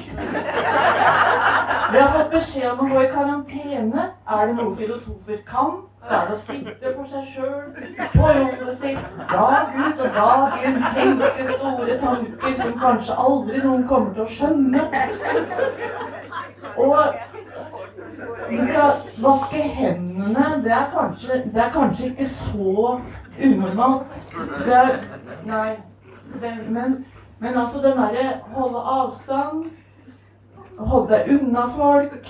Vi 1.92 1.98
har 2.00 2.08
fått 2.18 2.30
beskjed 2.30 2.70
om 2.70 2.80
å 2.86 2.88
gå 2.94 3.02
i 3.04 3.10
karantene. 3.12 4.06
Er 4.24 4.46
det 4.48 4.54
noe 4.56 4.76
filosofer 4.78 5.42
kan, 5.48 5.82
så 6.06 6.14
er 6.16 6.30
det 6.30 6.38
å 6.38 6.40
sitte 6.46 6.94
for 6.96 7.10
seg 7.12 7.28
sjøl 7.34 7.66
på 8.14 8.30
rommet 8.38 8.80
sitt 8.80 9.20
dag 9.30 9.76
ut 9.76 10.02
og 10.06 10.16
dag 10.16 10.64
inn, 10.64 10.80
tenke 10.96 11.46
store 11.52 12.00
tanker 12.00 12.58
som 12.62 12.74
kanskje 12.80 13.20
aldri 13.28 13.62
noen 13.66 13.86
kommer 13.92 14.16
til 14.16 14.24
å 14.24 14.34
skjønne. 14.38 14.82
Og 16.80 16.98
vi 18.48 18.60
skal 18.66 18.90
vaske 19.22 19.64
hendene. 19.78 20.46
Det 20.64 20.72
er 20.72 20.92
kanskje, 20.96 21.42
det 21.54 21.66
er 21.68 21.72
kanskje 21.76 22.12
ikke 22.12 22.28
så 22.32 23.00
unormalt. 23.38 24.22
Det 24.64 24.78
er 24.80 24.96
Nei. 25.44 25.74
Det, 26.40 26.50
men, 26.68 27.04
men 27.38 27.56
altså 27.56 27.82
den 27.82 27.98
derre 27.98 28.40
holde 28.54 28.78
avstand, 28.98 29.64
holde 30.78 31.14
deg 31.14 31.32
unna 31.34 31.66
folk 31.76 32.28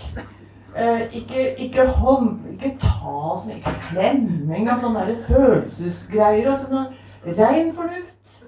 eh, 0.76 1.02
ikke, 1.12 1.54
ikke, 1.58 1.86
hånd, 1.86 2.38
ikke 2.52 2.76
ta 2.80 3.36
som 3.42 3.50
ikke 3.54 3.74
klemming 3.90 4.70
av 4.70 4.80
sånne 4.82 5.06
der 5.08 5.20
følelsesgreier. 5.28 6.52
og 6.52 6.58
sånn 6.64 7.38
Rein 7.38 7.70
fornuft. 7.76 8.44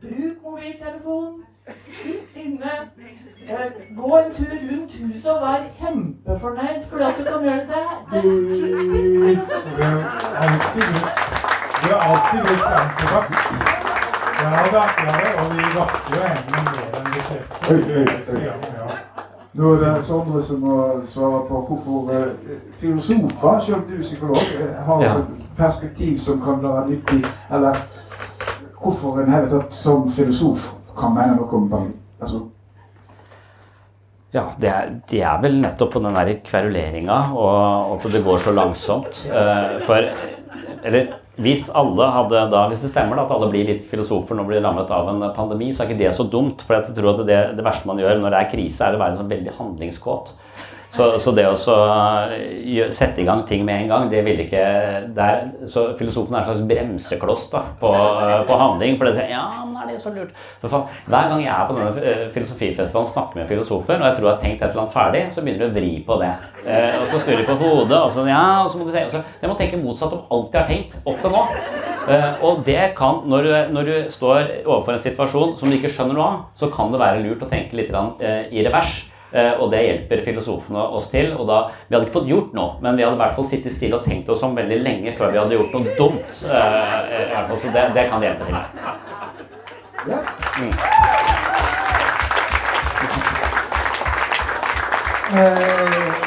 Bruk 0.00 0.36
mobiltelefon. 0.44 1.40
Sitt 1.86 2.36
inne. 2.36 2.70
Eh, 3.48 3.66
gå 3.96 4.18
en 4.18 4.34
tur 4.34 4.54
rundt 4.70 4.92
huset 5.00 5.32
og 5.32 5.42
vær 5.42 5.66
kjempefornøyd 5.78 6.86
fordi 6.92 7.04
at 7.08 7.18
du 7.18 7.24
kan 7.24 7.42
gjøre 7.48 7.66
det. 7.72 7.84
Det 8.12 8.18
er 8.18 8.22
filosofi. 9.32 9.80
Vi 11.82 11.92
alltid 12.06 12.40
antibac. 12.78 13.69
Ja 14.40 14.50
da, 14.72 14.82
ja 14.98 15.12
da, 15.12 15.30
og 15.42 15.52
vi 15.52 15.64
vasker 15.76 16.14
jo 16.16 16.20
hendene 16.32 16.60
mer 16.66 16.90
enn 17.00 17.08
vi. 17.14 18.44
Ja. 18.46 18.54
Nå 19.60 19.72
er 19.74 19.80
det 19.82 20.04
Sondre 20.06 20.40
som 20.42 20.60
må 20.62 20.76
svare 21.10 21.40
på 21.48 21.60
hvorfor 21.68 22.12
eh, 22.14 22.60
filosofer, 22.80 23.58
selv 23.66 23.88
du 23.90 23.96
psykolog, 24.02 24.38
eh, 24.60 24.76
har 24.86 25.02
Ja. 25.04 25.16
et 25.18 25.56
perspektiv 25.58 26.18
som 26.18 26.40
kan 26.40 26.62
være 26.62 26.86
nyttig, 26.88 27.24
eller 27.50 27.76
hvorfor 28.80 29.18
en 29.20 29.32
hele 29.32 29.50
tatt 29.50 29.74
som 29.74 30.08
filosof 30.10 30.70
kan 30.98 31.14
mene 31.14 31.36
noe 31.36 31.50
om 31.60 31.68
pandemi. 31.70 31.98
Altså, 32.20 32.40
Ja, 34.32 34.44
det 34.60 34.68
er, 34.70 34.90
det 35.10 35.22
er 35.26 35.40
vel 35.42 35.56
nettopp 35.60 35.92
på 35.92 35.98
den 36.04 36.14
der 36.14 36.28
kveruleringa 36.46 37.16
og 37.34 37.96
at 37.96 38.12
det 38.12 38.20
går 38.24 38.36
så 38.38 38.52
langsomt. 38.54 39.24
Uh, 39.26 39.80
For 39.86 39.98
Eller 40.84 41.08
hvis 41.38 41.68
alle 41.78 42.08
hadde 42.10 42.40
da, 42.52 42.64
hvis 42.68 42.82
det 42.84 42.90
stemmer 42.90 43.16
da, 43.16 43.24
at 43.24 43.34
alle 43.36 43.48
blir 43.52 43.68
litt 43.68 43.84
filosofer 43.88 44.36
når 44.36 44.44
de 44.44 44.50
blir 44.50 44.64
rammet 44.64 44.90
av 44.92 45.12
en 45.12 45.22
pandemi, 45.36 45.70
så 45.72 45.84
er 45.84 45.92
ikke 45.92 46.02
det 46.02 46.14
så 46.16 46.26
dumt. 46.28 46.64
For 46.66 46.76
jeg 46.76 46.96
tror 46.96 47.12
at 47.14 47.22
det, 47.28 47.38
det 47.56 47.64
verste 47.64 47.88
man 47.88 48.02
gjør 48.02 48.18
når 48.20 48.34
det 48.34 48.40
er 48.40 48.50
krise, 48.50 48.84
er 48.84 48.98
å 48.98 49.00
være 49.00 49.20
sånn 49.20 49.30
veldig 49.30 49.54
handlingskåt. 49.60 50.34
Så, 50.90 51.06
så 51.22 51.30
det 51.36 51.44
å 51.46 51.54
så 51.58 51.74
sette 52.90 53.22
i 53.22 53.26
gang 53.26 53.44
ting 53.46 53.62
med 53.66 53.84
en 53.84 53.90
gang, 53.92 54.08
det 54.10 54.24
vil 54.26 54.40
ikke 54.42 54.62
det 55.14 55.26
er, 55.26 55.44
Så 55.70 55.84
filosofen 55.98 56.34
er 56.34 56.42
en 56.42 56.48
slags 56.48 56.64
bremsekloss 56.66 57.46
da, 57.52 57.62
på, 57.78 57.92
på 58.48 58.58
handling. 58.58 58.96
For 58.98 59.06
det 59.06 59.14
sier 59.20 59.30
ja, 59.30 59.44
men 59.66 59.78
er 59.84 59.92
det 59.92 60.00
så 60.02 60.10
lurt? 60.14 60.34
For 60.64 60.88
hver 61.06 61.30
gang 61.30 61.44
jeg 61.44 61.52
er 61.54 61.68
på 61.68 61.76
denne 61.78 62.02
eh, 62.02 62.24
filosofifestivalen 62.34 63.12
snakker 63.12 63.38
med 63.40 63.50
filosofer, 63.50 64.00
og 64.00 64.08
jeg 64.08 64.18
tror 64.18 64.28
jeg 64.28 64.34
har 64.34 64.42
tenkt 64.42 64.64
et 64.64 64.70
eller 64.70 64.82
annet 64.84 64.96
ferdig, 64.96 65.22
så 65.30 65.44
begynner 65.46 65.62
du 65.62 65.68
å 65.70 65.76
vri 65.78 65.92
på 66.06 66.18
det. 66.24 66.32
Eh, 66.64 66.98
og 66.98 67.06
så 67.12 67.22
snur 67.22 67.38
de 67.38 67.46
på 67.46 67.58
hodet, 67.60 68.00
og 68.00 68.10
så 68.14 68.26
ja, 68.28 68.42
og 68.64 68.72
så 68.72 68.80
må 68.80 68.88
du 68.88 68.92
tenke 68.94 69.14
så, 69.14 69.22
Jeg 69.40 69.52
må 69.52 69.56
tenke 69.58 69.80
motsatt 69.80 70.16
om 70.16 70.26
alt 70.34 70.58
jeg 70.58 70.60
har 70.60 70.68
tenkt 70.74 70.98
opp 71.04 71.22
til 71.22 71.34
nå. 71.36 71.44
Eh, 72.10 72.42
og 72.46 72.64
det 72.66 72.80
kan, 72.98 73.22
når 73.30 73.46
du, 73.46 73.52
når 73.76 73.88
du 73.88 73.94
står 74.10 74.42
overfor 74.64 74.96
en 74.96 75.04
situasjon 75.06 75.54
som 75.60 75.70
du 75.70 75.78
ikke 75.78 75.92
skjønner 75.94 76.18
noe 76.18 76.26
av, 76.26 76.42
så 76.58 76.70
kan 76.72 76.90
det 76.90 77.00
være 77.02 77.22
lurt 77.24 77.46
å 77.46 77.50
tenke 77.50 77.78
litt 77.78 77.94
eh, 77.94 78.50
i 78.50 78.66
revers. 78.66 79.04
Eh, 79.32 79.52
og 79.60 79.70
det 79.70 79.82
hjelper 79.84 80.24
filosofene 80.24 80.82
oss 80.98 81.08
til. 81.08 81.32
og 81.36 81.46
da, 81.48 81.60
Vi 81.88 81.94
hadde 81.94 82.06
ikke 82.06 82.18
fått 82.18 82.30
gjort 82.30 82.54
noe, 82.54 82.78
men 82.82 82.96
vi 82.96 83.04
hadde 83.04 83.14
i 83.14 83.22
hvert 83.22 83.36
fall 83.36 83.46
sittet 83.46 83.76
stille 83.76 83.96
og 83.98 84.04
tenkt 84.04 84.28
oss 84.28 84.42
om 84.42 84.56
veldig 84.56 84.80
lenge 84.82 85.14
før 85.18 85.30
vi 85.30 85.38
hadde 85.38 85.58
gjort 85.58 85.76
noe 85.76 85.94
dumt. 85.98 86.42
Eh, 86.44 86.50
i 86.50 87.30
hvert 87.30 87.48
fall, 87.48 87.58
så 87.58 87.74
det, 87.76 87.86
det 87.94 88.08
kan 88.10 88.26
hjelpe 88.26 88.44
til. 88.44 88.54
Mm. 90.60 90.72
Eh, 95.30 96.20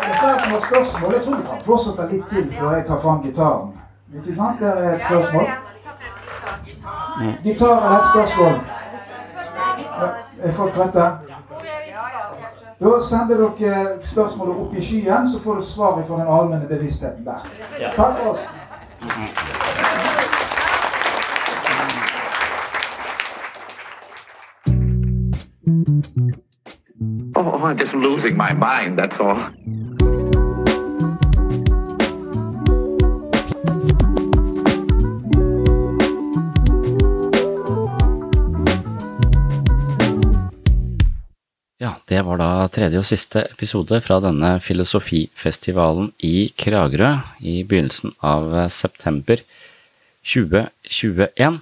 det 0.00 0.14
er 0.14 0.18
flere 0.20 0.40
som 0.40 0.50
har 0.50 0.62
spørsmål. 0.66 1.12
Jeg 1.14 1.22
tror 1.22 1.36
vi 1.36 1.46
kan 1.50 1.64
fortsette 1.64 2.08
litt 2.12 2.26
til 2.28 2.52
før 2.58 2.74
jeg 2.74 2.86
tar 2.86 3.00
fram 3.00 3.22
gitaren. 3.22 3.72
Ikke 4.16 4.34
sant? 4.34 4.60
Der 4.60 4.82
er 4.82 4.96
et 4.96 5.02
spørsmål. 5.06 5.46
Gitar 7.44 7.76
er 7.86 7.98
et 8.00 8.06
spørsmål. 8.12 8.54
Er 10.42 10.52
folk 10.52 10.74
trøtte? 10.74 11.27
Da 12.80 13.00
sender 13.02 13.36
dere 13.58 13.98
spørsmålet 14.04 14.56
opp 14.56 14.74
i 14.74 14.82
skyen, 14.82 15.30
så 15.32 15.40
får 15.42 15.54
du 15.54 15.62
svar 15.62 16.02
fra 16.06 16.18
den 16.20 16.28
allmenne 16.30 16.66
bevisstheten 16.68 17.24
der. 17.24 17.46
Takk 17.96 18.16
for 18.18 18.30
oss. 18.30 18.46
Oh, 27.36 27.66
I'm 27.66 27.76
just 27.76 27.94
losing 27.94 28.36
my 28.36 28.52
mind, 28.52 28.98
that's 28.98 29.18
all. 29.20 29.38
Det 42.08 42.22
var 42.24 42.40
da 42.40 42.50
tredje 42.72 43.00
og 43.02 43.06
siste 43.06 43.42
episode 43.50 43.98
fra 44.00 44.16
denne 44.24 44.54
filosofifestivalen 44.64 46.10
i 46.24 46.48
Kragerø 46.56 47.10
i 47.44 47.60
begynnelsen 47.68 48.14
av 48.24 48.54
september 48.72 49.42
2021. 50.24 51.58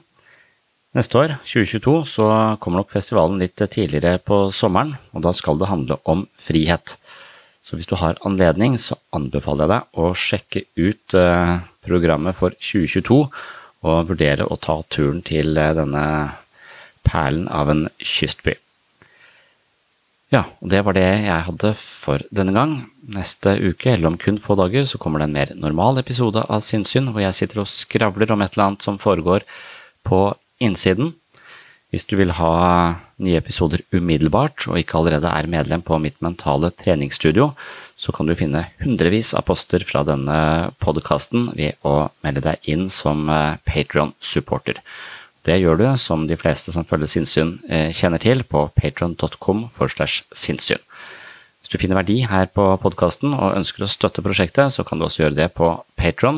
Neste 0.97 1.19
år, 1.19 1.35
2022, 1.45 1.95
så 2.09 2.27
kommer 2.63 2.81
nok 2.81 2.95
festivalen 2.95 3.43
litt 3.43 3.59
tidligere 3.59 4.21
på 4.23 4.47
sommeren, 4.55 4.95
og 5.13 5.27
da 5.27 5.33
skal 5.37 5.59
det 5.61 5.69
handle 5.69 5.99
om 6.09 6.25
frihet. 6.41 6.95
Så 7.67 7.77
hvis 7.77 7.91
du 7.91 7.97
har 7.99 8.21
anledning, 8.25 8.79
så 8.79 8.97
anbefaler 9.17 9.67
jeg 9.67 9.73
deg 9.75 9.99
å 9.99 10.13
sjekke 10.15 10.63
ut 10.79 11.17
eh, 11.19 11.57
programmet 11.85 12.39
for 12.39 12.55
2022, 12.63 13.19
og 13.87 14.13
vurdere 14.13 14.47
å 14.47 14.57
ta 14.63 14.79
turen 14.89 15.21
til 15.27 15.59
eh, 15.59 15.75
denne 15.77 16.07
perlen 17.05 17.51
av 17.51 17.75
en 17.75 17.85
kystby. 17.99 18.55
Ja, 20.35 20.43
og 20.59 20.71
det 20.73 20.81
var 20.83 20.97
det 20.97 21.07
jeg 21.07 21.47
hadde 21.47 21.71
for 21.79 22.23
denne 22.35 22.55
gang. 22.55 22.73
Neste 23.15 23.53
uke, 23.63 23.93
eller 23.93 24.11
om 24.11 24.19
kun 24.19 24.41
få 24.43 24.57
dager, 24.59 24.83
så 24.89 24.99
kommer 24.99 25.23
det 25.23 25.29
en 25.29 25.37
mer 25.37 25.53
normal 25.55 26.01
episode 26.03 26.43
av 26.43 26.65
Sinnssyn, 26.67 27.13
hvor 27.15 27.23
jeg 27.23 27.37
sitter 27.39 27.63
og 27.63 27.71
skravler 27.71 28.33
om 28.35 28.43
et 28.43 28.57
eller 28.57 28.73
annet 28.73 28.87
som 28.87 28.99
foregår 28.99 29.47
på 30.07 30.21
innsiden. 30.59 31.15
Hvis 31.95 32.09
du 32.11 32.17
vil 32.19 32.35
ha 32.35 32.53
nye 33.23 33.39
episoder 33.39 33.85
umiddelbart, 33.95 34.67
og 34.67 34.81
ikke 34.81 34.99
allerede 34.99 35.31
er 35.31 35.47
medlem 35.49 35.85
på 35.87 36.01
mitt 36.03 36.19
mentale 36.25 36.73
treningsstudio, 36.75 37.53
så 37.97 38.13
kan 38.13 38.27
du 38.27 38.35
finne 38.37 38.67
hundrevis 38.83 39.31
av 39.39 39.47
poster 39.47 39.87
fra 39.87 40.03
denne 40.05 40.73
podkasten 40.83 41.53
ved 41.55 41.79
å 41.87 42.09
melde 42.27 42.43
deg 42.51 42.67
inn 42.75 42.91
som 42.93 43.31
Patron-supporter. 43.65 44.83
Det 45.47 45.61
gjør 45.63 45.79
du, 45.79 45.87
som 46.03 46.27
de 46.27 46.39
fleste 46.39 46.75
som 46.75 46.87
følger 46.89 47.13
sinnssyn 47.13 47.57
kjenner 47.95 48.23
til, 48.23 48.43
på 48.43 48.67
patron.com 48.75 49.69
for 49.75 49.93
slash 49.93 50.25
sinnssyn. 50.35 50.83
Hvis 51.67 51.73
du 51.75 51.81
finner 51.83 51.99
verdi 51.99 52.21
her 52.31 52.45
på 52.55 52.63
podkasten 52.79 53.33
og 53.35 53.57
ønsker 53.59 53.83
å 53.83 53.89
støtte 53.91 54.23
prosjektet, 54.23 54.71
så 54.71 54.85
kan 54.87 55.01
du 55.01 55.07
også 55.09 55.25
gjøre 55.25 55.35
det 55.35 55.49
på 55.59 55.73
Patron. 55.99 56.37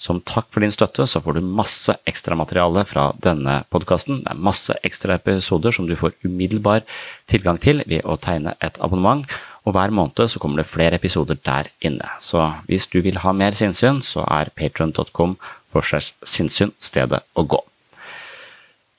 Som 0.00 0.22
takk 0.24 0.46
for 0.48 0.64
din 0.64 0.72
støtte 0.72 1.04
så 1.04 1.20
får 1.20 1.36
du 1.36 1.44
masse 1.44 1.92
ekstramateriale 2.08 2.86
fra 2.88 3.10
denne 3.20 3.58
podkasten. 3.68 4.22
Det 4.24 4.32
er 4.32 4.40
masse 4.48 4.72
ekstra 4.80 5.18
episoder 5.20 5.76
som 5.76 5.84
du 5.84 5.92
får 6.00 6.16
umiddelbar 6.24 6.86
tilgang 7.28 7.60
til 7.60 7.84
ved 7.84 8.08
å 8.08 8.16
tegne 8.16 8.56
et 8.64 8.80
abonnement, 8.80 9.28
og 9.68 9.76
hver 9.76 9.92
måned 9.92 10.32
så 10.32 10.40
kommer 10.40 10.62
det 10.62 10.70
flere 10.72 10.96
episoder 10.96 11.36
der 11.44 11.68
inne. 11.84 12.08
Så 12.16 12.48
hvis 12.64 12.88
du 12.88 13.02
vil 13.04 13.20
ha 13.20 13.36
mer 13.36 13.52
sinnssyn, 13.52 14.00
så 14.00 14.24
er 14.24 14.48
patron.com 14.56 15.36
for 15.68 15.84
sinnssyn 15.84 16.72
stedet 16.80 17.20
å 17.36 17.44
gå. 17.44 17.60